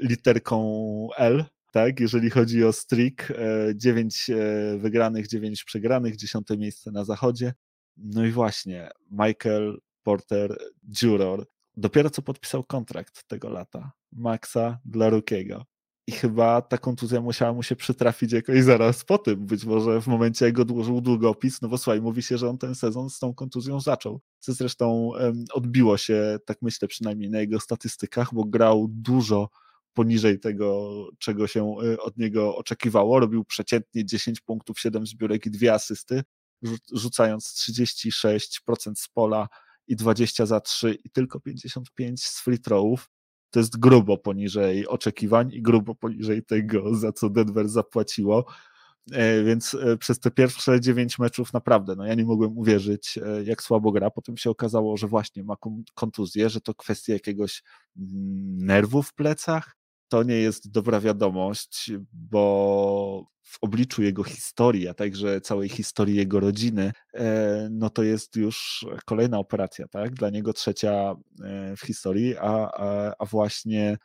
literką 0.00 1.08
L, 1.16 1.44
tak, 1.72 2.00
jeżeli 2.00 2.30
chodzi 2.30 2.64
o 2.64 2.72
streak. 2.72 3.30
E, 3.30 3.72
9 3.76 4.30
e, 4.30 4.78
wygranych, 4.78 5.28
9 5.28 5.64
przegranych, 5.64 6.16
10 6.16 6.46
miejsce 6.58 6.90
na 6.90 7.04
zachodzie. 7.04 7.54
No 7.96 8.26
i 8.26 8.30
właśnie, 8.30 8.90
Michael 9.10 9.80
Porter 10.02 10.58
Juror 11.02 11.46
dopiero 11.76 12.10
co 12.10 12.22
podpisał 12.22 12.64
kontrakt 12.64 13.24
tego 13.28 13.48
lata. 13.48 13.92
Maxa 14.12 14.78
dla 14.84 15.10
Rukiego. 15.10 15.64
I 16.06 16.12
chyba 16.12 16.62
ta 16.62 16.78
kontuzja 16.78 17.20
musiała 17.20 17.52
mu 17.52 17.62
się 17.62 17.76
przytrafić 17.76 18.32
jakoś 18.32 18.62
zaraz 18.62 19.04
po 19.04 19.18
tym. 19.18 19.46
Być 19.46 19.64
może 19.64 20.00
w 20.00 20.06
momencie, 20.06 20.44
jak 20.46 20.58
odłożył 20.58 21.00
długopis, 21.00 21.62
no 21.62 21.68
bo 21.68 21.78
słuchaj, 21.78 22.00
mówi 22.00 22.22
się, 22.22 22.38
że 22.38 22.48
on 22.48 22.58
ten 22.58 22.74
sezon 22.74 23.10
z 23.10 23.18
tą 23.18 23.34
kontuzją 23.34 23.80
zaczął. 23.80 24.20
Co 24.38 24.52
zresztą 24.52 24.92
um, 24.94 25.44
odbiło 25.52 25.96
się, 25.96 26.38
tak 26.46 26.58
myślę 26.62 26.88
przynajmniej 26.88 27.30
na 27.30 27.40
jego 27.40 27.60
statystykach, 27.60 28.34
bo 28.34 28.44
grał 28.44 28.86
dużo 28.90 29.48
poniżej 29.92 30.40
tego, 30.40 30.90
czego 31.18 31.46
się 31.46 31.74
e, 31.84 32.00
od 32.00 32.16
niego 32.16 32.56
oczekiwało. 32.56 33.20
Robił 33.20 33.44
przeciętnie 33.44 34.04
10 34.04 34.40
punktów, 34.40 34.80
7 34.80 35.06
zbiórek 35.06 35.46
i 35.46 35.50
dwie 35.50 35.74
asysty 35.74 36.22
rzucając 36.92 37.46
36% 37.46 38.94
z 38.96 39.08
pola 39.08 39.48
i 39.86 39.96
20 39.96 40.46
za 40.46 40.60
3 40.60 40.98
i 41.04 41.10
tylko 41.10 41.40
55 41.40 42.24
z 42.24 42.40
free 42.40 42.58
throwów, 42.58 43.10
to 43.50 43.60
jest 43.60 43.78
grubo 43.78 44.18
poniżej 44.18 44.88
oczekiwań 44.88 45.52
i 45.52 45.62
grubo 45.62 45.94
poniżej 45.94 46.44
tego, 46.44 46.94
za 46.94 47.12
co 47.12 47.30
Denver 47.30 47.68
zapłaciło. 47.68 48.46
E, 49.12 49.42
więc 49.42 49.74
e, 49.74 49.96
przez 49.96 50.20
te 50.20 50.30
pierwsze 50.30 50.80
dziewięć 50.80 51.18
meczów 51.18 51.52
naprawdę, 51.52 51.96
no 51.96 52.06
ja 52.06 52.14
nie 52.14 52.24
mogłem 52.24 52.58
uwierzyć, 52.58 53.18
e, 53.18 53.44
jak 53.44 53.62
słabo 53.62 53.92
gra. 53.92 54.10
Potem 54.10 54.36
się 54.36 54.50
okazało, 54.50 54.96
że 54.96 55.08
właśnie 55.08 55.44
ma 55.44 55.54
kontuzję, 55.94 56.50
że 56.50 56.60
to 56.60 56.74
kwestia 56.74 57.12
jakiegoś 57.12 57.62
mm, 57.96 58.56
nerwu 58.56 59.02
w 59.02 59.14
plecach. 59.14 59.76
To 60.14 60.22
nie 60.22 60.34
jest 60.34 60.70
dobra 60.70 61.00
wiadomość, 61.00 61.92
bo 62.12 63.26
w 63.42 63.58
obliczu 63.60 64.02
jego 64.02 64.24
historii, 64.24 64.88
a 64.88 64.94
także 64.94 65.40
całej 65.40 65.68
historii 65.68 66.16
jego 66.16 66.40
rodziny, 66.40 66.92
e, 67.14 67.68
no 67.70 67.90
to 67.90 68.02
jest 68.02 68.36
już 68.36 68.86
kolejna 69.04 69.38
operacja, 69.38 69.88
tak? 69.88 70.14
Dla 70.14 70.30
niego 70.30 70.52
trzecia 70.52 70.92
e, 71.44 71.76
w 71.76 71.80
historii, 71.80 72.36
a, 72.36 72.70
a, 72.70 73.12
a 73.18 73.24
właśnie 73.26 73.88
mm, 73.88 73.98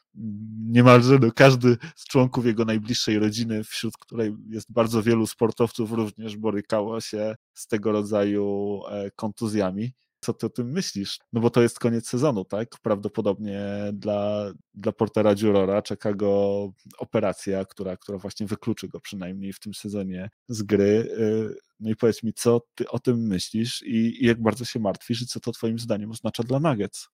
niemalże 0.72 1.20
no, 1.22 1.32
każdy 1.32 1.78
z 1.96 2.06
członków 2.06 2.46
jego 2.46 2.66
najbliższej 2.66 3.20
rodziny, 3.20 3.64
wśród 3.64 3.98
której 3.98 4.36
jest 4.50 4.72
bardzo 4.72 5.04
wielu 5.04 5.28
sportowców, 5.28 5.92
również 5.92 6.38
borykało 6.38 7.02
się 7.02 7.36
z 7.54 7.68
tego 7.68 7.92
rodzaju 7.92 8.82
e, 8.92 9.12
kontuzjami 9.12 9.94
co 10.22 10.34
ty 10.34 10.46
o 10.46 10.50
tym 10.50 10.72
myślisz? 10.72 11.20
No 11.34 11.42
bo 11.42 11.50
to 11.50 11.62
jest 11.62 11.80
koniec 11.80 12.08
sezonu, 12.08 12.46
tak? 12.46 12.70
Prawdopodobnie 12.82 13.62
dla, 13.94 14.52
dla 14.74 14.92
Portera 14.92 15.36
Dziurora 15.36 15.82
czeka 15.82 16.14
go 16.14 16.72
operacja, 16.98 17.66
która, 17.66 17.98
która 17.98 18.18
właśnie 18.18 18.48
wykluczy 18.48 18.88
go 18.88 19.00
przynajmniej 19.00 19.54
w 19.54 19.60
tym 19.60 19.74
sezonie 19.74 20.30
z 20.48 20.64
gry. 20.64 21.08
Y, 21.20 21.56
no 21.80 21.90
i 21.90 21.96
powiedz 21.96 22.24
mi, 22.24 22.34
co 22.34 22.62
ty 22.76 22.88
o 22.88 23.00
tym 23.00 23.28
myślisz 23.28 23.82
i, 23.82 24.24
i 24.24 24.26
jak 24.26 24.42
bardzo 24.42 24.66
się 24.66 24.80
martwisz 24.80 25.22
i 25.22 25.28
co 25.28 25.40
to 25.40 25.52
twoim 25.52 25.80
zdaniem 25.80 26.12
oznacza 26.12 26.44
dla 26.44 26.60
Nuggets? 26.60 27.08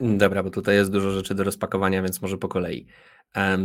Dobra, 0.00 0.42
bo 0.42 0.50
tutaj 0.50 0.76
jest 0.76 0.90
dużo 0.90 1.10
rzeczy 1.10 1.34
do 1.34 1.44
rozpakowania, 1.44 2.02
więc 2.02 2.22
może 2.22 2.38
po 2.38 2.48
kolei. 2.48 2.86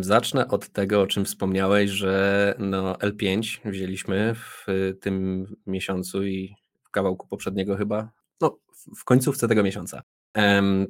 Zacznę 0.01 0.47
od 0.47 0.69
tego, 0.69 1.01
o 1.01 1.07
czym 1.07 1.25
wspomniałeś, 1.25 1.91
że 1.91 2.55
no 2.59 2.93
L5 2.93 3.59
wzięliśmy 3.71 4.35
w 4.35 4.65
tym 5.01 5.45
miesiącu 5.67 6.23
i 6.23 6.55
w 6.83 6.89
kawałku 6.89 7.27
poprzedniego 7.27 7.77
chyba, 7.77 8.11
w 8.97 9.03
końcówce 9.03 9.47
tego 9.47 9.63
miesiąca. 9.63 10.01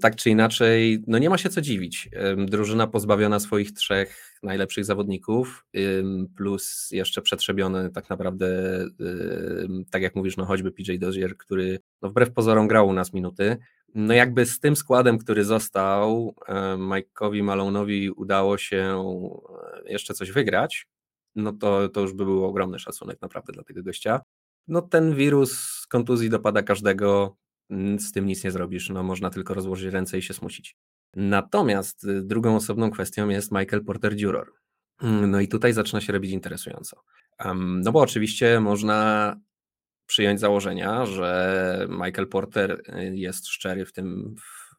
Tak 0.02 0.16
czy 0.16 0.30
inaczej, 0.30 1.04
no 1.08 1.18
nie 1.18 1.30
ma 1.30 1.38
się 1.38 1.50
co 1.50 1.62
dziwić. 1.62 2.10
Drużyna 2.38 2.88
pozbawiona 2.88 3.40
swoich 3.40 3.72
trzech 3.72 4.40
najlepszych 4.44 4.86
zawodników, 4.86 5.66
plus 6.38 6.90
jeszcze 6.92 7.22
przetrzebiony 7.22 7.90
tak 7.90 8.10
naprawdę, 8.10 8.48
tak 9.92 10.02
jak 10.02 10.16
mówisz, 10.16 10.38
no 10.38 10.46
choćby 10.46 10.72
PJ 10.72 10.98
Dozier, 10.98 11.38
który 11.38 11.80
no 12.02 12.10
wbrew 12.10 12.34
pozorom 12.34 12.68
grał 12.68 12.88
u 12.88 12.94
nas 12.94 13.14
minuty. 13.14 13.58
No 13.96 14.14
jakby 14.14 14.46
z 14.46 14.60
tym 14.60 14.76
składem, 14.76 15.18
który 15.18 15.46
został, 15.46 16.36
Mike'owi 16.78 17.44
Malone'owi 17.44 18.12
udało 18.16 18.58
się 18.58 19.04
e, 19.86 19.92
jeszcze 19.92 20.14
coś 20.14 20.32
wygrać, 20.32 20.88
no 21.36 21.54
to, 21.54 21.90
to 21.90 22.02
już 22.02 22.14
by 22.14 22.26
był 22.26 22.46
ogromny 22.46 22.80
szacunek 22.80 23.22
naprawdę 23.22 23.54
dla 23.54 23.64
tego 23.64 23.84
gościa 23.84 24.22
no 24.70 24.82
ten 24.82 25.16
wirus 25.16 25.86
kontuzji 25.88 26.30
dopada 26.30 26.64
każdego, 26.64 27.36
z 28.00 28.12
tym 28.12 28.26
nic 28.26 28.44
nie 28.44 28.52
zrobisz, 28.52 28.90
no 28.90 29.04
można 29.04 29.30
tylko 29.30 29.54
rozłożyć 29.54 29.94
ręce 29.94 30.18
i 30.18 30.22
się 30.22 30.34
smucić. 30.34 30.78
Natomiast 31.16 32.04
y, 32.04 32.22
drugą 32.22 32.56
osobną 32.56 32.92
kwestią 32.92 33.30
jest 33.30 33.52
Michael 33.52 33.86
Porter 33.86 34.20
Juror. 34.20 34.54
No 35.02 35.40
i 35.40 35.48
tutaj 35.48 35.74
zaczyna 35.74 36.02
się 36.02 36.14
robić 36.14 36.32
interesująco. 36.32 37.04
No 37.56 37.92
bo 37.92 38.00
oczywiście 38.00 38.60
można 38.60 39.36
przyjąć 40.06 40.40
założenia, 40.40 41.06
że 41.06 41.88
Michael 41.90 42.28
Porter 42.28 42.72
y, 42.72 43.16
jest 43.16 43.48
szczery 43.48 43.86
w 43.86 43.94
tym, 43.94 44.36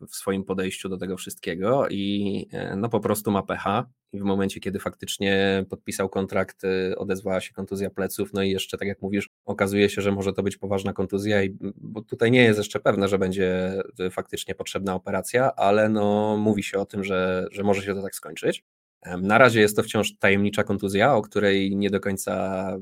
w 0.09 0.15
swoim 0.15 0.45
podejściu 0.45 0.89
do 0.89 0.97
tego 0.97 1.17
wszystkiego 1.17 1.89
i 1.89 2.47
y, 2.73 2.77
no 2.77 2.89
po 2.89 3.01
prostu 3.01 3.31
ma 3.31 3.43
pecha 3.43 3.91
i 4.13 4.21
w 4.21 4.23
momencie, 4.23 4.61
kiedy 4.61 4.79
faktycznie 4.79 5.65
podpisał 5.71 6.09
kontrakt, 6.09 6.63
odezwała 6.97 7.41
się 7.41 7.53
kontuzja 7.53 7.91
pleców, 7.91 8.33
no 8.33 8.43
i 8.43 8.51
jeszcze, 8.51 8.79
tak 8.79 8.89
jak 8.89 9.03
mówisz, 9.03 9.29
okazuje 9.45 9.89
się, 9.89 10.03
że 10.03 10.13
może 10.13 10.33
to 10.33 10.43
być 10.43 10.57
poważna 10.57 10.93
kontuzja, 10.93 11.43
i, 11.43 11.57
bo 11.77 12.03
tutaj 12.03 12.31
nie 12.31 12.43
jest 12.43 12.59
jeszcze 12.59 12.81
pewne, 12.81 13.09
że 13.09 13.19
będzie 13.19 13.75
faktycznie 14.11 14.55
potrzebna 14.55 14.95
operacja, 14.95 15.55
ale 15.55 15.89
no, 15.89 16.37
mówi 16.37 16.63
się 16.63 16.79
o 16.79 16.87
tym, 16.87 17.05
że, 17.05 17.47
że 17.51 17.63
może 17.63 17.83
się 17.83 17.95
to 17.95 18.03
tak 18.03 18.15
skończyć. 18.15 18.65
Na 19.07 19.39
razie 19.39 19.61
jest 19.61 19.77
to 19.77 19.83
wciąż 19.83 20.17
tajemnicza 20.19 20.65
kontuzja, 20.65 21.15
o 21.15 21.23
której 21.23 21.77
nie 21.77 21.91
do 21.91 22.01
końca 22.01 22.77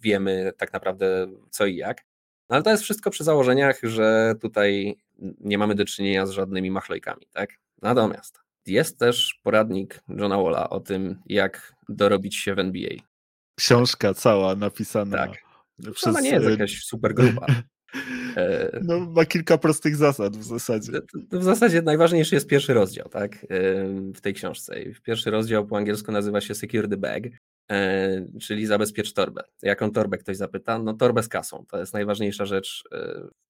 wiemy 0.00 0.52
tak 0.58 0.72
naprawdę 0.72 1.26
co 1.50 1.66
i 1.66 1.76
jak. 1.76 2.09
No, 2.50 2.56
ale 2.56 2.62
to 2.62 2.70
jest 2.70 2.82
wszystko 2.82 3.10
przy 3.10 3.24
założeniach, 3.24 3.80
że 3.82 4.34
tutaj 4.40 4.96
nie 5.40 5.58
mamy 5.58 5.74
do 5.74 5.84
czynienia 5.84 6.26
z 6.26 6.30
żadnymi 6.30 6.70
machlojkami, 6.70 7.26
tak? 7.32 7.50
Natomiast 7.82 8.40
jest 8.66 8.98
też 8.98 9.40
poradnik 9.42 10.00
Johna 10.08 10.42
Walla 10.42 10.70
o 10.70 10.80
tym, 10.80 11.18
jak 11.26 11.74
dorobić 11.88 12.36
się 12.36 12.54
w 12.54 12.58
NBA. 12.58 12.90
Książka 13.58 14.14
cała 14.14 14.54
napisana. 14.54 15.16
Tak. 15.16 15.30
Przez... 15.94 16.08
Ona 16.08 16.20
nie 16.20 16.30
jest 16.30 16.46
e, 16.46 16.50
jakaś 16.50 16.84
super 16.84 17.14
grupa. 17.14 17.46
E, 18.36 18.80
no, 18.82 19.00
ma 19.00 19.24
kilka 19.24 19.58
prostych 19.58 19.96
zasad 19.96 20.36
w 20.36 20.42
zasadzie. 20.42 20.92
W 21.32 21.42
zasadzie 21.42 21.82
najważniejszy 21.82 22.34
jest 22.34 22.46
pierwszy 22.46 22.74
rozdział, 22.74 23.08
tak? 23.08 23.46
W 24.14 24.20
tej 24.20 24.34
książce. 24.34 24.74
Pierwszy 25.02 25.30
rozdział 25.30 25.66
po 25.66 25.76
angielsku 25.76 26.12
nazywa 26.12 26.40
się 26.40 26.54
Secure 26.54 26.88
the 26.88 26.96
Bag, 26.96 27.22
czyli 28.40 28.66
zabezpiecz 28.66 29.12
torbę. 29.12 29.42
Jaką 29.62 29.90
torbę 29.90 30.18
ktoś 30.18 30.36
zapyta? 30.36 30.78
No 30.78 30.94
torbę 30.94 31.22
z 31.22 31.28
kasą. 31.28 31.64
To 31.68 31.78
jest 31.78 31.92
najważniejsza 31.92 32.46
rzecz. 32.46 32.84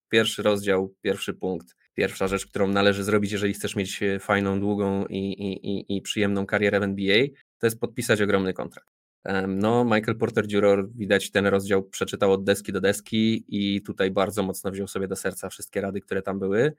Pierwszy 0.08 0.42
rozdział, 0.42 0.94
pierwszy 1.02 1.34
punkt, 1.34 1.76
pierwsza 1.94 2.28
rzecz, 2.28 2.46
którą 2.46 2.68
należy 2.68 3.04
zrobić, 3.04 3.32
jeżeli 3.32 3.54
chcesz 3.54 3.76
mieć 3.76 4.00
fajną, 4.20 4.60
długą 4.60 5.06
i, 5.06 5.18
i, 5.18 5.70
i, 5.70 5.96
i 5.96 6.02
przyjemną 6.02 6.46
karierę 6.46 6.80
w 6.80 6.82
NBA, 6.82 7.26
to 7.58 7.66
jest 7.66 7.80
podpisać 7.80 8.22
ogromny 8.22 8.52
kontrakt. 8.52 9.00
No, 9.48 9.84
Michael 9.84 10.18
Porter 10.18 10.52
Juror 10.52 10.90
widać 10.90 11.30
ten 11.30 11.46
rozdział 11.46 11.82
przeczytał 11.82 12.32
od 12.32 12.44
deski 12.44 12.72
do 12.72 12.80
deski 12.80 13.44
i 13.48 13.82
tutaj 13.82 14.10
bardzo 14.10 14.42
mocno 14.42 14.70
wziął 14.70 14.88
sobie 14.88 15.08
do 15.08 15.16
serca 15.16 15.48
wszystkie 15.48 15.80
rady, 15.80 16.00
które 16.00 16.22
tam 16.22 16.38
były. 16.38 16.72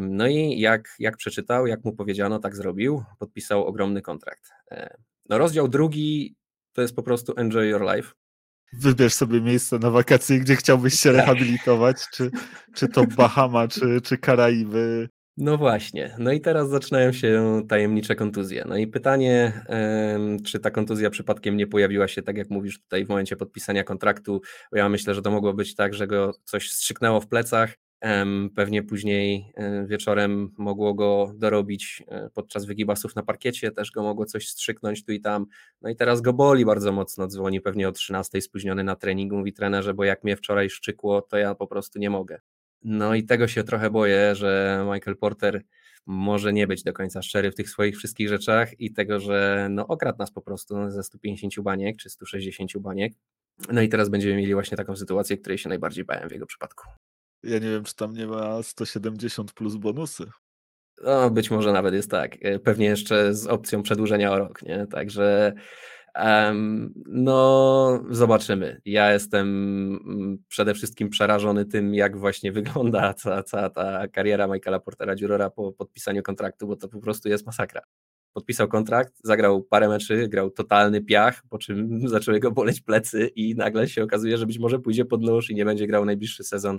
No 0.00 0.26
i 0.26 0.60
jak, 0.60 0.94
jak 0.98 1.16
przeczytał, 1.16 1.66
jak 1.66 1.84
mu 1.84 1.92
powiedziano, 1.92 2.38
tak 2.38 2.56
zrobił, 2.56 3.04
podpisał 3.18 3.64
ogromny 3.64 4.02
kontrakt. 4.02 4.50
No, 5.28 5.38
rozdział 5.38 5.68
drugi 5.68 6.34
to 6.76 6.82
jest 6.82 6.96
po 6.96 7.02
prostu 7.02 7.32
enjoy 7.36 7.66
your 7.66 7.82
life. 7.82 8.12
Wybierz 8.72 9.14
sobie 9.14 9.40
miejsce 9.40 9.78
na 9.78 9.90
wakacje, 9.90 10.38
gdzie 10.38 10.56
chciałbyś 10.56 10.94
się 10.94 11.08
tak. 11.08 11.16
rehabilitować, 11.18 11.96
czy, 12.12 12.30
czy 12.74 12.88
to 12.88 13.04
Bahama, 13.16 13.68
czy, 13.68 14.00
czy 14.00 14.18
Karaiby, 14.18 15.08
no 15.36 15.56
właśnie. 15.56 16.14
No 16.18 16.32
i 16.32 16.40
teraz 16.40 16.68
zaczynają 16.68 17.12
się 17.12 17.62
tajemnicze 17.68 18.14
kontuzje. 18.14 18.64
No 18.68 18.76
i 18.76 18.86
pytanie, 18.86 19.64
czy 20.44 20.58
ta 20.58 20.70
kontuzja 20.70 21.10
przypadkiem 21.10 21.56
nie 21.56 21.66
pojawiła 21.66 22.08
się, 22.08 22.22
tak 22.22 22.36
jak 22.36 22.50
mówisz 22.50 22.80
tutaj, 22.80 23.04
w 23.04 23.08
momencie 23.08 23.36
podpisania 23.36 23.84
kontraktu? 23.84 24.40
Bo 24.72 24.78
ja 24.78 24.88
myślę, 24.88 25.14
że 25.14 25.22
to 25.22 25.30
mogło 25.30 25.54
być 25.54 25.74
tak, 25.74 25.94
że 25.94 26.06
go 26.06 26.32
coś 26.44 26.70
strzyknęło 26.70 27.20
w 27.20 27.28
plecach. 27.28 27.74
Pewnie 28.54 28.82
później 28.82 29.52
e, 29.54 29.86
wieczorem 29.86 30.52
mogło 30.58 30.94
go 30.94 31.32
dorobić 31.34 32.02
e, 32.08 32.30
podczas 32.34 32.64
wygibasów 32.64 33.16
na 33.16 33.22
parkiecie, 33.22 33.70
też 33.70 33.90
go 33.90 34.02
mogło 34.02 34.26
coś 34.26 34.48
strzyknąć 34.48 35.04
tu 35.04 35.12
i 35.12 35.20
tam. 35.20 35.46
No 35.82 35.90
i 35.90 35.96
teraz 35.96 36.20
go 36.20 36.32
boli 36.32 36.64
bardzo 36.64 36.92
mocno, 36.92 37.26
dzwoni 37.26 37.60
pewnie 37.60 37.88
o 37.88 37.92
13 37.92 38.40
spóźniony 38.40 38.84
na 38.84 38.96
treningu, 38.96 39.36
mówi 39.36 39.52
trenerze, 39.52 39.94
bo 39.94 40.04
jak 40.04 40.24
mnie 40.24 40.36
wczoraj 40.36 40.70
szczykło, 40.70 41.22
to 41.22 41.36
ja 41.36 41.54
po 41.54 41.66
prostu 41.66 41.98
nie 41.98 42.10
mogę. 42.10 42.40
No 42.82 43.14
i 43.14 43.24
tego 43.24 43.48
się 43.48 43.64
trochę 43.64 43.90
boję, 43.90 44.34
że 44.34 44.84
Michael 44.94 45.16
Porter 45.16 45.62
może 46.06 46.52
nie 46.52 46.66
być 46.66 46.82
do 46.82 46.92
końca 46.92 47.22
szczery 47.22 47.50
w 47.50 47.54
tych 47.54 47.70
swoich 47.70 47.96
wszystkich 47.96 48.28
rzeczach 48.28 48.80
i 48.80 48.92
tego, 48.92 49.20
że 49.20 49.68
no 49.70 49.86
okradł 49.86 50.18
nas 50.18 50.30
po 50.30 50.42
prostu 50.42 50.90
ze 50.90 51.02
150 51.02 51.60
baniek 51.60 51.96
czy 51.96 52.10
160 52.10 52.78
baniek. 52.78 53.12
No 53.72 53.82
i 53.82 53.88
teraz 53.88 54.08
będziemy 54.08 54.36
mieli 54.36 54.54
właśnie 54.54 54.76
taką 54.76 54.96
sytuację, 54.96 55.36
której 55.36 55.58
się 55.58 55.68
najbardziej 55.68 56.04
bałem 56.04 56.28
w 56.28 56.32
jego 56.32 56.46
przypadku. 56.46 56.84
Ja 57.46 57.58
nie 57.58 57.70
wiem, 57.70 57.84
czy 57.84 57.96
tam 57.96 58.12
nie 58.12 58.26
ma 58.26 58.62
170 58.62 59.52
plus 59.52 59.76
bonusy. 59.76 60.24
No, 61.04 61.30
być 61.30 61.50
może 61.50 61.72
nawet 61.72 61.94
jest 61.94 62.10
tak. 62.10 62.36
Pewnie 62.64 62.86
jeszcze 62.86 63.34
z 63.34 63.46
opcją 63.46 63.82
przedłużenia 63.82 64.32
o 64.32 64.38
rok, 64.38 64.62
nie? 64.62 64.86
Także 64.86 65.52
no, 67.06 68.04
zobaczymy. 68.10 68.80
Ja 68.84 69.12
jestem 69.12 69.46
mm, 70.06 70.38
przede 70.48 70.74
wszystkim 70.74 71.08
przerażony 71.08 71.64
tym, 71.64 71.94
jak 71.94 72.18
właśnie 72.18 72.52
wygląda 72.52 73.14
cała, 73.20 73.42
cała 73.42 73.70
ta 73.70 74.08
kariera 74.08 74.46
Michaela 74.46 74.80
Portera 74.80 75.14
Dziurora 75.14 75.50
po 75.50 75.72
podpisaniu 75.72 76.22
kontraktu, 76.22 76.66
bo 76.66 76.76
to 76.76 76.88
po 76.88 77.00
prostu 77.00 77.28
jest 77.28 77.46
masakra. 77.46 77.80
Podpisał 78.32 78.68
kontrakt, 78.68 79.14
zagrał 79.24 79.62
parę 79.62 79.88
meczy, 79.88 80.28
grał 80.28 80.50
totalny 80.50 81.04
piach, 81.04 81.42
po 81.50 81.58
czym 81.58 82.00
zaczęły 82.08 82.40
go 82.40 82.50
boleć 82.50 82.80
plecy 82.80 83.26
i 83.26 83.54
nagle 83.54 83.88
się 83.88 84.02
okazuje, 84.02 84.38
że 84.38 84.46
być 84.46 84.58
może 84.58 84.78
pójdzie 84.78 85.04
pod 85.04 85.22
nóż 85.22 85.50
i 85.50 85.54
nie 85.54 85.64
będzie 85.64 85.86
grał 85.86 86.04
najbliższy 86.04 86.44
sezon. 86.44 86.78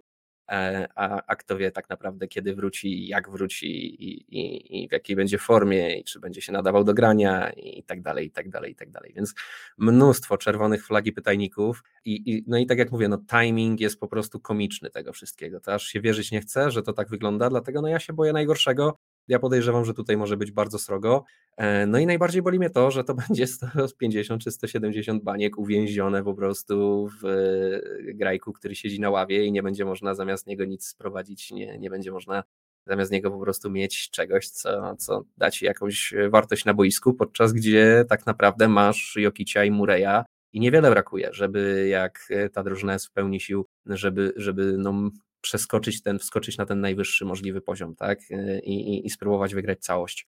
E, 0.49 0.87
a, 0.95 1.21
a 1.27 1.35
kto 1.35 1.57
wie 1.57 1.71
tak 1.71 1.89
naprawdę 1.89 2.27
kiedy 2.27 2.55
wróci, 2.55 3.07
jak 3.07 3.29
wróci 3.29 3.67
i, 4.03 4.39
i, 4.39 4.83
i 4.83 4.87
w 4.87 4.91
jakiej 4.91 5.15
będzie 5.15 5.37
formie 5.37 5.99
i 5.99 6.03
czy 6.03 6.19
będzie 6.19 6.41
się 6.41 6.51
nadawał 6.51 6.83
do 6.83 6.93
grania 6.93 7.49
i 7.49 7.83
tak 7.83 8.01
dalej, 8.01 8.27
i 8.27 8.31
tak 8.31 8.49
dalej, 8.49 8.71
i 8.71 8.75
tak 8.75 8.91
dalej. 8.91 9.13
Więc 9.15 9.33
mnóstwo 9.77 10.37
czerwonych 10.37 10.85
flagi 10.85 11.13
pytajników 11.13 11.83
i, 12.05 12.31
i 12.31 12.43
no 12.47 12.57
i 12.57 12.65
tak 12.65 12.77
jak 12.77 12.91
mówię, 12.91 13.07
no 13.07 13.17
timing 13.17 13.79
jest 13.79 13.99
po 13.99 14.07
prostu 14.07 14.39
komiczny 14.39 14.89
tego 14.89 15.13
wszystkiego. 15.13 15.59
To 15.59 15.73
aż 15.73 15.83
się 15.83 16.01
wierzyć 16.01 16.31
nie 16.31 16.41
chce, 16.41 16.71
że 16.71 16.83
to 16.83 16.93
tak 16.93 17.09
wygląda, 17.09 17.49
dlatego 17.49 17.81
no 17.81 17.87
ja 17.87 17.99
się 17.99 18.13
boję 18.13 18.33
najgorszego, 18.33 18.97
ja 19.27 19.39
podejrzewam, 19.39 19.85
że 19.85 19.93
tutaj 19.93 20.17
może 20.17 20.37
być 20.37 20.51
bardzo 20.51 20.79
srogo. 20.79 21.23
E, 21.57 21.85
no 21.85 21.99
i 21.99 22.05
najbardziej 22.05 22.41
boli 22.41 22.59
mnie 22.59 22.69
to, 22.69 22.91
że 22.91 23.03
to 23.03 23.13
będzie 23.27 23.47
150 23.47 24.43
czy 24.43 24.51
170 24.51 25.23
baniek 25.23 25.57
uwięzione 25.57 26.23
po 26.23 26.33
prostu 26.33 27.07
w 27.21 27.25
e, 27.25 28.13
grajku, 28.13 28.53
który 28.53 28.75
siedzi 28.75 28.99
na 28.99 29.09
ławie 29.09 29.45
i 29.45 29.51
nie 29.51 29.63
będzie 29.63 29.85
można 29.85 30.15
zamiast 30.15 30.47
niego 30.47 30.65
nic 30.65 30.87
sprowadzić, 30.87 31.51
nie, 31.51 31.77
nie 31.77 31.89
będzie 31.89 32.11
można 32.11 32.43
zamiast 32.85 33.11
niego 33.11 33.31
po 33.31 33.39
prostu 33.39 33.69
mieć 33.69 34.09
czegoś, 34.09 34.49
co, 34.49 34.95
co 34.95 35.23
da 35.37 35.51
ci 35.51 35.65
jakąś 35.65 36.13
wartość 36.29 36.65
na 36.65 36.73
boisku, 36.73 37.13
podczas 37.13 37.53
gdzie 37.53 38.05
tak 38.09 38.25
naprawdę 38.25 38.67
masz 38.67 39.15
Jokicia 39.17 39.63
i 39.63 39.71
Mureja 39.71 40.25
i 40.53 40.59
niewiele 40.59 40.89
brakuje, 40.89 41.29
żeby 41.31 41.87
jak 41.89 42.27
ta 42.53 42.63
drużyna 42.63 42.93
jest 42.93 43.07
w 43.07 43.11
pełni 43.11 43.39
sił, 43.39 43.65
żeby, 43.85 44.33
żeby 44.35 44.75
no, 44.77 45.09
przeskoczyć 45.41 46.01
ten, 46.01 46.19
wskoczyć 46.19 46.57
na 46.57 46.65
ten 46.65 46.81
najwyższy 46.81 47.25
możliwy 47.25 47.61
poziom, 47.61 47.95
tak? 47.95 48.19
I, 48.63 48.73
i, 48.73 49.07
i 49.07 49.09
spróbować 49.09 49.55
wygrać 49.55 49.79
całość. 49.79 50.27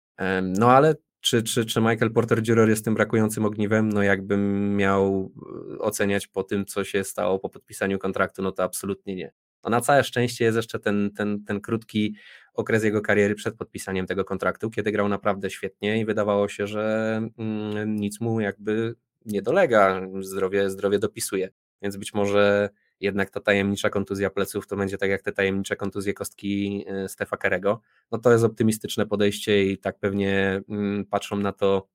No 0.42 0.70
ale 0.70 0.94
czy, 1.22 1.42
czy, 1.42 1.66
czy 1.66 1.80
Michael 1.80 2.12
Porter 2.12 2.48
Jr. 2.48 2.68
jest 2.68 2.84
tym 2.84 2.94
brakującym 2.94 3.44
ogniwem? 3.44 3.88
No 3.88 4.02
jakbym 4.02 4.76
miał 4.76 5.32
e, 5.74 5.78
oceniać 5.78 6.26
po 6.26 6.44
tym, 6.44 6.66
co 6.66 6.84
się 6.84 7.04
stało 7.04 7.38
po 7.38 7.48
podpisaniu 7.48 7.98
kontraktu, 7.98 8.42
no 8.42 8.52
to 8.52 8.62
absolutnie 8.62 9.14
nie. 9.14 9.32
No 9.64 9.70
na 9.70 9.80
całe 9.80 10.04
szczęście 10.04 10.44
jest 10.44 10.56
jeszcze 10.56 10.78
ten, 10.78 11.10
ten, 11.16 11.44
ten 11.44 11.60
krótki 11.60 12.14
okres 12.54 12.84
jego 12.84 13.00
kariery 13.00 13.34
przed 13.34 13.56
podpisaniem 13.56 14.06
tego 14.06 14.24
kontraktu, 14.24 14.70
kiedy 14.70 14.92
grał 14.92 15.08
naprawdę 15.08 15.50
świetnie 15.50 16.00
i 16.00 16.04
wydawało 16.04 16.48
się, 16.48 16.66
że 16.66 17.16
mm, 17.38 17.96
nic 17.96 18.20
mu 18.20 18.40
jakby 18.40 18.94
nie 19.24 19.42
dolega, 19.42 20.00
zdrowie, 20.20 20.70
zdrowie 20.70 20.98
dopisuje. 20.98 21.50
Więc 21.82 21.96
być 21.96 22.14
może 22.14 22.70
jednak 23.02 23.30
ta 23.30 23.40
tajemnicza 23.40 23.90
kontuzja 23.90 24.30
pleców 24.30 24.66
to 24.66 24.76
będzie 24.76 24.98
tak 24.98 25.10
jak 25.10 25.22
te 25.22 25.32
tajemnicze 25.32 25.76
kontuzje 25.76 26.14
kostki 26.14 26.84
e, 26.88 27.08
Stefa 27.08 27.36
Kerego. 27.36 27.80
No 28.12 28.18
to 28.18 28.32
jest 28.32 28.44
optymistyczne 28.44 29.06
podejście 29.06 29.64
i 29.64 29.78
tak 29.78 29.98
pewnie 29.98 30.62
mm, 30.68 31.04
patrzą 31.06 31.36
na 31.36 31.52
to 31.52 31.88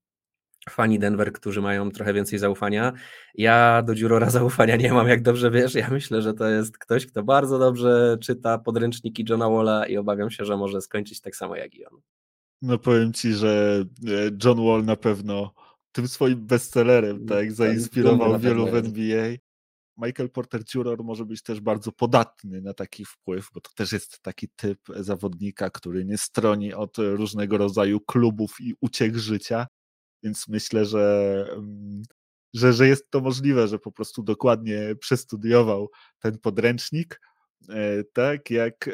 fani 0.69 0.99
Denver, 0.99 1.33
którzy 1.33 1.61
mają 1.61 1.91
trochę 1.91 2.13
więcej 2.13 2.39
zaufania. 2.39 2.93
Ja 3.35 3.81
do 3.81 3.95
Dziurora 3.95 4.29
zaufania 4.39 4.75
nie 4.75 4.93
mam, 4.93 5.07
jak 5.07 5.21
dobrze 5.21 5.51
wiesz. 5.51 5.75
Ja 5.75 5.89
myślę, 5.89 6.21
że 6.21 6.33
to 6.33 6.47
jest 6.47 6.77
ktoś, 6.77 7.05
kto 7.05 7.23
bardzo 7.23 7.59
dobrze 7.59 8.17
czyta 8.21 8.57
podręczniki 8.57 9.25
Johna 9.29 9.49
Walla 9.49 9.85
i 9.85 9.97
obawiam 9.97 10.29
się, 10.31 10.45
że 10.45 10.57
może 10.57 10.81
skończyć 10.81 11.21
tak 11.21 11.35
samo 11.35 11.55
jak 11.55 11.75
i 11.75 11.85
on. 11.85 12.01
No 12.61 12.77
powiem 12.77 13.13
ci, 13.13 13.33
że 13.33 13.83
e, 14.07 14.11
John 14.43 14.65
Wall 14.65 14.85
na 14.85 14.95
pewno 14.95 15.53
tym 15.91 16.07
swoim 16.07 16.47
bestsellerem 16.47 17.25
tak 17.25 17.51
zainspirował 17.51 18.39
wielu 18.39 18.67
w 18.67 18.75
NBA. 18.75 19.35
Michael 19.97 20.29
Porter 20.29 20.61
Jr. 20.75 21.03
może 21.03 21.25
być 21.25 21.41
też 21.41 21.59
bardzo 21.59 21.91
podatny 21.91 22.61
na 22.61 22.73
taki 22.73 23.05
wpływ, 23.05 23.49
bo 23.53 23.61
to 23.61 23.69
też 23.75 23.91
jest 23.91 24.21
taki 24.21 24.49
typ 24.55 24.79
zawodnika, 24.95 25.69
który 25.69 26.05
nie 26.05 26.17
stroni 26.17 26.73
od 26.73 26.97
różnego 26.97 27.57
rodzaju 27.57 27.99
klubów 27.99 28.55
i 28.59 28.73
uciek 28.81 29.15
życia, 29.15 29.67
więc 30.23 30.47
myślę, 30.47 30.85
że, 30.85 31.45
mm, 31.51 32.03
że, 32.53 32.73
że 32.73 32.87
jest 32.87 33.11
to 33.11 33.21
możliwe, 33.21 33.67
że 33.67 33.79
po 33.79 33.91
prostu 33.91 34.23
dokładnie 34.23 34.95
przestudiował 34.99 35.89
ten 36.19 36.37
podręcznik, 36.39 37.21
e, 37.69 38.03
tak, 38.03 38.49
jak, 38.51 38.87
e, 38.87 38.91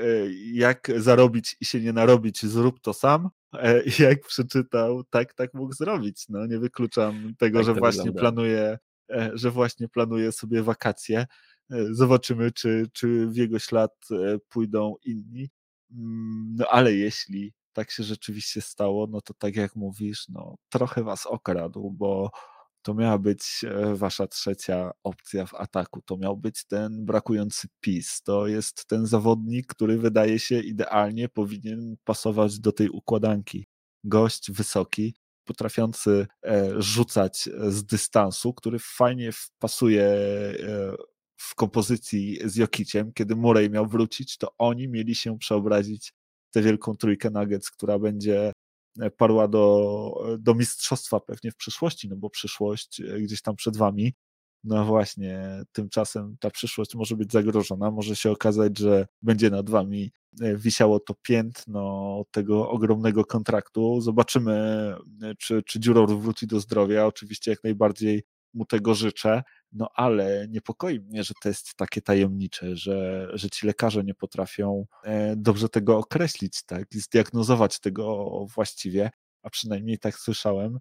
jak 0.53 0.91
zarobić 0.97 1.57
i 1.61 1.65
się 1.65 1.81
nie 1.81 1.93
narobić, 1.93 2.45
zrób 2.45 2.79
to 2.79 2.93
sam, 2.93 3.29
e, 3.53 3.83
jak 3.99 4.21
przeczytał, 4.27 5.03
tak, 5.03 5.33
tak 5.33 5.53
mógł 5.53 5.73
zrobić. 5.73 6.25
No, 6.29 6.45
nie 6.45 6.59
wykluczam 6.59 7.33
tego, 7.37 7.59
tak 7.59 7.65
że 7.65 7.73
właśnie 7.73 8.03
wygląda. 8.03 8.19
planuje 8.19 8.77
że 9.33 9.51
właśnie 9.51 9.87
planuje 9.89 10.31
sobie 10.31 10.63
wakacje. 10.63 11.25
E, 11.71 11.85
zobaczymy, 11.91 12.51
czy, 12.51 12.89
czy 12.93 13.27
w 13.27 13.35
jego 13.35 13.59
ślad 13.59 13.91
e, 14.11 14.37
pójdą 14.49 14.95
inni. 15.05 15.49
Mm, 15.91 16.55
no 16.57 16.67
ale 16.69 16.93
jeśli 16.93 17.53
tak 17.73 17.91
się 17.91 18.03
rzeczywiście 18.03 18.61
stało, 18.61 19.07
no 19.07 19.21
to 19.21 19.33
tak 19.33 19.55
jak 19.55 19.75
mówisz, 19.75 20.29
no 20.29 20.55
trochę 20.69 21.03
was 21.03 21.25
okradł, 21.25 21.91
bo 21.91 22.31
to 22.81 22.93
miała 22.93 23.17
być 23.17 23.65
wasza 23.93 24.27
trzecia 24.27 24.91
opcja 25.03 25.45
w 25.45 25.53
ataku. 25.53 26.01
To 26.01 26.17
miał 26.17 26.37
być 26.37 26.65
ten 26.65 27.05
brakujący 27.05 27.67
PiS. 27.79 28.21
To 28.21 28.47
jest 28.47 28.85
ten 28.87 29.05
zawodnik, 29.05 29.67
który 29.67 29.97
wydaje 29.97 30.39
się 30.39 30.59
idealnie 30.59 31.29
powinien 31.29 31.95
pasować 32.03 32.59
do 32.59 32.71
tej 32.71 32.89
układanki. 32.89 33.67
Gość 34.03 34.51
wysoki, 34.51 35.15
potrafiący 35.43 36.27
e, 36.45 36.81
rzucać 36.81 37.47
e, 37.47 37.71
z 37.71 37.85
dystansu, 37.85 38.53
który 38.53 38.79
fajnie 38.79 39.29
pasuje 39.59 40.03
e, 40.03 40.55
w 41.37 41.55
kompozycji 41.55 42.39
z 42.45 42.55
Jokiciem. 42.55 43.13
Kiedy 43.13 43.35
Murray 43.35 43.69
miał 43.69 43.87
wrócić, 43.87 44.37
to 44.37 44.53
oni 44.57 44.87
mieli 44.87 45.15
się 45.15 45.37
przeobrazić 45.37 46.13
tę 46.51 46.61
wielką 46.61 46.97
trójkę 46.97 47.29
Nuggets, 47.29 47.71
która 47.71 47.99
będzie 47.99 48.51
parła 49.17 49.47
do, 49.47 50.37
do 50.39 50.55
mistrzostwa 50.55 51.19
pewnie 51.19 51.51
w 51.51 51.55
przyszłości, 51.55 52.09
no 52.09 52.15
bo 52.15 52.29
przyszłość 52.29 53.01
gdzieś 53.19 53.41
tam 53.41 53.55
przed 53.55 53.77
wami. 53.77 54.13
No 54.64 54.86
właśnie, 54.86 55.64
tymczasem 55.72 56.36
ta 56.39 56.49
przyszłość 56.49 56.95
może 56.95 57.16
być 57.16 57.32
zagrożona. 57.32 57.91
Może 57.91 58.16
się 58.16 58.32
okazać, 58.32 58.78
że 58.78 59.07
będzie 59.22 59.49
nad 59.49 59.70
wami 59.70 60.11
E, 60.41 60.57
wisiało 60.57 60.99
to 60.99 61.14
piętno 61.22 62.24
tego 62.32 62.70
ogromnego 62.70 63.26
kontraktu. 63.26 64.01
Zobaczymy, 64.01 64.53
e, 65.24 65.36
czy, 65.39 65.64
czy 65.64 65.80
Dziuror 65.80 66.18
wróci 66.20 66.47
do 66.47 66.59
zdrowia. 66.59 67.05
Oczywiście 67.05 67.51
jak 67.51 67.64
najbardziej 67.64 68.24
mu 68.53 68.66
tego 68.66 68.95
życzę, 68.95 69.43
no 69.72 69.89
ale 69.95 70.47
niepokoi 70.49 70.99
mnie, 70.99 71.24
że 71.24 71.34
to 71.41 71.49
jest 71.49 71.76
takie 71.76 72.01
tajemnicze, 72.01 72.76
że, 72.76 73.30
że 73.34 73.49
ci 73.49 73.68
lekarze 73.68 74.03
nie 74.03 74.14
potrafią 74.14 74.86
e, 75.03 75.36
dobrze 75.36 75.70
tego 75.70 75.97
określić, 75.97 76.64
tak, 76.66 76.95
i 76.95 76.99
zdiagnozować 76.99 77.80
tego 77.80 78.28
właściwie, 78.55 79.11
a 79.43 79.49
przynajmniej 79.49 79.99
tak 79.99 80.16
słyszałem. 80.16 80.80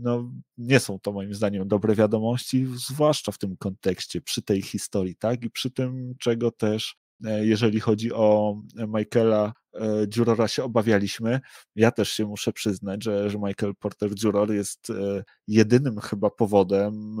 No, 0.00 0.30
nie 0.58 0.80
są 0.80 0.98
to 1.00 1.12
moim 1.12 1.34
zdaniem 1.34 1.68
dobre 1.68 1.94
wiadomości, 1.94 2.66
zwłaszcza 2.90 3.32
w 3.32 3.38
tym 3.38 3.56
kontekście, 3.56 4.20
przy 4.20 4.42
tej 4.42 4.62
historii, 4.62 5.16
tak, 5.16 5.44
i 5.44 5.50
przy 5.50 5.70
tym, 5.70 6.14
czego 6.18 6.50
też 6.50 6.96
E, 7.24 7.46
jeżeli 7.46 7.80
chodzi 7.80 8.12
o 8.12 8.56
Michaela 8.88 9.52
e, 9.74 10.06
Jurora 10.16 10.48
się 10.48 10.64
obawialiśmy. 10.64 11.40
Ja 11.76 11.90
też 11.90 12.12
się 12.12 12.26
muszę 12.26 12.52
przyznać, 12.52 13.04
że, 13.04 13.30
że 13.30 13.38
Michael 13.38 13.74
Porter 13.78 14.10
Juror 14.22 14.52
jest 14.52 14.90
e, 14.90 15.24
jedynym 15.48 15.98
chyba 16.00 16.30
powodem, 16.30 17.16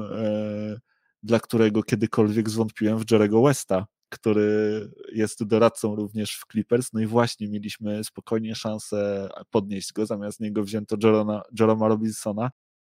dla 1.22 1.40
którego 1.40 1.82
kiedykolwiek 1.82 2.50
zwątpiłem 2.50 2.98
w 2.98 3.10
Jerego 3.10 3.42
Westa, 3.42 3.86
który 4.08 4.88
jest 5.12 5.44
doradcą 5.44 5.96
również 5.96 6.36
w 6.36 6.52
Clippers. 6.52 6.92
No 6.92 7.00
i 7.00 7.06
właśnie 7.06 7.48
mieliśmy 7.48 8.04
spokojnie 8.04 8.54
szansę 8.54 9.28
podnieść 9.50 9.92
go, 9.92 10.06
zamiast 10.06 10.40
niego 10.40 10.64
wzięto 10.64 10.96
Jeroma 11.58 11.88
Robinsona 11.88 12.50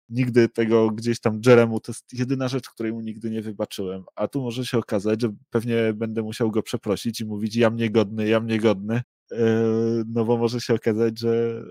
nigdy 0.10 0.50
tego 0.50 0.92
gdzieś 0.92 1.20
tam 1.20 1.42
Jeremu, 1.46 1.80
to 1.80 1.92
jest 1.92 2.14
jedyna 2.14 2.48
rzecz, 2.48 2.70
której 2.70 2.94
mu 2.94 3.02
nigdy 3.02 3.30
nie 3.30 3.42
wybaczyłem. 3.42 4.04
A 4.16 4.28
tu 4.28 4.42
może 4.42 4.66
się 4.66 4.78
okazać, 4.78 5.22
że 5.22 5.34
pewnie 5.50 5.94
będę 5.94 6.22
musiał 6.22 6.52
go 6.52 6.64
przeprosić 6.64 7.22
i 7.22 7.26
mówić 7.26 7.56
ja 7.56 7.70
mnie 7.70 7.90
godny, 7.90 8.28
ja 8.28 8.40
mnie 8.40 8.60
godny, 8.60 9.02
e, 9.32 9.64
no 10.08 10.26
bo 10.26 10.38
może 10.38 10.62
się 10.62 10.74
okazać, 10.74 11.20
że, 11.20 11.64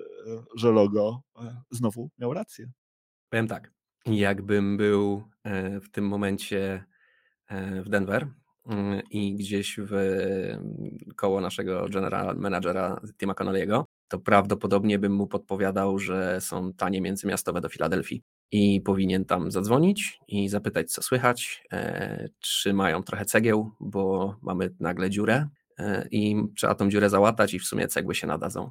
że 0.57 0.71
logo 0.71 1.23
e, 1.37 1.63
znowu 1.71 2.11
miał 2.19 2.35
rację. 2.35 2.71
Powiem 3.31 3.49
tak, 3.49 3.73
jakbym 4.07 4.77
był 4.77 5.23
e, 5.45 5.81
w 5.81 5.91
tym 5.91 6.09
momencie 6.09 6.85
w 7.85 7.89
Denver 7.89 8.29
mm, 8.67 9.03
i 9.11 9.35
gdzieś 9.35 9.77
w 9.79 9.93
koło 11.17 11.41
naszego 11.41 11.89
general 11.89 12.37
managera 12.37 13.01
Tima 13.19 13.33
Connolly'ego, 13.33 13.85
to 14.15 14.19
prawdopodobnie 14.19 14.99
bym 14.99 15.13
mu 15.13 15.27
podpowiadał, 15.27 15.99
że 15.99 16.41
są 16.41 16.73
tanie 16.73 17.01
międzymiastowe 17.01 17.61
do 17.61 17.69
Filadelfii 17.69 18.23
i 18.53 18.81
powinien 18.81 19.25
tam 19.25 19.51
zadzwonić 19.51 20.19
i 20.29 20.49
zapytać, 20.49 20.93
co 20.93 21.03
słychać, 21.03 21.65
e, 21.73 22.29
czy 22.41 22.73
mają 22.73 23.03
trochę 23.03 23.25
cegieł, 23.25 23.71
bo 23.81 24.35
mamy 24.43 24.71
nagle 24.81 25.11
dziurę 25.11 25.49
e, 25.79 26.09
i 26.11 26.37
trzeba 26.57 26.75
tą 26.75 26.91
dziurę 26.91 27.11
załatać 27.11 27.55
i 27.55 27.59
w 27.59 27.65
sumie 27.65 27.89
cegły 27.89 28.15
się 28.15 28.27
nadadzą. 28.27 28.71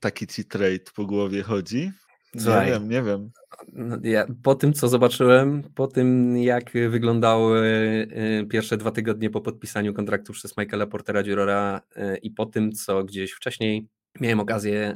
Taki 0.00 0.26
ci 0.26 0.44
trade 0.44 0.90
po 0.94 1.06
głowie 1.06 1.42
chodzi? 1.42 1.90
Słuchaj, 2.38 2.66
nie 2.66 2.72
wiem, 2.72 2.88
nie 2.88 3.02
wiem. 3.02 3.30
Ja, 4.02 4.26
po 4.42 4.54
tym, 4.54 4.72
co 4.72 4.88
zobaczyłem, 4.88 5.62
po 5.74 5.86
tym, 5.86 6.36
jak 6.36 6.70
wyglądały 6.72 7.60
e, 8.10 8.46
pierwsze 8.46 8.76
dwa 8.76 8.90
tygodnie 8.90 9.30
po 9.30 9.40
podpisaniu 9.40 9.94
kontraktu 9.94 10.32
przez 10.32 10.56
Michaela 10.56 10.86
Portera 10.86 11.22
Dziurora 11.22 11.80
i 12.22 12.30
po 12.30 12.46
tym, 12.46 12.72
co 12.72 13.04
gdzieś 13.04 13.32
wcześniej 13.32 13.88
miałem 14.20 14.40
okazję 14.40 14.94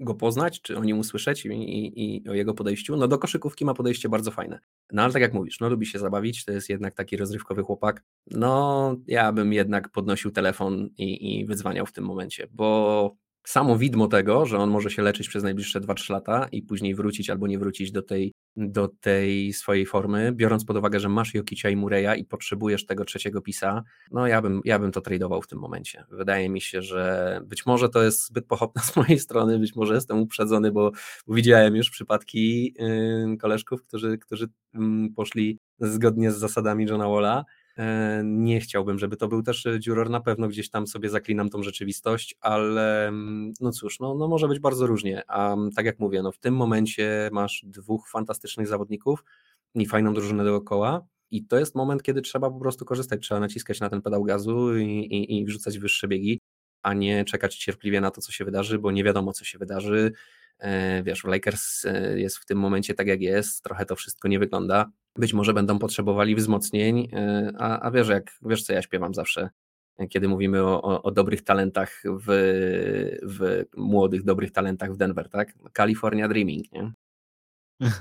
go 0.00 0.14
poznać, 0.14 0.60
czy 0.60 0.76
o 0.76 0.84
nim 0.84 0.98
usłyszeć 0.98 1.46
i, 1.46 1.48
i, 1.48 2.16
i, 2.24 2.28
o 2.28 2.34
jego 2.34 2.54
podejściu, 2.54 2.96
no 2.96 3.08
do 3.08 3.18
koszykówki 3.18 3.64
ma 3.64 3.74
podejście 3.74 4.08
bardzo 4.08 4.30
fajne. 4.30 4.60
No 4.92 5.02
ale 5.02 5.12
tak 5.12 5.22
jak 5.22 5.34
mówisz, 5.34 5.60
no 5.60 5.68
lubi 5.68 5.86
się 5.86 5.98
zabawić, 5.98 6.44
to 6.44 6.52
jest 6.52 6.68
jednak 6.68 6.94
taki 6.94 7.16
rozrywkowy 7.16 7.62
chłopak. 7.62 8.04
No 8.30 8.96
ja 9.06 9.32
bym 9.32 9.52
jednak 9.52 9.88
podnosił 9.88 10.30
telefon 10.30 10.88
i, 10.98 11.40
i 11.40 11.46
wyzwaniał 11.46 11.86
w 11.86 11.92
tym 11.92 12.04
momencie, 12.04 12.46
bo 12.50 13.16
samo 13.44 13.78
widmo 13.78 14.08
tego, 14.08 14.46
że 14.46 14.58
on 14.58 14.70
może 14.70 14.90
się 14.90 15.02
leczyć 15.02 15.28
przez 15.28 15.42
najbliższe 15.42 15.80
2-3 15.80 16.10
lata 16.10 16.48
i 16.52 16.62
później 16.62 16.94
wrócić 16.94 17.30
albo 17.30 17.46
nie 17.46 17.58
wrócić 17.58 17.92
do 17.92 18.02
tej, 18.02 18.32
do 18.56 18.88
tej 18.88 19.52
swojej 19.52 19.86
formy, 19.86 20.32
biorąc 20.32 20.64
pod 20.64 20.76
uwagę, 20.76 21.00
że 21.00 21.08
masz 21.08 21.34
Jokicia 21.34 21.70
i 21.70 21.76
Mureya 21.76 22.20
i 22.20 22.24
potrzebujesz 22.24 22.86
tego 22.86 23.04
trzeciego 23.04 23.40
pisa, 23.40 23.82
no 24.10 24.26
ja 24.26 24.42
bym, 24.42 24.60
ja 24.64 24.78
bym 24.78 24.92
to 24.92 25.00
tradował 25.00 25.42
w 25.42 25.46
tym 25.46 25.58
momencie. 25.58 26.04
Wydaje 26.10 26.48
mi 26.48 26.60
się, 26.60 26.82
że 26.82 27.40
być 27.44 27.66
może 27.66 27.88
to 27.88 28.02
jest 28.02 28.26
zbyt 28.26 28.46
pochopne 28.46 28.82
z 28.82 28.96
mojej 28.96 29.18
strony, 29.18 29.58
być 29.58 29.76
może 29.76 29.94
jestem 29.94 30.18
uprzedzony, 30.18 30.72
bo, 30.72 30.90
widziałem 31.28 31.76
już 31.76 31.90
przypadki 31.90 32.74
yy, 32.78 33.36
koleżków, 33.36 33.82
którzy, 33.82 34.18
którzy 34.18 34.48
yy, 34.74 34.80
poszli 35.16 35.58
zgodnie 35.80 36.32
z 36.32 36.36
zasadami 36.36 36.84
Johna 36.84 37.08
Walla, 37.08 37.44
nie 38.24 38.60
chciałbym, 38.60 38.98
żeby 38.98 39.16
to 39.16 39.28
był 39.28 39.42
też 39.42 39.66
Juror, 39.86 40.10
na 40.10 40.20
pewno 40.20 40.48
gdzieś 40.48 40.70
tam 40.70 40.86
sobie 40.86 41.10
zaklinam 41.10 41.50
tą 41.50 41.62
rzeczywistość, 41.62 42.36
ale 42.40 43.08
mm, 43.08 43.52
no 43.60 43.72
cóż, 43.72 44.00
no, 44.00 44.14
no 44.14 44.28
może 44.28 44.48
być 44.48 44.58
bardzo 44.58 44.86
różnie, 44.86 45.22
a 45.28 45.52
mm, 45.52 45.72
tak 45.72 45.86
jak 45.86 45.98
mówię, 45.98 46.22
no 46.22 46.32
w 46.32 46.38
tym 46.38 46.54
momencie 46.56 47.30
masz 47.32 47.64
dwóch 47.66 48.08
fantastycznych 48.08 48.66
zawodników 48.66 49.24
i 49.74 49.86
fajną 49.86 50.14
drużynę 50.14 50.44
dookoła 50.44 51.06
i 51.30 51.46
to 51.46 51.58
jest 51.58 51.74
moment, 51.74 52.02
kiedy 52.02 52.22
trzeba 52.22 52.50
po 52.50 52.60
prostu 52.60 52.84
korzystać, 52.84 53.22
trzeba 53.22 53.40
naciskać 53.40 53.80
na 53.80 53.90
ten 53.90 54.02
pedał 54.02 54.24
gazu 54.24 54.76
i, 54.76 54.84
i, 54.84 55.38
i 55.38 55.44
wrzucać 55.44 55.78
wyższe 55.78 56.08
biegi, 56.08 56.40
a 56.82 56.94
nie 56.94 57.24
czekać 57.24 57.56
cierpliwie 57.56 58.00
na 58.00 58.10
to, 58.10 58.20
co 58.20 58.32
się 58.32 58.44
wydarzy, 58.44 58.78
bo 58.78 58.90
nie 58.90 59.04
wiadomo, 59.04 59.32
co 59.32 59.44
się 59.44 59.58
wydarzy, 59.58 60.12
E, 60.12 60.43
wiesz, 61.04 61.20
w 61.20 61.24
Lakers 61.24 61.84
e, 61.84 62.20
jest 62.20 62.38
w 62.38 62.46
tym 62.46 62.58
momencie 62.58 62.94
tak 62.94 63.06
jak 63.06 63.20
jest, 63.20 63.62
trochę 63.62 63.86
to 63.86 63.96
wszystko 63.96 64.28
nie 64.28 64.38
wygląda. 64.38 64.90
Być 65.16 65.32
może 65.32 65.54
będą 65.54 65.78
potrzebowali 65.78 66.34
wzmocnień, 66.34 67.08
e, 67.12 67.52
a, 67.58 67.80
a 67.80 67.90
wiesz, 67.90 68.08
jak, 68.08 68.30
wiesz 68.42 68.62
co 68.62 68.72
ja 68.72 68.82
śpiewam 68.82 69.14
zawsze, 69.14 69.50
kiedy 70.10 70.28
mówimy 70.28 70.62
o, 70.62 70.82
o, 70.82 71.02
o 71.02 71.10
dobrych 71.10 71.42
talentach 71.42 72.02
w, 72.04 72.26
w 73.22 73.64
młodych, 73.76 74.24
dobrych 74.24 74.52
talentach 74.52 74.92
w 74.92 74.96
Denver, 74.96 75.28
tak? 75.28 75.54
California 75.76 76.28
Dreaming, 76.28 76.72
nie? 76.72 76.92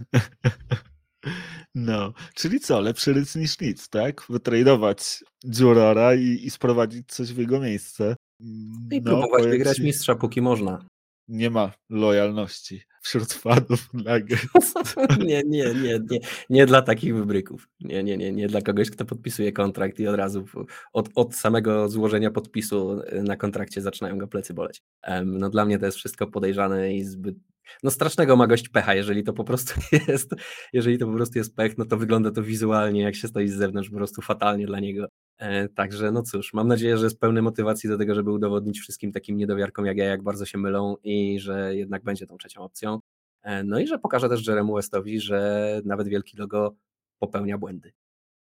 No, 1.75 2.13
czyli 2.35 2.59
co, 2.59 2.81
lepszy 2.81 3.13
ryc 3.13 3.35
niż 3.35 3.59
nic, 3.59 3.89
tak? 3.89 4.25
Wytradować 4.29 5.23
Jurora 5.59 6.15
i, 6.15 6.39
i 6.45 6.49
sprowadzić 6.49 7.07
coś 7.07 7.33
w 7.33 7.37
jego 7.37 7.59
miejsce. 7.59 8.15
I 8.91 9.01
no, 9.01 9.11
próbować 9.11 9.47
wygrać 9.47 9.77
ci... 9.77 9.83
mistrza, 9.83 10.15
póki 10.15 10.41
można 10.41 10.85
nie 11.27 11.49
ma 11.49 11.71
lojalności 11.89 12.81
wśród 13.03 13.33
fanów 13.33 13.93
Nuggets. 13.93 14.73
nie, 15.27 15.43
nie, 15.45 15.73
nie, 15.73 15.99
nie, 16.09 16.19
nie 16.49 16.65
dla 16.65 16.81
takich 16.81 17.15
wybryków. 17.15 17.69
Nie, 17.79 18.03
nie, 18.03 18.17
nie, 18.17 18.31
nie 18.31 18.47
dla 18.47 18.61
kogoś, 18.61 18.89
kto 18.89 19.05
podpisuje 19.05 19.51
kontrakt 19.51 19.99
i 19.99 20.07
od 20.07 20.15
razu 20.15 20.45
od, 20.93 21.09
od 21.15 21.35
samego 21.35 21.89
złożenia 21.89 22.31
podpisu 22.31 23.01
na 23.23 23.37
kontrakcie 23.37 23.81
zaczynają 23.81 24.17
go 24.17 24.27
plecy 24.27 24.53
boleć. 24.53 24.83
No 25.25 25.49
dla 25.49 25.65
mnie 25.65 25.79
to 25.79 25.85
jest 25.85 25.97
wszystko 25.97 26.27
podejrzane 26.27 26.93
i 26.93 27.03
zbyt 27.03 27.35
no 27.83 27.91
strasznego 27.91 28.35
ma 28.35 28.47
gość 28.47 28.69
pecha, 28.69 28.95
jeżeli 28.95 29.23
to 29.23 29.33
po 29.33 29.43
prostu 29.43 29.73
jest, 30.07 30.35
jeżeli 30.73 30.97
to 30.97 31.07
po 31.07 31.13
prostu 31.13 31.37
jest 31.37 31.55
pech, 31.55 31.77
no 31.77 31.85
to 31.85 31.97
wygląda 31.97 32.31
to 32.31 32.43
wizualnie, 32.43 33.01
jak 33.01 33.15
się 33.15 33.27
stoi 33.27 33.47
z 33.47 33.55
zewnątrz, 33.55 33.89
po 33.89 33.95
prostu 33.95 34.21
fatalnie 34.21 34.65
dla 34.65 34.79
niego. 34.79 35.07
E, 35.37 35.69
także 35.69 36.11
no 36.11 36.23
cóż, 36.23 36.53
mam 36.53 36.67
nadzieję, 36.67 36.97
że 36.97 37.05
jest 37.05 37.19
pełny 37.19 37.41
motywacji 37.41 37.89
do 37.89 37.97
tego, 37.97 38.15
żeby 38.15 38.31
udowodnić 38.31 38.79
wszystkim 38.79 39.11
takim 39.11 39.37
niedowiarkom 39.37 39.85
jak 39.85 39.97
ja, 39.97 40.05
jak 40.05 40.23
bardzo 40.23 40.45
się 40.45 40.57
mylą 40.57 40.95
i 41.03 41.39
że 41.39 41.75
jednak 41.75 42.03
będzie 42.03 42.27
tą 42.27 42.37
trzecią 42.37 42.61
opcją. 42.61 42.99
E, 43.43 43.63
no 43.63 43.79
i 43.79 43.87
że 43.87 43.99
pokaże 43.99 44.29
też 44.29 44.47
Jeremu 44.47 44.75
Westowi, 44.75 45.19
że 45.19 45.81
nawet 45.85 46.07
wielki 46.07 46.37
logo 46.37 46.75
popełnia 47.19 47.57
błędy. 47.57 47.91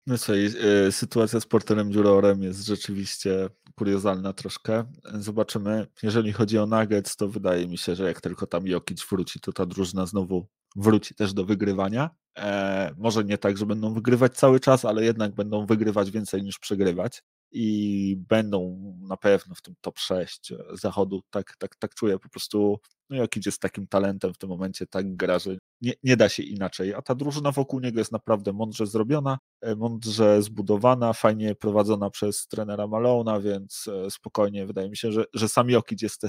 No 0.07 0.17
co, 0.17 0.35
y, 0.35 0.91
sytuacja 0.91 1.39
z 1.39 1.45
Porterem 1.45 1.91
Jurorem 1.91 2.43
jest 2.43 2.65
rzeczywiście 2.65 3.49
kuriozalna 3.75 4.33
troszkę. 4.33 4.83
Zobaczymy. 5.13 5.87
Jeżeli 6.03 6.33
chodzi 6.33 6.57
o 6.57 6.65
Nuggets, 6.65 7.15
to 7.15 7.27
wydaje 7.27 7.67
mi 7.67 7.77
się, 7.77 7.95
że 7.95 8.03
jak 8.03 8.21
tylko 8.21 8.47
tam 8.47 8.67
Jokic 8.67 9.05
wróci, 9.09 9.39
to 9.39 9.53
ta 9.53 9.65
drużyna 9.65 10.05
znowu 10.05 10.47
wróci 10.75 11.15
też 11.15 11.33
do 11.33 11.45
wygrywania. 11.45 12.09
E, 12.37 12.93
może 12.97 13.23
nie 13.23 13.37
tak, 13.37 13.57
że 13.57 13.65
będą 13.65 13.93
wygrywać 13.93 14.35
cały 14.35 14.59
czas, 14.59 14.85
ale 14.85 15.03
jednak 15.03 15.35
będą 15.35 15.65
wygrywać 15.65 16.11
więcej 16.11 16.43
niż 16.43 16.59
przegrywać 16.59 17.23
i 17.51 18.15
będą 18.29 18.79
na 19.01 19.17
pewno 19.17 19.55
w 19.55 19.61
tym 19.61 19.75
top 19.81 19.99
6 19.99 20.53
zachodu. 20.73 21.21
Tak, 21.29 21.55
tak, 21.57 21.75
tak 21.75 21.95
czuję 21.95 22.19
po 22.19 22.29
prostu. 22.29 22.79
No 23.09 23.25
idzie 23.35 23.51
z 23.51 23.59
takim 23.59 23.87
talentem 23.87 24.33
w 24.33 24.37
tym 24.37 24.49
momencie, 24.49 24.87
tak 24.87 25.15
gra, 25.15 25.39
że 25.39 25.57
nie, 25.81 25.93
nie 26.03 26.17
da 26.17 26.29
się 26.29 26.43
inaczej. 26.43 26.93
A 26.93 27.01
ta 27.01 27.15
drużyna 27.15 27.51
wokół 27.51 27.79
niego 27.79 27.99
jest 27.99 28.11
naprawdę 28.11 28.53
mądrze 28.53 28.87
zrobiona, 28.87 29.39
e, 29.61 29.75
mądrze 29.75 30.41
zbudowana, 30.41 31.13
fajnie 31.13 31.55
prowadzona 31.55 32.09
przez 32.09 32.47
trenera 32.47 32.87
Malona, 32.87 33.39
więc 33.39 33.87
e, 33.87 34.11
spokojnie 34.11 34.65
wydaje 34.65 34.89
mi 34.89 34.97
się, 34.97 35.11
że, 35.11 35.25
że 35.33 35.49
sam 35.49 35.69
Jokic 35.69 36.01
jest, 36.01 36.21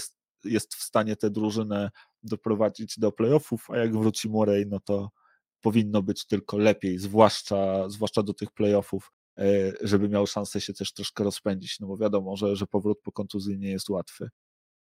jest 0.45 0.75
w 0.75 0.83
stanie 0.83 1.17
tę 1.17 1.31
drużynę 1.31 1.91
doprowadzić 2.23 2.99
do 2.99 3.13
playoffów, 3.13 3.71
a 3.71 3.77
jak 3.77 3.97
wróci 3.97 4.29
Murray, 4.29 4.67
no 4.67 4.81
to 4.81 5.11
powinno 5.61 6.03
być 6.03 6.27
tylko 6.27 6.59
lepiej, 6.59 6.99
zwłaszcza, 6.99 7.89
zwłaszcza 7.89 8.23
do 8.23 8.35
tych 8.35 8.51
playoffów, 8.51 9.13
e, 9.39 9.73
żeby 9.83 10.09
miał 10.09 10.27
szansę 10.27 10.61
się 10.61 10.75
też 10.75 10.93
troszkę 10.93 11.25
rozpędzić, 11.25 11.81
no 11.81 11.87
bo 11.87 11.97
wiadomo, 11.97 12.37
że, 12.37 12.57
że 12.57 12.67
powrót 12.67 12.99
po 13.03 13.13
kontuzji 13.13 13.59
nie 13.59 13.71
jest 13.71 13.89
łatwy. 13.91 14.29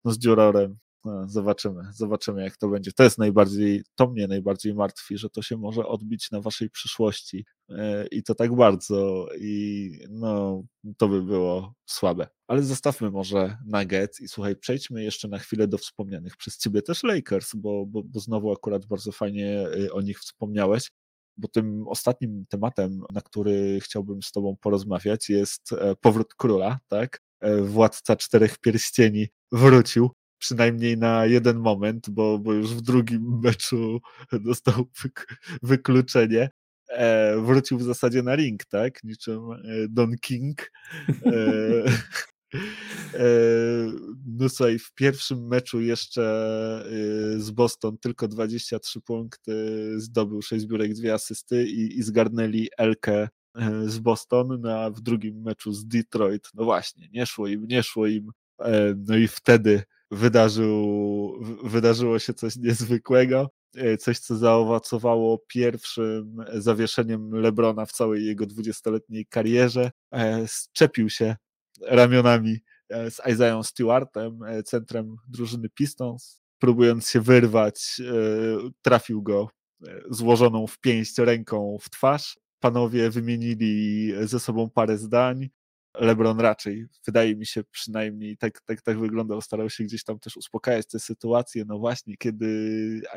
No 0.04 0.12
z 0.12 0.18
Dziurorem 0.18 0.78
zobaczymy, 1.26 1.82
zobaczymy 1.94 2.42
jak 2.42 2.56
to 2.56 2.68
będzie. 2.68 2.92
To 2.92 3.02
jest 3.02 3.18
najbardziej, 3.18 3.82
to 3.94 4.10
mnie 4.10 4.28
najbardziej 4.28 4.74
martwi, 4.74 5.18
że 5.18 5.30
to 5.30 5.42
się 5.42 5.56
może 5.56 5.86
odbić 5.86 6.30
na 6.30 6.40
waszej 6.40 6.70
przyszłości 6.70 7.44
e, 7.68 8.06
i 8.06 8.22
to 8.22 8.34
tak 8.34 8.54
bardzo 8.56 9.28
i 9.40 9.90
no 10.10 10.62
to 10.98 11.08
by 11.08 11.22
było 11.22 11.74
słabe. 11.86 12.26
Ale 12.46 12.62
zostawmy 12.62 13.10
może 13.10 13.56
Nuggets 13.66 14.20
i 14.20 14.28
słuchaj, 14.28 14.56
przejdźmy 14.56 15.04
jeszcze 15.04 15.28
na 15.28 15.38
chwilę 15.38 15.68
do 15.68 15.78
wspomnianych 15.78 16.36
przez 16.36 16.58
ciebie 16.58 16.82
też 16.82 17.02
Lakers, 17.02 17.54
bo, 17.54 17.86
bo, 17.86 18.02
bo 18.02 18.20
znowu 18.20 18.52
akurat 18.52 18.86
bardzo 18.86 19.12
fajnie 19.12 19.66
e, 19.86 19.92
o 19.92 20.00
nich 20.00 20.20
wspomniałeś 20.20 20.90
bo 21.36 21.48
tym 21.48 21.88
ostatnim 21.88 22.44
tematem, 22.48 23.02
na 23.12 23.20
który 23.20 23.80
chciałbym 23.80 24.22
z 24.22 24.32
Tobą 24.32 24.56
porozmawiać, 24.60 25.28
jest 25.28 25.72
e, 25.72 25.96
powrót 25.96 26.34
króla, 26.34 26.78
tak? 26.88 27.20
Władca 27.62 28.16
czterech 28.16 28.58
pierścieni 28.58 29.28
wrócił 29.52 30.10
przynajmniej 30.42 30.98
na 30.98 31.26
jeden 31.26 31.58
moment, 31.58 32.10
bo, 32.10 32.38
bo 32.38 32.52
już 32.52 32.74
w 32.74 32.80
drugim 32.80 33.38
meczu 33.44 34.00
dostał 34.32 34.86
wykluczenie. 35.62 36.50
E, 36.88 37.36
wrócił 37.40 37.78
w 37.78 37.82
zasadzie 37.82 38.22
na 38.22 38.36
ring, 38.36 38.64
tak? 38.64 39.04
Niczym 39.04 39.52
e, 39.52 39.58
Don 39.88 40.16
King. 40.18 40.70
E, 41.26 41.32
e, 43.14 43.26
no 44.26 44.48
słuchaj, 44.48 44.78
w 44.78 44.94
pierwszym 44.94 45.46
meczu 45.46 45.80
jeszcze 45.80 46.22
e, 46.86 47.40
z 47.40 47.50
Boston 47.50 47.98
tylko 47.98 48.28
23 48.28 49.00
punkty, 49.00 49.54
zdobył 50.00 50.42
6 50.42 50.62
zbiórek, 50.62 50.94
2 50.94 51.12
asysty 51.14 51.66
i, 51.66 51.98
i 51.98 52.02
zgarnęli 52.02 52.68
Elkę 52.78 53.28
e, 53.54 53.88
z 53.88 53.98
Boston, 53.98 54.60
no 54.60 54.80
a 54.80 54.90
w 54.90 55.00
drugim 55.00 55.42
meczu 55.42 55.72
z 55.72 55.86
Detroit, 55.86 56.48
no 56.54 56.64
właśnie, 56.64 57.08
nie 57.12 57.26
szło 57.26 57.48
im, 57.48 57.66
nie 57.66 57.82
szło 57.82 58.06
im, 58.06 58.30
no 59.08 59.16
i 59.16 59.28
wtedy 59.28 59.82
wydarzył, 60.12 61.32
wydarzyło 61.64 62.18
się 62.18 62.34
coś 62.34 62.56
niezwykłego, 62.56 63.50
e, 63.76 63.96
coś, 63.96 64.18
co 64.18 64.36
zaowocowało 64.36 65.44
pierwszym 65.48 66.36
zawieszeniem 66.54 67.30
Lebrona 67.30 67.86
w 67.86 67.92
całej 67.92 68.26
jego 68.26 68.46
dwudziestoletniej 68.46 69.26
karierze. 69.26 69.90
E, 70.14 70.44
Szczepił 70.48 71.10
się 71.10 71.36
ramionami 71.86 72.58
e, 72.88 73.10
z 73.10 73.20
Isaiah 73.32 73.66
Stewartem, 73.66 74.38
centrem 74.64 75.16
drużyny 75.28 75.68
Pistons, 75.68 76.42
próbując 76.58 77.08
się 77.08 77.20
wyrwać, 77.20 78.00
trafił 78.82 79.22
go 79.22 79.48
złożoną 80.10 80.66
w 80.66 80.78
pięść 80.78 81.18
ręką 81.18 81.78
w 81.80 81.90
twarz. 81.90 82.38
Panowie 82.60 83.10
wymienili 83.10 84.12
ze 84.22 84.40
sobą 84.40 84.70
parę 84.70 84.98
zdań. 84.98 85.48
LeBron 85.94 86.40
raczej, 86.40 86.86
wydaje 87.06 87.36
mi 87.36 87.46
się 87.46 87.64
przynajmniej, 87.64 88.36
tak, 88.36 88.60
tak, 88.60 88.82
tak 88.82 88.98
wyglądał, 88.98 89.40
starał 89.40 89.70
się 89.70 89.84
gdzieś 89.84 90.04
tam 90.04 90.18
też 90.18 90.36
uspokajać 90.36 90.86
tę 90.86 91.00
sytuację. 91.00 91.64
No 91.66 91.78
właśnie, 91.78 92.16
kiedy 92.16 92.46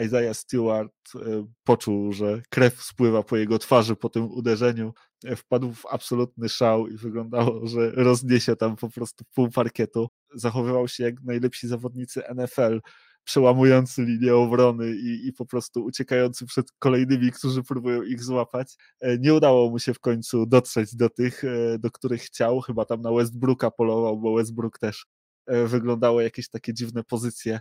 Isaiah 0.05 0.37
Stewart 0.37 0.93
e, 1.15 1.19
poczuł, 1.63 2.13
że 2.13 2.41
krew 2.49 2.83
spływa 2.83 3.23
po 3.23 3.37
jego 3.37 3.59
twarzy 3.59 3.95
po 3.95 4.09
tym 4.09 4.31
uderzeniu, 4.31 4.93
e, 5.25 5.35
wpadł 5.35 5.73
w 5.73 5.85
absolutny 5.85 6.49
szał 6.49 6.87
i 6.87 6.97
wyglądało, 6.97 7.67
że 7.67 7.91
rozniesie 7.91 8.55
tam 8.55 8.75
po 8.75 8.89
prostu 8.89 9.25
pół 9.33 9.49
parkietu. 9.49 10.07
Zachowywał 10.33 10.87
się 10.87 11.03
jak 11.03 11.21
najlepsi 11.23 11.67
zawodnicy 11.67 12.23
NFL 12.35 12.79
przełamujący 13.25 14.03
linię 14.03 14.35
obrony 14.35 14.95
i, 14.95 15.27
i 15.27 15.33
po 15.33 15.45
prostu 15.45 15.85
uciekający 15.85 16.45
przed 16.45 16.71
kolejnymi, 16.79 17.31
którzy 17.31 17.63
próbują 17.63 18.03
ich 18.03 18.23
złapać. 18.23 18.75
E, 19.01 19.17
nie 19.17 19.33
udało 19.33 19.69
mu 19.69 19.79
się 19.79 19.93
w 19.93 19.99
końcu 19.99 20.45
dotrzeć 20.45 20.95
do 20.95 21.09
tych, 21.09 21.43
e, 21.43 21.79
do 21.79 21.91
których 21.91 22.21
chciał. 22.21 22.61
Chyba 22.61 22.85
tam 22.85 23.01
na 23.01 23.11
Westbrooka 23.11 23.71
polował, 23.71 24.17
bo 24.17 24.35
Westbrook 24.35 24.79
też 24.79 25.05
e, 25.45 25.67
wyglądało 25.67 26.21
jakieś 26.21 26.49
takie 26.49 26.73
dziwne 26.73 27.03
pozycje 27.03 27.59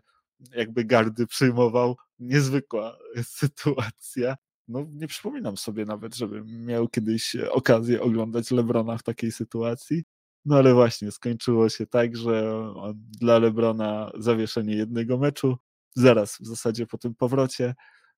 jakby 0.53 0.85
gardy 0.85 1.27
przyjmował. 1.27 1.97
Niezwykła 2.19 2.99
sytuacja. 3.41 4.37
No, 4.69 4.87
nie 4.93 5.07
przypominam 5.07 5.57
sobie 5.57 5.85
nawet, 5.85 6.15
żebym 6.15 6.67
miał 6.67 6.89
kiedyś 6.89 7.37
okazję 7.37 8.03
oglądać 8.03 8.51
Lebrona 8.51 8.99
w 8.99 9.03
takiej 9.03 9.33
sytuacji. 9.33 10.05
No 10.45 10.57
ale 10.57 10.75
właśnie, 10.75 11.11
skończyło 11.11 11.69
się 11.69 11.87
tak, 11.87 12.17
że 12.17 12.65
dla 12.95 13.39
Lebrona 13.39 14.11
zawieszenie 14.19 14.77
jednego 14.77 15.19
meczu, 15.19 15.57
zaraz 15.95 16.37
w 16.41 16.47
zasadzie 16.47 16.87
po 16.87 16.99
tym 16.99 17.15
powrocie, 17.15 17.75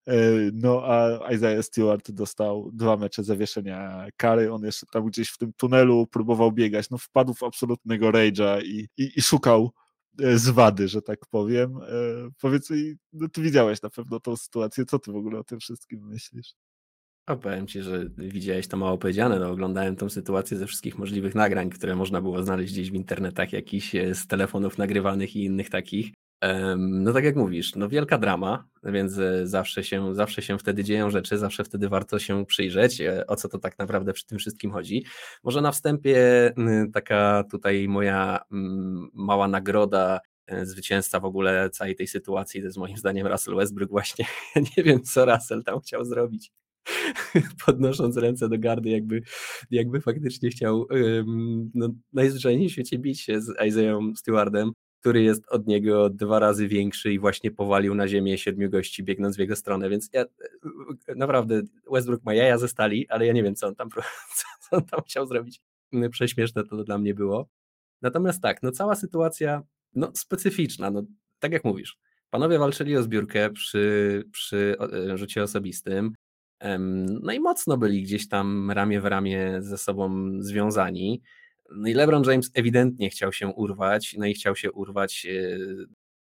e, 0.07 0.13
no 0.53 0.81
a 0.85 1.19
Isaiah 1.33 1.65
Stewart 1.65 2.11
dostał 2.11 2.71
dwa 2.73 2.97
mecze 2.97 3.23
zawieszenia 3.23 4.07
kary, 4.17 4.53
on 4.53 4.63
jeszcze 4.63 4.85
tam 4.91 5.05
gdzieś 5.05 5.29
w 5.29 5.37
tym 5.37 5.53
tunelu 5.53 6.07
próbował 6.07 6.51
biegać, 6.51 6.89
no 6.89 6.97
wpadł 6.97 7.33
w 7.33 7.43
absolutnego 7.43 8.09
rage'a 8.11 8.61
i, 8.63 8.87
i, 8.97 9.11
i 9.15 9.21
szukał 9.21 9.71
e, 10.23 10.37
zwady, 10.37 10.87
że 10.87 11.01
tak 11.01 11.19
powiem. 11.29 11.77
E, 11.77 11.91
powiedz 12.41 12.69
mi, 12.69 12.95
no 13.13 13.29
ty 13.29 13.41
widziałeś 13.41 13.81
na 13.81 13.89
pewno 13.89 14.19
tą 14.19 14.37
sytuację, 14.37 14.85
co 14.85 14.99
ty 14.99 15.11
w 15.11 15.15
ogóle 15.15 15.39
o 15.39 15.43
tym 15.43 15.59
wszystkim 15.59 16.07
myślisz? 16.07 16.53
A 17.27 17.35
powiem 17.35 17.67
ci, 17.67 17.81
że 17.81 18.05
widziałeś 18.17 18.67
to 18.67 18.77
mało 18.77 18.97
powiedziane. 18.97 19.39
No, 19.39 19.49
oglądałem 19.49 19.95
tą 19.95 20.09
sytuację 20.09 20.57
ze 20.57 20.67
wszystkich 20.67 20.97
możliwych 20.97 21.35
nagrań, 21.35 21.69
które 21.69 21.95
można 21.95 22.21
było 22.21 22.43
znaleźć 22.43 22.73
gdzieś 22.73 22.91
w 22.91 22.93
internetach, 22.93 23.53
jakichś 23.53 23.95
e, 23.95 24.15
z 24.15 24.27
telefonów 24.27 24.77
nagrywanych 24.77 25.35
i 25.35 25.43
innych 25.43 25.69
takich. 25.69 26.13
No 26.77 27.13
tak 27.13 27.23
jak 27.23 27.35
mówisz, 27.35 27.75
no 27.75 27.89
wielka 27.89 28.17
drama, 28.17 28.67
więc 28.83 29.17
e, 29.17 29.47
zawsze 29.47 29.83
się, 29.83 30.15
zawsze 30.15 30.41
się 30.41 30.57
wtedy 30.57 30.83
dzieją 30.83 31.09
rzeczy, 31.09 31.37
zawsze 31.37 31.63
wtedy 31.63 31.89
warto 31.89 32.19
się 32.19 32.45
przyjrzeć, 32.45 33.01
e, 33.01 33.27
o 33.27 33.35
co 33.35 33.49
to 33.49 33.59
tak 33.59 33.79
naprawdę 33.79 34.13
przy 34.13 34.25
tym 34.25 34.37
wszystkim 34.37 34.71
chodzi. 34.71 35.05
Może 35.43 35.61
na 35.61 35.71
wstępie 35.71 36.17
taka 36.93 37.43
tutaj 37.51 37.87
moja 37.87 38.39
mała 39.13 39.47
nagroda 39.47 40.19
zwycięzca 40.63 41.19
w 41.19 41.25
ogóle 41.25 41.69
całej 41.69 41.95
tej 41.95 42.07
sytuacji, 42.07 42.59
to 42.61 42.65
jest 42.65 42.77
moim 42.77 42.97
zdaniem 42.97 43.27
Russell 43.27 43.55
Westbrook 43.55 43.89
właśnie. 43.89 44.25
nie 44.77 44.83
wiem, 44.83 45.03
co 45.03 45.25
Russell 45.25 45.63
tam 45.63 45.79
chciał 45.79 46.05
zrobić. 46.05 46.51
podnosząc 47.65 48.17
ręce 48.17 48.49
do 48.49 48.59
gardy, 48.59 48.89
jakby, 48.89 49.21
jakby 49.71 50.01
faktycznie 50.01 50.49
chciał 50.49 50.87
no, 51.73 51.89
najzwyczajniej 52.13 52.69
w 52.69 52.71
świecie 52.71 52.99
bić 52.99 53.21
się 53.21 53.41
z 53.41 53.53
Isaiah 53.67 53.99
Stewardem, 54.15 54.71
który 54.99 55.23
jest 55.23 55.43
od 55.49 55.67
niego 55.67 56.09
dwa 56.09 56.39
razy 56.39 56.67
większy 56.67 57.13
i 57.13 57.19
właśnie 57.19 57.51
powalił 57.51 57.95
na 57.95 58.07
ziemię 58.07 58.37
siedmiu 58.37 58.69
gości, 58.69 59.03
biegnąc 59.03 59.35
w 59.35 59.39
jego 59.39 59.55
stronę, 59.55 59.89
więc 59.89 60.09
ja 60.13 60.25
naprawdę 61.15 61.61
Westbrook 61.91 62.23
ma 62.23 62.33
jaja 62.33 62.57
ze 62.57 62.67
stali, 62.67 63.09
ale 63.09 63.25
ja 63.25 63.33
nie 63.33 63.43
wiem, 63.43 63.55
co 63.55 63.67
on 63.67 63.75
tam, 63.75 63.89
co 64.69 64.77
on 64.77 64.85
tam 64.85 65.01
chciał 65.01 65.27
zrobić. 65.27 65.61
Prześmieszne 66.11 66.63
to 66.63 66.83
dla 66.83 66.97
mnie 66.97 67.13
było. 67.13 67.49
Natomiast 68.01 68.41
tak, 68.41 68.63
no 68.63 68.71
cała 68.71 68.95
sytuacja 68.95 69.61
no, 69.95 70.11
specyficzna, 70.15 70.91
no, 70.91 71.03
tak 71.39 71.51
jak 71.51 71.63
mówisz. 71.63 71.97
Panowie 72.29 72.59
walczyli 72.59 72.97
o 72.97 73.03
zbiórkę 73.03 73.49
przy, 73.49 74.23
przy 74.31 74.75
e, 75.11 75.17
rzucie 75.17 75.43
osobistym. 75.43 76.13
No 77.21 77.31
i 77.31 77.39
mocno 77.39 77.77
byli 77.77 78.03
gdzieś 78.03 78.29
tam 78.29 78.71
ramię 78.71 79.01
w 79.01 79.05
ramię 79.05 79.57
ze 79.59 79.77
sobą 79.77 80.31
związani. 80.39 81.21
No 81.71 81.87
i 81.87 81.93
LeBron 81.93 82.23
James 82.23 82.51
ewidentnie 82.53 83.09
chciał 83.09 83.33
się 83.33 83.47
urwać, 83.47 84.15
no 84.17 84.25
i 84.25 84.33
chciał 84.33 84.55
się 84.55 84.71
urwać 84.71 85.25
e, 85.25 85.57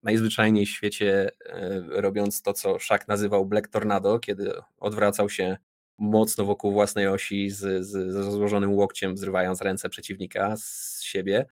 najzwyczajniej 0.02 0.66
w 0.66 0.70
świecie, 0.70 1.30
e, 1.46 1.82
robiąc 1.88 2.42
to, 2.42 2.52
co 2.52 2.78
Shaq 2.78 3.04
nazywał 3.08 3.46
Black 3.46 3.68
Tornado, 3.68 4.18
kiedy 4.18 4.52
odwracał 4.78 5.28
się 5.28 5.56
mocno 5.98 6.44
wokół 6.44 6.72
własnej 6.72 7.06
osi 7.06 7.50
z, 7.50 7.86
z, 7.86 7.90
z 7.90 8.32
złożonym 8.32 8.72
łokciem, 8.72 9.16
zrywając 9.16 9.62
ręce 9.62 9.88
przeciwnika 9.88 10.56
z 10.56 11.02
siebie. 11.02 11.46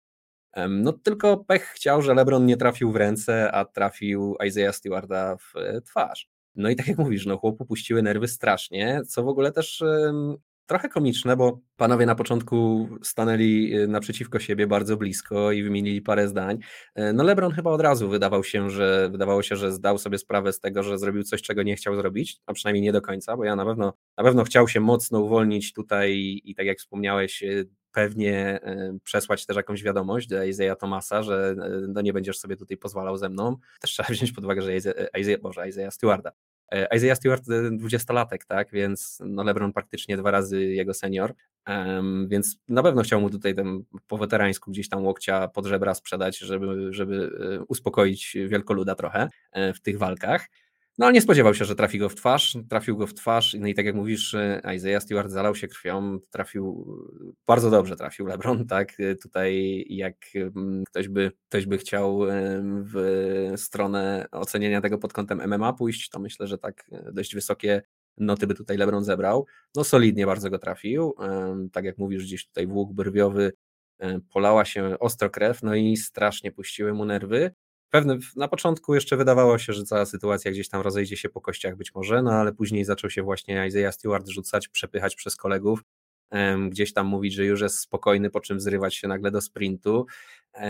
No 0.70 0.94
tylko 0.94 1.38
pech 1.38 1.64
chciał, 1.64 2.02
że 2.02 2.14
LeBron 2.14 2.46
nie 2.46 2.58
trafił 2.58 2.92
w 2.92 2.96
ręce, 2.96 3.52
a 3.52 3.66
trafił 3.66 4.36
Isaiah 4.48 4.76
Stewarda 4.76 5.38
w 5.38 5.56
e, 5.56 5.82
twarz. 5.82 6.30
No 6.56 6.70
i 6.70 6.76
tak 6.76 6.88
jak 6.88 6.98
mówisz, 6.98 7.26
no 7.26 7.38
chłopu 7.38 7.66
puściły 7.66 8.02
nerwy 8.02 8.28
strasznie, 8.28 9.02
co 9.08 9.24
w 9.24 9.28
ogóle 9.28 9.52
też 9.52 9.84
trochę 10.70 10.90
komiczne, 10.90 11.38
bo 11.38 11.60
panowie 11.78 12.06
na 12.06 12.16
początku 12.16 12.90
stanęli 13.02 13.76
y, 13.76 13.88
naprzeciwko 13.88 14.40
siebie 14.40 14.68
bardzo 14.68 14.98
blisko 14.98 15.52
i 15.52 15.64
wymienili 15.64 16.02
parę 16.02 16.28
zdań. 16.28 16.60
E, 16.96 17.14
no 17.14 17.24
LeBron 17.24 17.52
chyba 17.52 17.72
od 17.72 17.82
razu 17.82 18.10
wydawał 18.10 18.44
się, 18.44 18.70
że 18.70 19.10
wydawało 19.12 19.44
się, 19.44 19.56
że 19.56 19.72
zdał 19.72 19.98
sobie 19.98 20.18
sprawę 20.18 20.54
z 20.54 20.60
tego, 20.60 20.84
że 20.84 20.98
zrobił 20.98 21.24
coś, 21.24 21.42
czego 21.42 21.64
nie 21.64 21.76
chciał 21.76 21.96
zrobić, 21.96 22.38
a 22.46 22.54
przynajmniej 22.54 22.82
nie 22.82 22.92
do 22.92 23.02
końca, 23.02 23.38
bo 23.38 23.44
ja 23.44 23.56
na 23.56 23.66
pewno, 23.66 23.94
na 24.18 24.24
pewno 24.24 24.44
chciał 24.44 24.68
się 24.68 24.80
mocno 24.80 25.20
uwolnić 25.20 25.74
tutaj 25.74 26.42
i 26.44 26.56
tak 26.56 26.66
jak 26.66 26.78
wspomniałeś, 26.78 27.44
y, 27.44 27.70
pewnie 27.92 28.60
y, 28.96 29.00
przesłać 29.04 29.46
też 29.46 29.58
jakąś 29.58 29.84
wiadomość 29.84 30.28
do 30.28 30.44
Isaiah 30.44 30.78
Thomasa, 30.78 31.24
że 31.24 31.56
no 31.88 32.02
nie 32.02 32.14
będziesz 32.14 32.40
sobie 32.40 32.56
tutaj 32.56 32.78
pozwalał 32.78 33.18
ze 33.18 33.30
mną. 33.30 33.56
Też 33.82 33.92
trzeba 33.92 34.10
wziąć 34.14 34.32
pod 34.32 34.44
uwagę, 34.44 34.62
że 34.62 34.78
Isaiah, 35.20 35.42
Boże, 35.42 35.70
Isaiah 35.70 35.94
Stewarda 35.94 36.32
Isaiah 36.96 37.16
Stewart 37.16 37.44
20-latek, 37.72 38.46
tak, 38.48 38.72
więc 38.72 39.22
no 39.26 39.44
LeBron 39.44 39.74
praktycznie 39.74 40.18
dwa 40.18 40.32
razy 40.32 40.66
jego 40.66 40.94
senior, 40.94 41.34
um, 41.68 42.28
więc 42.28 42.58
na 42.68 42.84
pewno 42.84 43.02
chciał 43.02 43.22
mu 43.22 43.30
tutaj 43.30 43.56
ten, 43.56 43.84
po 44.08 44.18
weterańsku 44.18 44.72
gdzieś 44.72 44.90
tam 44.90 45.06
łokcia 45.06 45.48
pod 45.48 45.66
żebra 45.66 45.96
sprzedać, 45.96 46.38
żeby, 46.38 46.94
żeby 46.94 47.32
e, 47.60 47.64
uspokoić 47.64 48.38
wielkoluda 48.48 48.96
trochę 48.96 49.30
e, 49.52 49.74
w 49.74 49.82
tych 49.82 49.98
walkach. 49.98 50.48
No 51.00 51.12
nie 51.12 51.22
spodziewał 51.22 51.54
się, 51.54 51.66
że 51.66 51.76
trafi 51.76 52.00
go 52.00 52.10
w 52.10 52.16
twarz, 52.16 52.58
trafił 52.70 52.98
go 52.98 53.08
w 53.08 53.14
twarz, 53.14 53.56
no 53.60 53.68
i 53.68 53.74
tak 53.74 53.86
jak 53.86 53.96
mówisz, 53.96 54.36
Isaiah 54.76 55.04
Stewart 55.04 55.32
zalał 55.32 55.56
się 55.56 55.68
krwią, 55.68 56.20
trafił, 56.30 56.88
bardzo 57.48 57.70
dobrze 57.70 57.96
trafił 57.96 58.26
LeBron, 58.26 58.68
tak, 58.68 58.94
tutaj 59.22 59.86
jak 59.90 60.16
ktoś 60.88 61.08
by, 61.08 61.32
ktoś 61.50 61.66
by 61.66 61.78
chciał 61.78 62.20
w 62.64 63.54
stronę 63.56 64.26
ocenienia 64.32 64.82
tego 64.82 64.98
pod 64.98 65.14
kątem 65.14 65.42
MMA 65.48 65.74
pójść, 65.74 66.10
to 66.10 66.20
myślę, 66.20 66.48
że 66.48 66.58
tak 66.58 66.90
dość 67.14 67.36
wysokie 67.36 67.82
noty 68.18 68.48
by 68.48 68.56
tutaj 68.56 68.78
LeBron 68.78 69.04
zebrał, 69.04 69.46
no 69.76 69.84
solidnie 69.84 70.26
bardzo 70.26 70.50
go 70.50 70.60
trafił, 70.60 71.14
tak 71.72 71.86
jak 71.86 71.98
mówisz, 71.98 72.24
gdzieś 72.24 72.48
tutaj 72.48 72.68
włók 72.68 72.94
brwiowy 72.94 73.52
polała 74.34 74.66
się 74.66 75.00
ostro 75.00 75.30
krew, 75.30 75.64
no 75.64 75.76
i 75.76 75.98
strasznie 75.98 76.52
puściły 76.52 76.94
mu 76.94 77.06
nerwy, 77.06 77.52
Pewne, 77.90 78.18
na 78.36 78.48
początku 78.48 78.96
jeszcze 78.96 79.18
wydawało 79.18 79.58
się, 79.58 79.74
że 79.74 79.84
cała 79.84 80.06
sytuacja 80.06 80.52
gdzieś 80.52 80.70
tam 80.70 80.82
rozejdzie 80.82 81.18
się 81.18 81.30
po 81.30 81.42
kościach 81.42 81.76
być 81.76 81.96
może, 81.96 82.22
no 82.22 82.32
ale 82.32 82.54
później 82.54 82.86
zaczął 82.86 83.10
się 83.10 83.24
właśnie 83.24 83.68
Isaiah 83.68 83.94
Stewart 83.94 84.28
rzucać, 84.28 84.68
przepychać 84.68 85.16
przez 85.16 85.36
kolegów, 85.36 85.84
gdzieś 86.70 86.94
tam 86.94 87.08
mówić, 87.08 87.34
że 87.34 87.46
już 87.46 87.62
jest 87.62 87.80
spokojny, 87.80 88.30
po 88.30 88.40
czym 88.40 88.60
zrywać 88.60 88.96
się 88.96 89.08
nagle 89.08 89.32
do 89.32 89.42
sprintu. 89.42 90.06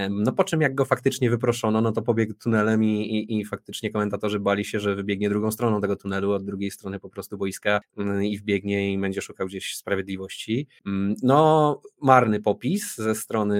No 0.09 0.31
po 0.31 0.43
czym 0.43 0.61
jak 0.61 0.75
go 0.75 0.85
faktycznie 0.85 1.29
wyproszono, 1.29 1.81
no 1.81 1.91
to 1.91 2.01
pobiegł 2.01 2.33
tunelem 2.33 2.83
i, 2.83 3.01
i, 3.01 3.39
i, 3.39 3.45
faktycznie 3.45 3.91
komentatorzy 3.91 4.39
bali 4.39 4.65
się, 4.65 4.79
że 4.79 4.95
wybiegnie 4.95 5.29
drugą 5.29 5.51
stroną 5.51 5.81
tego 5.81 5.95
tunelu, 5.95 6.31
od 6.31 6.45
drugiej 6.45 6.71
strony 6.71 6.99
po 6.99 7.09
prostu 7.09 7.37
boiska 7.37 7.79
mm, 7.97 8.23
i 8.23 8.37
wbiegnie 8.37 8.93
i 8.93 8.97
będzie 8.97 9.21
szukał 9.21 9.47
gdzieś 9.47 9.75
sprawiedliwości. 9.75 10.67
Mm, 10.85 11.15
no 11.23 11.81
marny 12.01 12.41
popis 12.41 12.95
ze 12.95 13.15
strony 13.15 13.57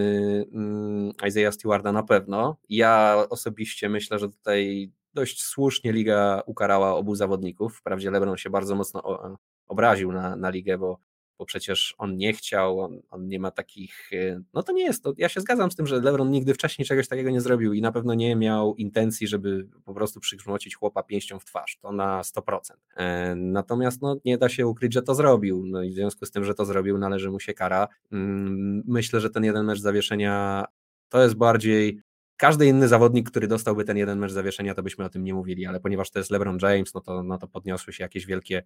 mm, 0.53 1.11
Isaiah 1.27 1.53
Stewarda 1.53 1.91
na 1.91 2.03
pewno. 2.03 2.57
Ja 2.69 3.25
osobiście 3.29 3.89
myślę, 3.89 4.19
że 4.19 4.29
tutaj 4.29 4.91
dość 5.13 5.43
słusznie 5.43 5.91
liga 5.91 6.41
ukarała 6.45 6.95
obu 6.95 7.15
zawodników. 7.15 7.77
Wprawdzie 7.77 8.11
LeBron 8.11 8.37
się 8.37 8.49
bardzo 8.49 8.75
mocno 8.75 9.19
obraził 9.67 10.11
na, 10.11 10.35
na 10.35 10.49
ligę, 10.49 10.77
bo 10.77 10.99
bo 11.39 11.45
przecież 11.45 11.95
on 11.97 12.17
nie 12.17 12.33
chciał, 12.33 12.79
on, 12.79 13.01
on, 13.09 13.27
nie 13.27 13.39
ma 13.39 13.51
takich, 13.51 14.09
e, 14.13 14.41
no 14.53 14.63
to 14.63 14.71
nie 14.71 14.83
jest, 14.83 15.03
to 15.03 15.13
ja 15.17 15.29
się 15.29 15.41
zgadzam 15.41 15.71
z 15.71 15.75
tym, 15.75 15.87
że 15.87 16.01
LeBron 16.01 16.31
nigdy 16.31 16.53
wcześniej 16.53 16.85
czegoś 16.85 17.07
takiego 17.07 17.29
nie 17.29 17.41
zrobił 17.41 17.73
i 17.73 17.81
na 17.81 17.91
pewno 17.91 18.13
nie 18.13 18.35
miał 18.35 18.75
intencji, 18.75 19.27
żeby 19.27 19.67
po 19.85 19.93
prostu 19.93 20.19
przygrzmocić 20.19 20.75
chłopa 20.75 21.03
pięścią 21.03 21.39
w 21.39 21.45
twarz, 21.45 21.77
to 21.81 21.91
na 21.91 22.21
100%. 22.21 22.59
E, 22.95 23.35
natomiast 23.35 24.01
no, 24.01 24.17
nie 24.25 24.37
da 24.37 24.49
się 24.49 24.67
ukryć, 24.67 24.93
że 24.93 25.01
to 25.01 25.15
zrobił, 25.15 25.65
no 25.65 25.83
i 25.83 25.89
w 25.89 25.93
związku 25.93 26.25
z 26.25 26.31
tym, 26.31 26.43
że 26.43 26.53
to 26.53 26.65
zrobił, 26.65 26.97
należy 26.97 27.31
mu 27.31 27.39
się 27.39 27.53
kara. 27.53 27.87
Mm, 28.11 28.83
myślę, 28.87 29.19
że 29.19 29.29
ten 29.29 29.43
jeden 29.43 29.65
mecz 29.65 29.79
zawieszenia 29.79 30.65
to 31.09 31.23
jest 31.23 31.35
bardziej 31.35 32.01
każdy 32.37 32.65
inny 32.65 32.87
zawodnik, 32.87 33.29
który 33.29 33.47
dostałby 33.47 33.83
ten 33.83 33.97
jeden 33.97 34.19
mecz 34.19 34.31
zawieszenia, 34.31 34.75
to 34.75 34.83
byśmy 34.83 35.05
o 35.05 35.09
tym 35.09 35.23
nie 35.23 35.33
mówili, 35.33 35.65
ale 35.65 35.79
ponieważ 35.79 36.11
to 36.11 36.19
jest 36.19 36.31
LeBron 36.31 36.57
James, 36.61 36.93
no 36.93 37.01
to, 37.01 37.23
no 37.23 37.37
to 37.37 37.47
podniosły 37.47 37.93
się 37.93 38.03
jakieś 38.03 38.25
wielkie 38.25 38.63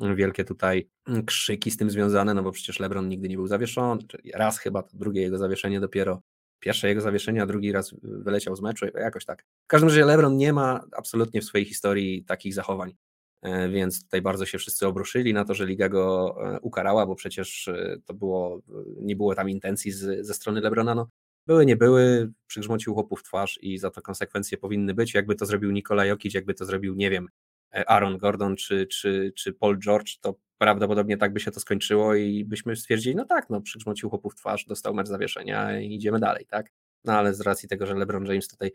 wielkie 0.00 0.44
tutaj 0.44 0.88
krzyki 1.26 1.70
z 1.70 1.76
tym 1.76 1.90
związane, 1.90 2.34
no 2.34 2.42
bo 2.42 2.52
przecież 2.52 2.80
LeBron 2.80 3.08
nigdy 3.08 3.28
nie 3.28 3.36
był 3.36 3.46
zawieszony, 3.46 4.02
raz 4.34 4.58
chyba, 4.58 4.84
drugie 4.92 5.22
jego 5.22 5.38
zawieszenie 5.38 5.80
dopiero, 5.80 6.22
pierwsze 6.60 6.88
jego 6.88 7.00
zawieszenie, 7.00 7.42
a 7.42 7.46
drugi 7.46 7.72
raz 7.72 7.94
wyleciał 8.02 8.56
z 8.56 8.62
meczu, 8.62 8.86
jakoś 8.94 9.24
tak. 9.24 9.44
W 9.64 9.66
każdym 9.66 9.88
razie 9.88 10.04
LeBron 10.04 10.36
nie 10.36 10.52
ma 10.52 10.84
absolutnie 10.96 11.40
w 11.40 11.44
swojej 11.44 11.64
historii 11.64 12.24
takich 12.24 12.54
zachowań, 12.54 12.94
e, 13.42 13.68
więc 13.68 14.04
tutaj 14.04 14.22
bardzo 14.22 14.46
się 14.46 14.58
wszyscy 14.58 14.86
obruszyli 14.86 15.34
na 15.34 15.44
to, 15.44 15.54
że 15.54 15.66
liga 15.66 15.88
go 15.88 16.36
e, 16.54 16.60
ukarała, 16.60 17.06
bo 17.06 17.14
przecież 17.14 17.68
e, 17.68 17.96
to 18.04 18.14
było, 18.14 18.60
nie 19.00 19.16
było 19.16 19.34
tam 19.34 19.50
intencji 19.50 19.92
z, 19.92 20.26
ze 20.26 20.34
strony 20.34 20.60
LeBrona, 20.60 20.94
no 20.94 21.08
były, 21.46 21.66
nie 21.66 21.76
były, 21.76 22.32
przygrzmocił 22.46 22.94
chłopów 22.94 23.22
twarz 23.22 23.58
i 23.62 23.78
za 23.78 23.90
to 23.90 24.02
konsekwencje 24.02 24.58
powinny 24.58 24.94
być. 24.94 25.14
Jakby 25.14 25.34
to 25.34 25.46
zrobił 25.46 25.70
Nikola 25.70 26.04
Jokic, 26.04 26.34
jakby 26.34 26.54
to 26.54 26.64
zrobił, 26.64 26.94
nie 26.94 27.10
wiem, 27.10 27.28
Aaron 27.72 28.18
Gordon 28.18 28.56
czy, 28.56 28.86
czy, 28.86 29.32
czy 29.36 29.52
Paul 29.52 29.78
George, 29.78 30.18
to 30.20 30.34
prawdopodobnie 30.58 31.16
tak 31.16 31.32
by 31.32 31.40
się 31.40 31.50
to 31.50 31.60
skończyło 31.60 32.14
i 32.14 32.44
byśmy 32.44 32.76
stwierdzili, 32.76 33.16
no 33.16 33.24
tak, 33.24 33.50
no 33.50 33.60
przygrzmocił 33.60 34.10
chłopów 34.10 34.34
twarz, 34.34 34.64
dostał 34.64 34.94
mecz 34.94 35.08
zawieszenia 35.08 35.80
i 35.80 35.94
idziemy 35.94 36.20
dalej, 36.20 36.46
tak? 36.46 36.72
No 37.06 37.12
ale 37.12 37.34
z 37.34 37.40
racji 37.40 37.68
tego, 37.68 37.86
że 37.86 37.94
LeBron 37.94 38.26
James 38.26 38.48
tutaj 38.48 38.72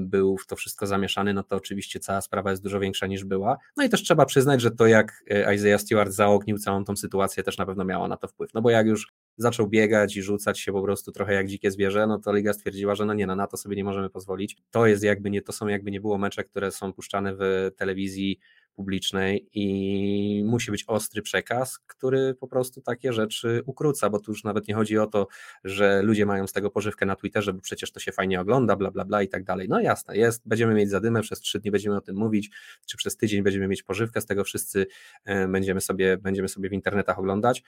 był 0.00 0.36
w 0.36 0.46
to 0.46 0.56
wszystko 0.56 0.86
zamieszany, 0.86 1.34
no 1.34 1.42
to 1.42 1.56
oczywiście 1.56 2.00
cała 2.00 2.20
sprawa 2.20 2.50
jest 2.50 2.62
dużo 2.62 2.80
większa 2.80 3.06
niż 3.06 3.24
była. 3.24 3.56
No 3.76 3.84
i 3.84 3.88
też 3.88 4.02
trzeba 4.02 4.26
przyznać, 4.26 4.60
że 4.60 4.70
to 4.70 4.86
jak 4.86 5.24
e, 5.30 5.54
Isaiah 5.54 5.80
Stewart 5.80 6.12
zaognił 6.12 6.58
całą 6.58 6.84
tą 6.84 6.96
sytuację 6.96 7.42
też 7.42 7.58
na 7.58 7.66
pewno 7.66 7.84
miało 7.84 8.08
na 8.08 8.16
to 8.16 8.28
wpływ, 8.28 8.54
no 8.54 8.62
bo 8.62 8.70
jak 8.70 8.86
już 8.86 9.12
zaczął 9.36 9.68
biegać 9.68 10.16
i 10.16 10.22
rzucać 10.22 10.60
się 10.60 10.72
po 10.72 10.82
prostu 10.82 11.12
trochę 11.12 11.34
jak 11.34 11.46
dzikie 11.46 11.70
zwierzę, 11.70 12.06
no 12.06 12.18
to 12.18 12.32
liga 12.32 12.52
stwierdziła, 12.52 12.94
że 12.94 13.04
no 13.04 13.14
nie, 13.14 13.26
no 13.26 13.36
na 13.36 13.46
to 13.46 13.56
sobie 13.56 13.76
nie 13.76 13.84
możemy 13.84 14.10
pozwolić. 14.10 14.56
To 14.70 14.86
jest 14.86 15.04
jakby 15.04 15.30
nie, 15.30 15.42
to 15.42 15.52
są 15.52 15.68
jakby 15.68 15.90
nie 15.90 16.00
było 16.00 16.18
mecze, 16.18 16.44
które 16.44 16.70
są 16.70 16.92
puszczane 16.92 17.34
w 17.34 17.70
telewizji 17.76 18.38
publicznej 18.76 19.48
i 19.52 20.42
musi 20.46 20.70
być 20.70 20.84
ostry 20.86 21.22
przekaz, 21.22 21.78
który 21.78 22.34
po 22.34 22.48
prostu 22.48 22.80
takie 22.80 23.12
rzeczy 23.12 23.62
ukróca, 23.66 24.10
bo 24.10 24.20
tu 24.20 24.30
już 24.30 24.44
nawet 24.44 24.68
nie 24.68 24.74
chodzi 24.74 24.98
o 24.98 25.06
to, 25.06 25.26
że 25.64 26.02
ludzie 26.02 26.26
mają 26.26 26.46
z 26.46 26.52
tego 26.52 26.70
pożywkę 26.70 27.06
na 27.06 27.16
Twitterze, 27.16 27.52
bo 27.52 27.60
przecież 27.60 27.92
to 27.92 28.00
się 28.00 28.12
fajnie 28.12 28.40
ogląda, 28.40 28.76
bla, 28.76 28.90
bla, 28.90 29.04
bla 29.04 29.22
i 29.22 29.28
tak 29.28 29.44
dalej. 29.44 29.68
No 29.68 29.80
jasne, 29.80 30.16
jest, 30.16 30.48
będziemy 30.48 30.74
mieć 30.74 30.90
zadymę, 30.90 31.22
przez 31.22 31.40
trzy 31.40 31.60
dni 31.60 31.70
będziemy 31.70 31.96
o 31.96 32.00
tym 32.00 32.16
mówić, 32.16 32.50
czy 32.86 32.96
przez 32.96 33.16
tydzień 33.16 33.42
będziemy 33.42 33.68
mieć 33.68 33.82
pożywkę, 33.82 34.20
z 34.20 34.26
tego 34.26 34.44
wszyscy 34.44 34.86
e, 35.24 35.48
będziemy 35.48 35.80
sobie, 35.80 36.18
będziemy 36.18 36.48
sobie 36.48 36.68
w 36.68 36.72
internetach 36.72 37.18
oglądać, 37.18 37.62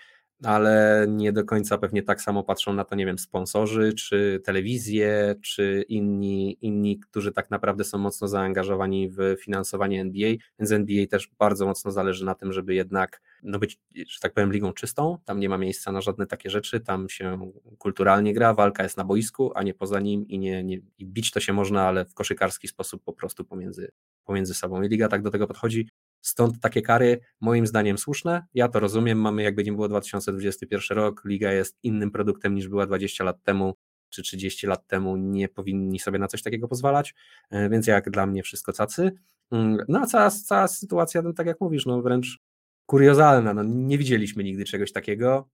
ale 0.45 1.07
nie 1.09 1.33
do 1.33 1.45
końca 1.45 1.79
pewnie 1.79 2.03
tak 2.03 2.21
samo 2.21 2.45
patrzą 2.45 2.73
na 2.73 2.85
to, 2.85 2.95
nie 2.95 3.07
wiem, 3.07 3.19
sponsorzy, 3.19 3.93
czy 3.93 4.41
telewizje, 4.45 5.35
czy 5.43 5.85
inni, 5.89 6.59
inni, 6.61 6.99
którzy 6.99 7.33
tak 7.33 7.51
naprawdę 7.51 7.85
są 7.85 7.99
mocno 7.99 8.29
zaangażowani 8.29 9.09
w 9.09 9.37
finansowanie 9.41 10.01
NBA, 10.01 10.35
więc 10.59 10.73
NBA 10.73 10.92
też 11.11 11.31
bardzo 11.39 11.67
mocno 11.67 11.91
zależy 11.91 12.25
na 12.25 12.35
tym, 12.35 12.53
żeby 12.53 12.75
jednak 12.75 13.23
no 13.43 13.59
być, 13.59 13.81
że 13.95 14.21
tak 14.21 14.35
powiem, 14.35 14.53
ligą 14.53 14.73
czystą, 14.73 15.19
tam 15.25 15.41
nie 15.41 15.49
ma 15.49 15.59
miejsca 15.59 15.93
na 15.93 16.01
żadne 16.01 16.27
takie 16.27 16.51
rzeczy, 16.51 16.81
tam 16.81 17.09
się 17.09 17.53
kulturalnie 17.79 18.35
gra, 18.35 18.55
walka 18.55 18.83
jest 18.83 18.97
na 18.97 19.05
boisku, 19.05 19.53
a 19.55 19.63
nie 19.63 19.75
poza 19.75 20.01
nim 20.01 20.29
i, 20.29 20.39
nie, 20.39 20.65
nie, 20.65 20.79
i 20.99 21.07
bić 21.07 21.31
to 21.31 21.41
się 21.41 21.53
można, 21.53 21.83
ale 21.83 22.05
w 22.05 22.15
koszykarski 22.15 22.69
sposób 22.69 23.05
po 23.05 23.13
prostu 23.13 23.45
pomiędzy, 23.45 23.91
pomiędzy 24.25 24.55
sobą. 24.55 24.83
I 24.83 24.89
liga 24.89 25.09
tak 25.09 25.23
do 25.23 25.31
tego 25.31 25.47
podchodzi, 25.47 25.89
Stąd 26.23 26.61
takie 26.61 26.83
kary, 26.83 27.21
moim 27.41 27.67
zdaniem, 27.67 27.99
słuszne. 27.99 28.47
Ja 28.55 28.69
to 28.69 28.81
rozumiem. 28.81 29.19
Mamy, 29.19 29.43
jakby 29.43 29.65
nie 29.65 29.73
było 29.73 29.89
2021 29.89 30.99
rok, 30.99 31.23
liga 31.25 31.53
jest 31.53 31.79
innym 31.83 32.11
produktem 32.11 32.55
niż 32.55 32.69
była 32.69 32.87
20 32.87 33.25
lat 33.25 33.43
temu 33.43 33.75
czy 34.09 34.23
30 34.23 34.67
lat 34.67 34.87
temu. 34.87 35.17
Nie 35.17 35.49
powinni 35.49 35.99
sobie 35.99 36.19
na 36.19 36.29
coś 36.29 36.43
takiego 36.43 36.69
pozwalać, 36.69 37.15
e, 37.51 37.69
więc 37.69 37.87
jak 37.87 38.11
dla 38.11 38.27
mnie 38.27 38.43
wszystko 38.43 38.73
cacy. 38.73 39.13
Mm, 39.53 39.79
no 39.89 40.01
a 40.01 40.07
cała, 40.07 40.31
cała 40.31 40.69
sytuacja, 40.69 41.23
no, 41.23 41.33
tak 41.33 41.47
jak 41.47 41.61
mówisz, 41.61 41.87
no 41.87 42.03
wręcz 42.03 42.39
kuriozalna. 42.87 43.55
No, 43.55 43.63
nie 43.63 43.99
widzieliśmy 43.99 44.45
nigdy 44.45 44.65
czegoś 44.65 44.93
takiego. 44.93 45.49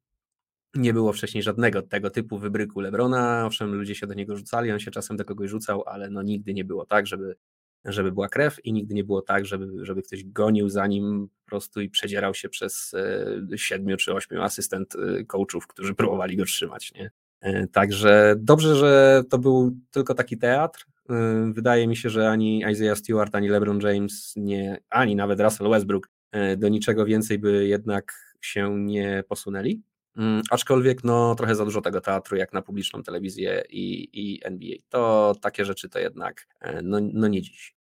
Nie 0.74 0.92
było 0.92 1.12
wcześniej 1.12 1.42
żadnego 1.42 1.82
tego 1.82 2.10
typu 2.10 2.38
wybryku 2.38 2.80
Lebrona. 2.80 3.46
Owszem, 3.46 3.74
ludzie 3.74 3.94
się 3.94 4.06
do 4.06 4.14
niego 4.14 4.36
rzucali, 4.36 4.72
on 4.72 4.78
się 4.78 4.90
czasem 4.90 5.16
do 5.16 5.24
kogoś 5.24 5.50
rzucał, 5.50 5.82
ale 5.86 6.10
no 6.10 6.22
nigdy 6.22 6.54
nie 6.54 6.64
było 6.64 6.86
tak, 6.86 7.06
żeby 7.06 7.36
żeby 7.84 8.12
była 8.12 8.28
krew 8.28 8.64
i 8.64 8.72
nigdy 8.72 8.94
nie 8.94 9.04
było 9.04 9.22
tak, 9.22 9.46
żeby, 9.46 9.84
żeby 9.84 10.02
ktoś 10.02 10.24
gonił 10.24 10.68
za 10.68 10.86
nim 10.86 11.28
po 11.44 11.50
prostu 11.50 11.80
i 11.80 11.90
przedzierał 11.90 12.34
się 12.34 12.48
przez 12.48 12.94
e, 12.94 13.58
siedmiu 13.58 13.96
czy 13.96 14.14
ośmiu 14.14 14.42
asystent 14.42 14.94
e, 14.96 15.24
coachów, 15.24 15.66
którzy 15.66 15.94
próbowali 15.94 16.36
go 16.36 16.44
trzymać. 16.44 16.92
Nie? 16.92 17.10
E, 17.40 17.66
także 17.66 18.34
dobrze, 18.38 18.76
że 18.76 19.22
to 19.30 19.38
był 19.38 19.76
tylko 19.90 20.14
taki 20.14 20.38
teatr. 20.38 20.86
Wydaje 21.52 21.88
mi 21.88 21.96
się, 21.96 22.10
że 22.10 22.30
ani 22.30 22.64
Isaiah 22.72 22.98
Stewart, 22.98 23.34
ani 23.34 23.48
LeBron 23.48 23.80
James, 23.80 24.32
nie, 24.36 24.80
ani 24.90 25.16
nawet 25.16 25.40
Russell 25.40 25.70
Westbrook 25.70 26.08
do 26.56 26.68
niczego 26.68 27.04
więcej 27.04 27.38
by 27.38 27.66
jednak 27.66 28.12
się 28.40 28.78
nie 28.78 29.24
posunęli. 29.28 29.82
Mm, 30.16 30.42
aczkolwiek 30.50 31.04
no, 31.04 31.34
trochę 31.34 31.54
za 31.54 31.64
dużo 31.64 31.80
tego 31.80 32.00
teatru 32.00 32.36
jak 32.36 32.52
na 32.52 32.62
publiczną 32.62 33.02
telewizję 33.02 33.64
i, 33.70 34.08
i 34.12 34.40
NBA. 34.44 34.76
To 34.88 35.34
takie 35.40 35.64
rzeczy 35.64 35.88
to 35.88 35.98
jednak 35.98 36.46
no, 36.82 36.98
no 37.12 37.28
nie 37.28 37.42
dziś. 37.42 37.74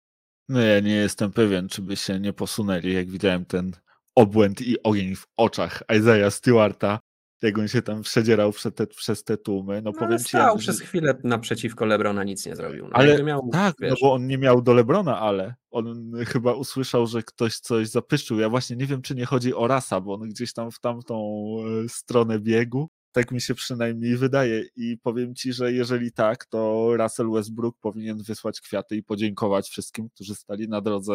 No 0.50 0.60
ja 0.60 0.80
nie 0.80 0.96
jestem 0.96 1.32
pewien, 1.32 1.70
czy 1.70 1.82
by 1.82 1.96
się 1.96 2.20
nie 2.20 2.34
posunęli, 2.34 2.94
jak 2.94 3.10
widziałem 3.10 3.46
ten 3.46 3.72
obłęd 4.16 4.62
i 4.62 4.84
ogień 4.84 5.16
w 5.16 5.28
oczach 5.38 5.84
Isaiah 5.98 6.34
Stewarta, 6.34 7.00
jak 7.42 7.58
on 7.58 7.68
się 7.68 7.82
tam 7.82 8.02
przedzierał 8.02 8.52
przez 8.52 8.74
te, 8.74 8.88
przez 8.88 9.24
te 9.24 9.38
tłumy. 9.38 9.82
No, 9.82 9.92
no 9.92 10.00
powiem 10.00 10.20
ci, 10.20 10.26
stał 10.26 10.58
przez 10.58 10.80
chwilę 10.80 11.14
naprzeciwko 11.24 11.86
Lebrona, 11.86 12.24
nic 12.24 12.46
nie 12.46 12.56
zrobił. 12.56 12.84
No, 12.84 12.92
ale 12.94 13.24
miał, 13.24 13.50
tak, 13.52 13.76
no 13.80 13.88
wiesz... 13.88 13.92
no 13.92 14.08
bo 14.08 14.14
on 14.14 14.28
nie 14.28 14.38
miał 14.38 14.62
do 14.62 14.74
Lebrona, 14.74 15.20
ale 15.20 15.56
on 15.72 16.14
chyba 16.28 16.54
usłyszał, 16.54 17.08
że 17.08 17.24
ktoś 17.24 17.60
coś 17.60 17.88
zapyszczył. 17.88 18.40
Ja 18.40 18.50
właśnie 18.50 18.76
nie 18.76 18.86
wiem, 18.86 19.02
czy 19.02 19.16
nie 19.16 19.26
chodzi 19.26 19.54
o 19.54 19.68
rasa, 19.68 20.02
bo 20.02 20.14
on 20.14 20.30
gdzieś 20.30 20.54
tam 20.54 20.72
w 20.72 20.80
tamtą 20.80 21.46
e, 21.86 21.90
stronę 21.90 22.40
biegu 22.40 22.90
tak 23.16 23.32
mi 23.32 23.42
się 23.42 23.56
przynajmniej 23.56 24.18
wydaje. 24.18 24.64
I 24.76 24.98
powiem 24.98 25.36
ci, 25.36 25.54
że 25.54 25.74
jeżeli 25.74 26.12
tak, 26.12 26.46
to 26.46 26.90
Russell 26.98 27.32
Westbrook 27.32 27.78
powinien 27.82 28.24
wysłać 28.24 28.62
kwiaty 28.62 28.96
i 28.96 29.04
podziękować 29.04 29.70
wszystkim, 29.70 30.10
którzy 30.10 30.36
stali 30.36 30.70
na 30.70 30.82
drodze 30.82 31.14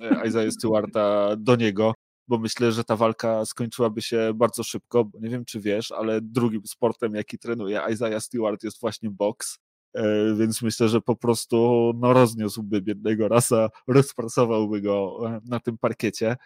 e, 0.00 0.28
Isaiah 0.28 0.52
Stewarta 0.52 1.36
do 1.36 1.56
niego, 1.56 1.94
bo 2.28 2.38
myślę, 2.38 2.72
że 2.72 2.84
ta 2.84 2.96
walka 2.96 3.44
skończyłaby 3.44 4.02
się 4.02 4.32
bardzo 4.34 4.62
szybko. 4.64 5.04
Bo 5.04 5.18
nie 5.18 5.28
wiem, 5.30 5.44
czy 5.44 5.60
wiesz, 5.60 5.92
ale 5.92 6.20
drugim 6.20 6.66
sportem, 6.66 7.14
jaki 7.14 7.38
trenuje 7.38 7.82
Isaiah 7.92 8.22
Stewart 8.22 8.64
jest 8.64 8.80
właśnie 8.80 9.10
boks. 9.10 9.58
E, 9.94 10.34
więc 10.34 10.62
myślę, 10.62 10.88
że 10.88 11.00
po 11.00 11.16
prostu 11.16 11.92
no, 11.96 12.12
rozniósłby 12.12 12.82
biednego 12.82 13.28
rasa, 13.28 13.68
rozprasowałby 13.86 14.80
go 14.80 15.20
e, 15.26 15.40
na 15.44 15.60
tym 15.60 15.78
parkiecie. 15.78 16.36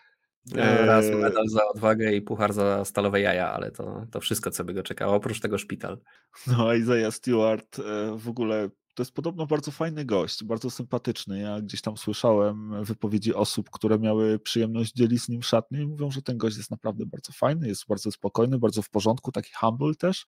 E, 0.57 0.87
raz 0.87 1.07
medal 1.11 1.49
za 1.49 1.61
odwagę 1.75 2.13
i 2.13 2.23
puchar 2.23 2.53
za 2.53 2.85
stalowe 2.85 3.21
jaja, 3.21 3.53
ale 3.53 3.71
to, 3.71 4.07
to 4.11 4.21
wszystko, 4.21 4.51
co 4.51 4.65
by 4.65 4.75
go 4.75 4.83
czekało, 4.83 5.15
oprócz 5.15 5.41
tego 5.41 5.59
szpital. 5.59 5.99
No, 6.47 6.75
Isaiah 6.75 7.15
Stewart 7.15 7.77
w 8.17 8.29
ogóle 8.29 8.69
to 8.99 9.03
jest 9.03 9.13
podobno 9.13 9.47
bardzo 9.47 9.71
fajny 9.71 10.05
gość, 10.05 10.45
bardzo 10.45 10.71
sympatyczny. 10.71 11.41
Ja 11.41 11.61
gdzieś 11.61 11.81
tam 11.81 11.97
słyszałem 11.97 12.85
wypowiedzi 12.85 13.35
osób, 13.35 13.71
które 13.71 13.99
miały 13.99 14.39
przyjemność 14.39 14.93
dzielić 14.93 15.23
z 15.23 15.29
nim 15.29 15.43
szatnię 15.43 15.83
i 15.83 15.87
mówią, 15.87 16.11
że 16.11 16.23
ten 16.23 16.39
gość 16.39 16.57
jest 16.57 16.71
naprawdę 16.71 17.07
bardzo 17.07 17.33
fajny, 17.33 17.69
jest 17.69 17.87
bardzo 17.89 18.13
spokojny, 18.13 18.59
bardzo 18.59 18.83
w 18.83 18.91
porządku, 18.91 19.33
taki 19.33 19.51
humble 19.61 19.95
też, 19.95 20.27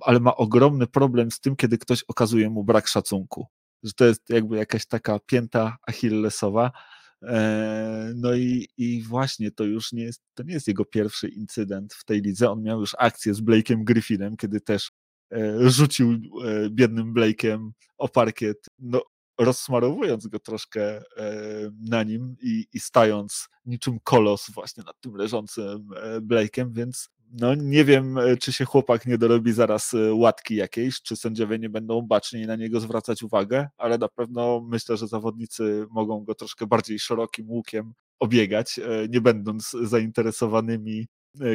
ale 0.00 0.20
ma 0.20 0.36
ogromny 0.36 0.86
problem 0.86 1.30
z 1.30 1.40
tym, 1.40 1.56
kiedy 1.56 1.78
ktoś 1.78 2.02
okazuje 2.02 2.50
mu 2.50 2.64
brak 2.64 2.88
szacunku. 2.88 3.46
Że 3.82 3.92
to 3.92 4.04
jest 4.04 4.30
jakby 4.30 4.56
jakaś 4.56 4.86
taka 4.86 5.18
pięta 5.18 5.76
achillesowa 5.86 6.70
E, 7.26 8.12
no 8.16 8.34
i, 8.34 8.68
i 8.76 9.02
właśnie 9.02 9.50
to 9.50 9.64
już 9.64 9.92
nie 9.92 10.02
jest, 10.02 10.22
to 10.34 10.42
nie 10.42 10.54
jest 10.54 10.68
jego 10.68 10.84
pierwszy 10.84 11.28
incydent 11.28 11.94
w 11.94 12.04
tej 12.04 12.20
lidze. 12.20 12.50
On 12.50 12.62
miał 12.62 12.80
już 12.80 12.96
akcję 12.98 13.34
z 13.34 13.40
Blake'em 13.40 13.84
Griffinem, 13.84 14.36
kiedy 14.36 14.60
też 14.60 14.90
rzucił 15.66 16.10
e, 16.12 16.70
biednym 16.70 17.14
Blake'em 17.14 17.70
o 17.98 18.08
parkiet, 18.08 18.66
no, 18.78 19.02
rozsmarowując 19.38 20.26
go 20.26 20.38
troszkę 20.38 21.02
na 21.90 22.02
nim 22.02 22.36
i, 22.42 22.66
i 22.72 22.80
stając 22.80 23.48
niczym 23.66 23.98
kolos 24.04 24.50
właśnie 24.50 24.84
nad 24.86 25.00
tym 25.00 25.14
leżącym 25.16 25.88
Blake'em, 26.20 26.72
więc 26.72 27.08
no 27.40 27.54
nie 27.54 27.84
wiem, 27.84 28.18
e, 28.18 28.36
czy 28.36 28.52
się 28.52 28.64
chłopak 28.64 29.06
nie 29.06 29.18
dorobi 29.18 29.52
zaraz 29.52 29.94
e, 29.94 30.14
łatki 30.14 30.54
jakiejś, 30.54 31.02
czy 31.02 31.16
sędziowie 31.16 31.58
nie 31.58 31.68
będą 31.68 32.02
baczniej 32.02 32.46
na 32.46 32.56
niego 32.56 32.80
zwracać 32.80 33.22
uwagę, 33.22 33.68
ale 33.78 33.98
na 33.98 34.08
pewno 34.08 34.60
myślę, 34.68 34.96
że 34.96 35.08
zawodnicy 35.08 35.86
mogą 35.90 36.24
go 36.24 36.34
troszkę 36.34 36.66
bardziej 36.66 36.98
szerokim 36.98 37.50
łukiem 37.50 37.92
obiegać, 38.20 38.78
e, 38.78 38.82
nie 39.08 39.20
będąc 39.20 39.76
zainteresowanymi 39.82 41.06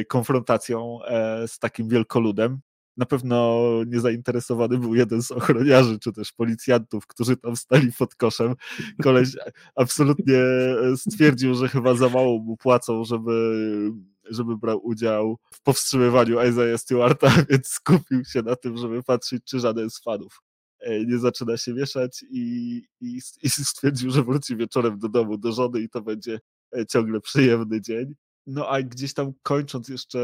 konfrontacją 0.08 0.98
z 1.46 1.58
takim 1.58 1.88
wielkoludem. 1.88 2.60
Na 3.00 3.06
pewno 3.06 3.60
niezainteresowany 3.86 4.78
był 4.78 4.94
jeden 4.94 5.22
z 5.22 5.30
ochroniarzy, 5.30 5.98
czy 5.98 6.12
też 6.12 6.32
policjantów, 6.32 7.06
którzy 7.06 7.36
tam 7.36 7.56
stali 7.56 7.92
pod 7.98 8.14
koszem. 8.14 8.54
Koleś 9.02 9.28
absolutnie 9.74 10.38
stwierdził, 10.96 11.54
że 11.54 11.68
chyba 11.68 11.94
za 11.94 12.08
mało 12.08 12.38
mu 12.38 12.56
płacą, 12.56 13.04
żeby 13.04 13.32
żeby 14.30 14.56
brał 14.56 14.86
udział 14.86 15.38
w 15.52 15.62
powstrzymywaniu 15.62 16.46
Isaiah 16.48 16.80
Stewarta, 16.80 17.30
więc 17.50 17.68
skupił 17.68 18.24
się 18.24 18.42
na 18.42 18.56
tym, 18.56 18.76
żeby 18.76 19.02
patrzeć, 19.02 19.44
czy 19.44 19.60
żaden 19.60 19.90
z 19.90 20.00
fanów 20.02 20.42
e, 20.80 21.04
nie 21.04 21.18
zaczyna 21.18 21.56
się 21.56 21.74
mieszać 21.74 22.24
i, 22.30 22.76
i, 23.00 23.20
i 23.42 23.50
stwierdził, 23.50 24.10
że 24.10 24.22
wróci 24.22 24.56
wieczorem 24.56 24.98
do 24.98 25.08
domu, 25.08 25.38
do 25.38 25.52
żony 25.52 25.80
i 25.80 25.88
to 25.88 26.02
będzie 26.02 26.40
e, 26.76 26.86
ciągle 26.86 27.20
przyjemny 27.20 27.80
dzień. 27.80 28.14
No 28.50 28.68
a 28.68 28.82
gdzieś 28.82 29.14
tam 29.14 29.32
kończąc 29.42 29.88
jeszcze 29.88 30.18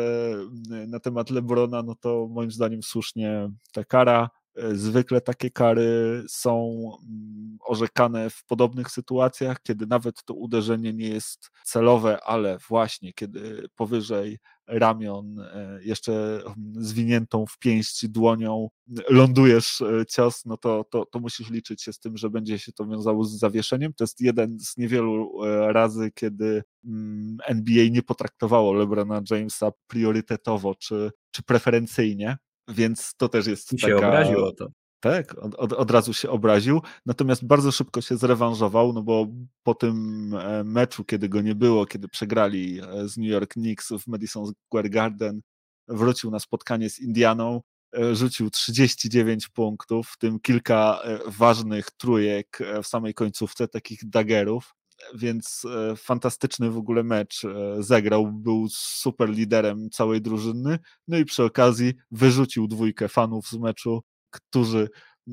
mm, 0.70 0.90
na 0.90 1.00
temat 1.00 1.30
Lebrona, 1.30 1.82
no 1.82 1.94
to 1.94 2.28
moim 2.30 2.50
zdaniem 2.50 2.82
słusznie 2.82 3.50
ta 3.72 3.84
kara 3.84 4.30
E, 4.56 4.74
zwykle 4.74 5.20
takie 5.20 5.50
kary 5.50 6.22
są 6.28 6.80
mm, 7.08 7.58
orzekane 7.60 8.30
w 8.30 8.44
podobnych 8.44 8.90
sytuacjach, 8.90 9.62
kiedy 9.62 9.86
nawet 9.86 10.24
to 10.24 10.34
uderzenie 10.34 10.92
nie 10.92 11.08
jest 11.08 11.50
celowe, 11.64 12.18
ale 12.24 12.58
właśnie 12.68 13.12
kiedy 13.12 13.68
powyżej 13.76 14.38
ramion, 14.68 15.40
e, 15.40 15.78
jeszcze 15.82 16.42
zwiniętą 16.72 17.46
w 17.46 17.58
pięść 17.58 18.08
dłonią 18.08 18.68
lądujesz 19.10 19.80
e, 19.80 20.06
cios, 20.06 20.44
no 20.44 20.56
to, 20.56 20.84
to, 20.90 21.04
to 21.04 21.20
musisz 21.20 21.50
liczyć 21.50 21.82
się 21.82 21.92
z 21.92 21.98
tym, 21.98 22.16
że 22.16 22.30
będzie 22.30 22.58
się 22.58 22.72
to 22.72 22.86
wiązało 22.86 23.24
z 23.24 23.38
zawieszeniem. 23.38 23.92
To 23.92 24.04
jest 24.04 24.20
jeden 24.20 24.60
z 24.60 24.76
niewielu 24.76 25.32
razy, 25.66 26.10
kiedy 26.14 26.62
mm, 26.84 27.36
NBA 27.46 27.84
nie 27.90 28.02
potraktowało 28.02 28.72
LeBrona 28.72 29.22
Jamesa 29.30 29.70
priorytetowo 29.86 30.74
czy, 30.74 31.10
czy 31.30 31.42
preferencyjnie 31.42 32.36
więc 32.68 33.14
to 33.16 33.28
też 33.28 33.46
jest 33.46 33.72
I 33.72 33.76
taka... 33.76 33.88
się 33.88 33.96
obraził 33.96 34.44
o 34.44 34.52
to. 34.52 34.68
Tak, 35.10 35.38
od, 35.38 35.54
od, 35.54 35.72
od, 35.72 35.90
razu 35.90 36.14
się 36.14 36.30
obraził, 36.30 36.82
natomiast 37.06 37.46
bardzo 37.46 37.72
szybko 37.72 38.00
się 38.00 38.16
zrewanżował, 38.16 38.92
no 38.92 39.02
bo 39.02 39.26
po 39.62 39.74
tym 39.74 40.34
e, 40.34 40.64
meczu, 40.64 41.04
kiedy 41.04 41.28
go 41.28 41.40
nie 41.40 41.54
było, 41.54 41.86
kiedy 41.86 42.08
przegrali 42.08 42.80
e, 42.80 43.08
z 43.08 43.16
New 43.16 43.28
York 43.28 43.52
Knicks 43.52 43.92
w 43.92 44.06
Madison 44.06 44.46
Square 44.46 44.90
Garden, 44.90 45.40
wrócił 45.88 46.30
na 46.30 46.40
spotkanie 46.40 46.90
z 46.90 46.98
Indianą, 46.98 47.60
e, 47.96 48.14
rzucił 48.14 48.50
39 48.50 49.48
punktów, 49.48 50.08
w 50.08 50.18
tym 50.18 50.40
kilka 50.40 51.02
ważnych 51.26 51.90
trójek 51.90 52.58
w 52.82 52.86
samej 52.86 53.14
końcówce, 53.14 53.68
takich 53.68 54.08
dagerów, 54.08 54.74
więc 55.14 55.62
fantastyczny 55.96 56.70
w 56.70 56.76
ogóle 56.76 57.02
mecz 57.02 57.42
zagrał, 57.78 58.32
był 58.32 58.66
super 58.70 59.30
liderem 59.30 59.90
całej 59.90 60.22
drużyny, 60.22 60.78
no 61.08 61.18
i 61.18 61.24
przy 61.24 61.44
okazji 61.44 61.94
wyrzucił 62.10 62.68
dwójkę 62.68 63.08
fanów 63.08 63.48
z 63.48 63.58
meczu, 63.58 64.02
którzy 64.36 64.88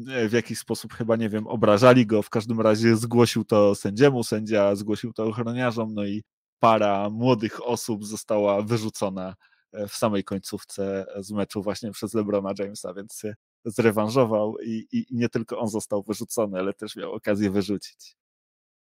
e, 0.10 0.30
w 0.30 0.34
jakiś 0.34 0.60
sposób 0.60 0.94
chyba, 0.94 1.16
nie 1.16 1.30
wiem, 1.30 1.48
obrażali 1.48 2.06
go, 2.06 2.22
w 2.22 2.30
każdym 2.30 2.62
razie 2.62 2.96
zgłosił 2.96 3.46
to 3.46 3.76
sędziemu, 3.76 4.24
sędzia 4.24 4.76
zgłosił 4.76 5.14
to 5.14 5.24
ochroniarzom, 5.24 5.94
no 5.94 6.06
i 6.06 6.24
para 6.60 7.10
młodych 7.10 7.68
osób 7.68 8.06
została 8.06 8.62
wyrzucona 8.62 9.36
e, 9.74 9.88
w 9.88 9.96
samej 9.96 10.24
końcówce 10.24 11.06
z 11.18 11.32
meczu 11.32 11.64
właśnie 11.64 11.92
przez 11.92 12.14
LeBrona 12.14 12.54
Jamesa, 12.60 12.94
więc 12.94 13.18
się 13.18 13.34
zrewanżował 13.66 14.56
i, 14.66 14.88
i 14.92 15.06
nie 15.12 15.30
tylko 15.30 15.60
on 15.60 15.68
został 15.68 16.04
wyrzucony, 16.04 16.60
ale 16.60 16.74
też 16.74 16.96
miał 16.96 17.14
okazję 17.14 17.52
wyrzucić. 17.52 18.16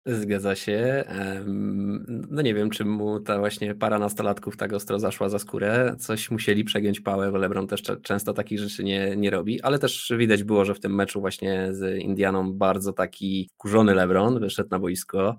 Zgadza 0.08 0.56
się. 0.56 1.04
No 2.30 2.42
nie 2.42 2.54
wiem, 2.54 2.70
czy 2.70 2.86
mu 2.86 3.20
ta 3.20 3.40
właśnie 3.40 3.76
para 3.76 4.00
nastolatków 4.00 4.58
tak 4.58 4.74
ostro 4.74 5.00
zaszła 5.00 5.30
za 5.30 5.40
skórę. 5.40 5.96
Coś 6.00 6.32
musieli 6.32 6.64
przegiąć 6.64 7.02
pałę, 7.02 7.32
bo 7.32 7.38
LeBron 7.38 7.68
też 7.68 7.84
często 8.02 8.34
takich 8.34 8.60
rzeczy 8.60 8.84
nie, 8.84 9.16
nie 9.16 9.30
robi, 9.30 9.62
ale 9.62 9.80
też 9.80 10.14
widać 10.18 10.44
było, 10.44 10.66
że 10.66 10.76
w 10.76 10.80
tym 10.80 10.96
meczu 10.96 11.22
właśnie 11.22 11.68
z 11.72 12.00
Indianą 12.00 12.54
bardzo 12.54 12.94
taki 12.94 13.50
kurzony 13.58 13.96
LeBron 13.96 14.40
wyszedł 14.40 14.70
na 14.72 14.80
boisko 14.80 15.38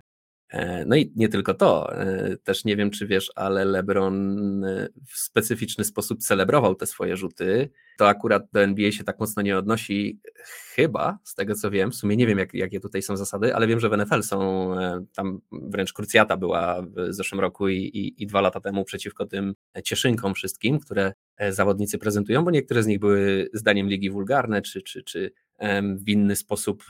no 0.87 0.97
i 0.97 1.13
nie 1.17 1.29
tylko 1.29 1.55
to, 1.55 1.99
e, 1.99 2.37
też 2.37 2.65
nie 2.65 2.77
wiem, 2.77 2.91
czy 2.91 3.07
wiesz, 3.07 3.33
ale 3.35 3.65
LeBron 3.65 4.65
e, 4.65 4.89
w 5.07 5.19
specyficzny 5.19 5.85
sposób 5.85 6.19
celebrował 6.19 6.75
te 6.75 6.87
swoje 6.87 7.17
rzuty. 7.17 7.71
To 7.99 8.09
akurat 8.09 8.43
do 8.53 8.63
NBA 8.63 8.93
się 8.93 9.05
tak 9.05 9.21
mocno 9.21 9.43
nie 9.43 9.59
odnosi, 9.59 10.21
chyba, 10.75 11.19
z 11.25 11.35
tego 11.35 11.55
co 11.55 11.71
wiem. 11.71 11.91
W 11.91 11.95
sumie 11.95 12.17
nie 12.17 12.27
wiem, 12.27 12.39
jak, 12.39 12.55
jakie 12.55 12.81
tutaj 12.81 13.03
są 13.03 13.17
zasady, 13.17 13.55
ale 13.55 13.67
wiem, 13.67 13.81
że 13.81 13.89
w 13.89 13.97
NFL 13.97 14.23
są 14.23 14.71
tam 15.15 15.41
wręcz 15.53 15.93
krucjata 15.93 16.37
była 16.37 16.83
w 16.83 17.13
zeszłym 17.15 17.41
roku 17.41 17.69
i, 17.69 17.77
i, 17.77 18.23
i 18.23 18.27
dwa 18.27 18.41
lata 18.41 18.61
temu 18.61 18.85
przeciwko 18.85 19.27
tym 19.27 19.55
cieszynkom 19.85 20.35
wszystkim, 20.35 20.79
które 20.79 21.13
zawodnicy 21.51 21.99
prezentują, 21.99 22.45
bo 22.45 22.51
niektóre 22.51 22.83
z 22.83 22.87
nich 22.87 22.99
były 22.99 23.49
zdaniem 23.53 23.89
ligi 23.89 24.11
wulgarne, 24.11 24.63
czy, 24.63 24.83
czy, 24.83 25.03
czy 25.03 25.31
w 25.97 26.09
inny 26.09 26.37
sposób 26.37 26.85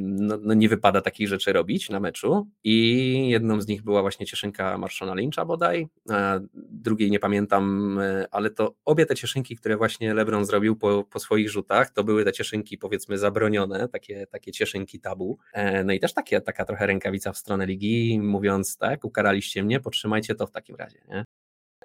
no, 0.00 0.38
no, 0.42 0.54
nie 0.54 0.68
wypada 0.68 1.00
takich 1.00 1.28
rzeczy 1.28 1.52
robić 1.52 1.90
na 1.90 2.00
meczu 2.00 2.48
i 2.64 3.28
jedną 3.28 3.60
z 3.60 3.66
nich 3.66 3.82
była 3.82 4.02
właśnie 4.02 4.26
cieszynka 4.26 4.78
Marszona 4.78 5.14
Lyncha 5.14 5.44
bodaj, 5.44 5.86
a 6.10 6.40
drugiej 6.54 7.10
nie 7.10 7.18
pamiętam, 7.18 7.98
e, 7.98 8.26
ale 8.30 8.50
to 8.50 8.74
obie 8.84 9.06
te 9.06 9.14
cieszynki, 9.14 9.56
które 9.56 9.76
właśnie 9.76 10.14
LeBron 10.14 10.44
zrobił 10.44 10.76
po, 10.76 11.04
po 11.04 11.18
swoich 11.18 11.50
rzutach, 11.50 11.90
to 11.90 12.04
były 12.04 12.24
te 12.24 12.32
cieszynki 12.32 12.78
powiedzmy 12.78 13.18
zabronione, 13.18 13.88
takie, 13.88 14.26
takie 14.26 14.52
cieszynki 14.52 15.00
tabu, 15.00 15.38
e, 15.52 15.84
no 15.84 15.92
i 15.92 16.00
też 16.00 16.14
takie, 16.14 16.40
taka 16.40 16.64
trochę 16.64 16.86
rękawica 16.86 17.32
w 17.32 17.38
stronę 17.38 17.66
ligi, 17.66 18.20
mówiąc 18.20 18.76
tak, 18.76 19.04
ukaraliście 19.04 19.62
mnie, 19.62 19.80
potrzymajcie 19.80 20.34
to 20.34 20.46
w 20.46 20.50
takim 20.50 20.76
razie, 20.76 20.98
nie? 21.08 21.24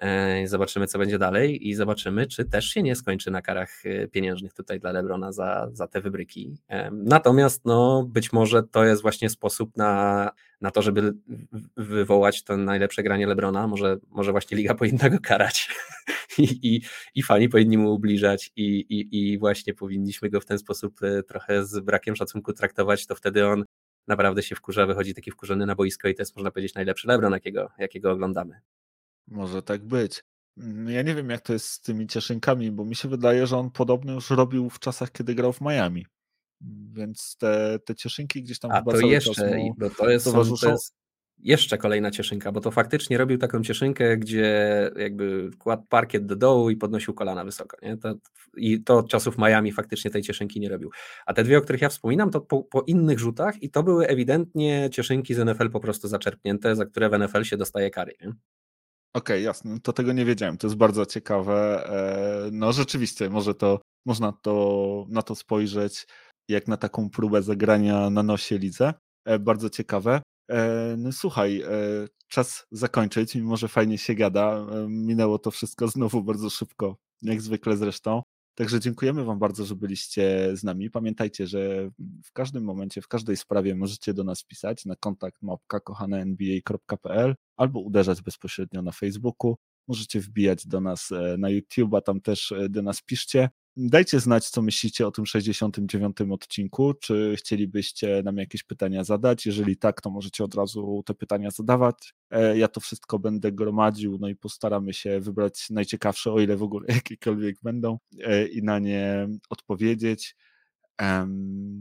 E, 0.02 0.48
zobaczymy, 0.48 0.86
co 0.86 0.98
będzie 0.98 1.18
dalej 1.18 1.68
i 1.68 1.74
zobaczymy, 1.74 2.26
czy 2.26 2.44
też 2.44 2.64
się 2.64 2.82
nie 2.82 2.96
skończy 2.96 3.30
na 3.30 3.42
karach 3.42 3.86
e, 3.86 4.08
pieniężnych 4.08 4.54
tutaj 4.54 4.80
dla 4.80 4.92
Lebrona 4.92 5.32
za, 5.32 5.68
za 5.72 5.86
te 5.86 6.00
wybryki. 6.00 6.56
E, 6.68 6.90
natomiast 6.90 7.64
no, 7.64 8.08
być 8.08 8.32
może 8.32 8.62
to 8.62 8.84
jest 8.84 9.02
właśnie 9.02 9.30
sposób 9.30 9.76
na, 9.76 10.30
na 10.60 10.70
to, 10.70 10.82
żeby 10.82 11.14
wywołać 11.76 12.44
to 12.44 12.56
najlepsze 12.56 13.02
granie 13.02 13.26
Lebrona. 13.26 13.66
Może, 13.66 13.98
może 14.10 14.32
właśnie 14.32 14.56
liga 14.56 14.74
powinna 14.84 15.10
go 15.10 15.18
karać 15.22 15.68
I, 16.38 16.58
i, 16.62 16.82
i 17.14 17.22
fani 17.22 17.48
powinni 17.48 17.78
mu 17.78 17.94
ubliżać 17.94 18.52
i, 18.56 18.64
i, 18.80 19.32
i 19.32 19.38
właśnie 19.38 19.74
powinniśmy 19.74 20.30
go 20.30 20.40
w 20.40 20.46
ten 20.46 20.58
sposób 20.58 21.00
trochę 21.28 21.64
z 21.64 21.80
brakiem 21.80 22.16
szacunku 22.16 22.52
traktować, 22.52 23.06
to 23.06 23.14
wtedy 23.14 23.46
on 23.46 23.64
naprawdę 24.06 24.42
się 24.42 24.54
wkurza, 24.54 24.86
wychodzi 24.86 25.14
taki 25.14 25.30
wkurzony 25.30 25.66
na 25.66 25.74
boisko 25.74 26.08
i 26.08 26.14
to 26.14 26.22
jest 26.22 26.36
można 26.36 26.50
powiedzieć 26.50 26.74
najlepszy 26.74 27.08
Lebron, 27.08 27.32
jakiego, 27.32 27.70
jakiego 27.78 28.12
oglądamy. 28.12 28.60
Może 29.28 29.62
tak 29.62 29.84
być. 29.84 30.24
Mm, 30.58 30.88
ja 30.88 31.02
nie 31.02 31.14
wiem, 31.14 31.30
jak 31.30 31.40
to 31.40 31.52
jest 31.52 31.66
z 31.66 31.80
tymi 31.80 32.06
cieszynkami, 32.06 32.72
bo 32.72 32.84
mi 32.84 32.96
się 32.96 33.08
wydaje, 33.08 33.46
że 33.46 33.58
on 33.58 33.70
podobno 33.70 34.12
już 34.12 34.30
robił 34.30 34.70
w 34.70 34.78
czasach, 34.78 35.12
kiedy 35.12 35.34
grał 35.34 35.52
w 35.52 35.60
Miami. 35.60 36.06
Więc 36.92 37.36
te, 37.38 37.78
te 37.84 37.94
cieszynki 37.94 38.42
gdzieś 38.42 38.58
tam 38.58 38.70
A 38.70 38.78
chyba 38.78 38.92
to 38.92 39.00
jeszcze, 39.00 39.56
bo 39.78 39.90
to 39.90 40.10
jest, 40.10 40.24
to 40.60 40.70
jest 40.70 40.94
jeszcze 41.38 41.78
kolejna 41.78 42.10
cieszynka, 42.10 42.52
bo 42.52 42.60
to 42.60 42.70
faktycznie 42.70 43.18
robił 43.18 43.38
taką 43.38 43.62
cieszynkę, 43.62 44.16
gdzie 44.16 44.90
jakby 44.96 45.50
kładł 45.58 45.86
parkiet 45.88 46.26
do 46.26 46.36
dołu 46.36 46.70
i 46.70 46.76
podnosił 46.76 47.14
kolana 47.14 47.44
wysoko. 47.44 47.76
Nie? 47.82 47.96
To, 47.96 48.14
I 48.56 48.82
to 48.82 48.98
od 48.98 49.08
czasów 49.08 49.38
Miami 49.38 49.72
faktycznie 49.72 50.10
tej 50.10 50.22
cieszynki 50.22 50.60
nie 50.60 50.68
robił. 50.68 50.90
A 51.26 51.34
te 51.34 51.44
dwie, 51.44 51.58
o 51.58 51.60
których 51.60 51.82
ja 51.82 51.88
wspominam, 51.88 52.30
to 52.30 52.40
po, 52.40 52.62
po 52.62 52.82
innych 52.82 53.18
rzutach 53.18 53.62
i 53.62 53.70
to 53.70 53.82
były 53.82 54.06
ewidentnie 54.06 54.88
cieszynki 54.92 55.34
z 55.34 55.38
NFL 55.38 55.70
po 55.70 55.80
prostu 55.80 56.08
zaczerpnięte, 56.08 56.76
za 56.76 56.86
które 56.86 57.10
w 57.10 57.18
NFL 57.18 57.42
się 57.42 57.56
dostaje 57.56 57.90
kary. 57.90 58.14
Nie? 58.20 58.32
Okej, 59.14 59.36
okay, 59.36 59.40
jasne. 59.40 59.80
To 59.80 59.92
tego 59.92 60.12
nie 60.12 60.24
wiedziałem. 60.24 60.58
To 60.58 60.66
jest 60.66 60.76
bardzo 60.76 61.06
ciekawe. 61.06 61.86
E, 62.46 62.50
no 62.52 62.72
rzeczywiście, 62.72 63.30
może 63.30 63.54
to 63.54 63.80
można 64.06 64.32
to, 64.32 65.06
na 65.08 65.22
to 65.22 65.34
spojrzeć 65.34 66.06
jak 66.48 66.68
na 66.68 66.76
taką 66.76 67.10
próbę 67.10 67.42
zagrania 67.42 68.10
na 68.10 68.22
nosie 68.22 68.58
lidze. 68.58 68.94
E, 69.24 69.38
bardzo 69.38 69.70
ciekawe. 69.70 70.22
E, 70.50 70.94
no 70.98 71.12
słuchaj, 71.12 71.62
czas 72.28 72.66
zakończyć, 72.70 73.34
mimo 73.34 73.56
że 73.56 73.68
fajnie 73.68 73.98
się 73.98 74.14
gada. 74.14 74.66
Minęło 74.88 75.38
to 75.38 75.50
wszystko 75.50 75.88
znowu 75.88 76.22
bardzo 76.22 76.50
szybko, 76.50 76.96
jak 77.22 77.40
zwykle 77.40 77.76
zresztą. 77.76 78.22
Także 78.54 78.80
dziękujemy 78.80 79.24
Wam 79.24 79.38
bardzo, 79.38 79.64
że 79.64 79.76
byliście 79.76 80.50
z 80.56 80.64
nami. 80.64 80.90
Pamiętajcie, 80.90 81.46
że 81.46 81.90
w 82.24 82.32
każdym 82.32 82.64
momencie, 82.64 83.02
w 83.02 83.08
każdej 83.08 83.36
sprawie 83.36 83.74
możecie 83.74 84.14
do 84.14 84.24
nas 84.24 84.44
pisać 84.44 84.84
na 84.84 84.96
kontakt 84.96 85.42
mapka 85.42 85.80
albo 87.56 87.80
uderzać 87.80 88.22
bezpośrednio 88.22 88.82
na 88.82 88.92
Facebooku. 88.92 89.56
Możecie 89.88 90.20
wbijać 90.20 90.66
do 90.66 90.80
nas 90.80 91.12
e, 91.12 91.36
na 91.38 91.50
YouTube, 91.50 91.94
a 91.94 92.00
tam 92.00 92.20
też 92.20 92.52
e, 92.52 92.68
do 92.68 92.82
nas 92.82 93.02
piszcie. 93.02 93.50
Dajcie 93.76 94.20
znać, 94.20 94.50
co 94.50 94.62
myślicie 94.62 95.06
o 95.06 95.10
tym 95.10 95.26
69. 95.26 96.16
odcinku. 96.30 96.94
Czy 96.94 97.34
chcielibyście 97.38 98.22
nam 98.24 98.36
jakieś 98.36 98.62
pytania 98.62 99.04
zadać? 99.04 99.46
Jeżeli 99.46 99.76
tak, 99.76 100.00
to 100.00 100.10
możecie 100.10 100.44
od 100.44 100.54
razu 100.54 101.02
te 101.06 101.14
pytania 101.14 101.50
zadawać. 101.50 102.14
E, 102.30 102.58
ja 102.58 102.68
to 102.68 102.80
wszystko 102.80 103.18
będę 103.18 103.52
gromadził, 103.52 104.18
no 104.20 104.28
i 104.28 104.36
postaramy 104.36 104.92
się 104.92 105.20
wybrać 105.20 105.70
najciekawsze, 105.70 106.32
o 106.32 106.40
ile 106.40 106.56
w 106.56 106.62
ogóle 106.62 106.86
jakiekolwiek 106.94 107.56
będą, 107.62 107.98
i 108.52 108.62
na 108.62 108.78
nie 108.78 109.28
odpowiedzieć. 109.50 110.36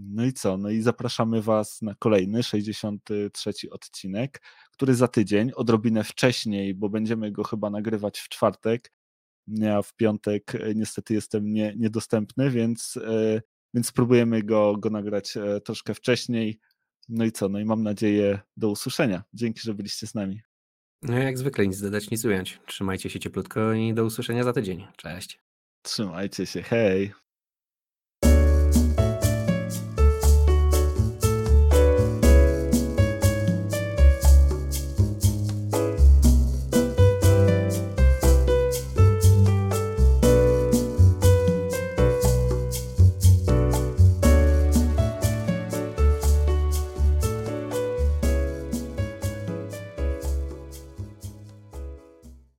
No 0.09 0.25
i 0.25 0.33
co? 0.33 0.57
No 0.57 0.69
i 0.69 0.81
zapraszamy 0.81 1.41
Was 1.41 1.81
na 1.81 1.95
kolejny 1.95 2.43
63 2.43 3.51
odcinek, 3.71 4.41
który 4.71 4.95
za 4.95 5.07
tydzień, 5.07 5.51
odrobinę 5.55 6.03
wcześniej, 6.03 6.73
bo 6.75 6.89
będziemy 6.89 7.31
go 7.31 7.43
chyba 7.43 7.69
nagrywać 7.69 8.19
w 8.19 8.29
czwartek. 8.29 8.91
Ja 9.47 9.81
w 9.81 9.95
piątek 9.95 10.55
e, 10.55 10.75
niestety 10.75 11.13
jestem 11.13 11.53
nie, 11.53 11.73
niedostępny, 11.77 12.49
więc, 12.49 12.97
e, 12.97 13.41
więc 13.73 13.87
spróbujemy 13.87 14.43
go, 14.43 14.77
go 14.77 14.89
nagrać 14.89 15.37
e, 15.37 15.61
troszkę 15.61 15.93
wcześniej. 15.93 16.59
No 17.09 17.25
i 17.25 17.31
co? 17.31 17.49
No 17.49 17.59
i 17.59 17.65
mam 17.65 17.83
nadzieję 17.83 18.39
do 18.57 18.69
usłyszenia. 18.69 19.23
Dzięki, 19.33 19.61
że 19.61 19.73
byliście 19.73 20.07
z 20.07 20.15
nami. 20.15 20.41
No 21.01 21.17
jak 21.17 21.37
zwykle, 21.37 21.67
nic 21.67 21.81
dodać, 21.81 22.11
nic 22.11 22.25
ująć. 22.25 22.59
Trzymajcie 22.65 23.09
się 23.09 23.19
cieplutko 23.19 23.73
i 23.73 23.93
do 23.93 24.05
usłyszenia 24.05 24.43
za 24.43 24.53
tydzień. 24.53 24.87
Cześć. 24.97 25.39
Trzymajcie 25.81 26.45
się, 26.45 26.61
hej. 26.61 27.13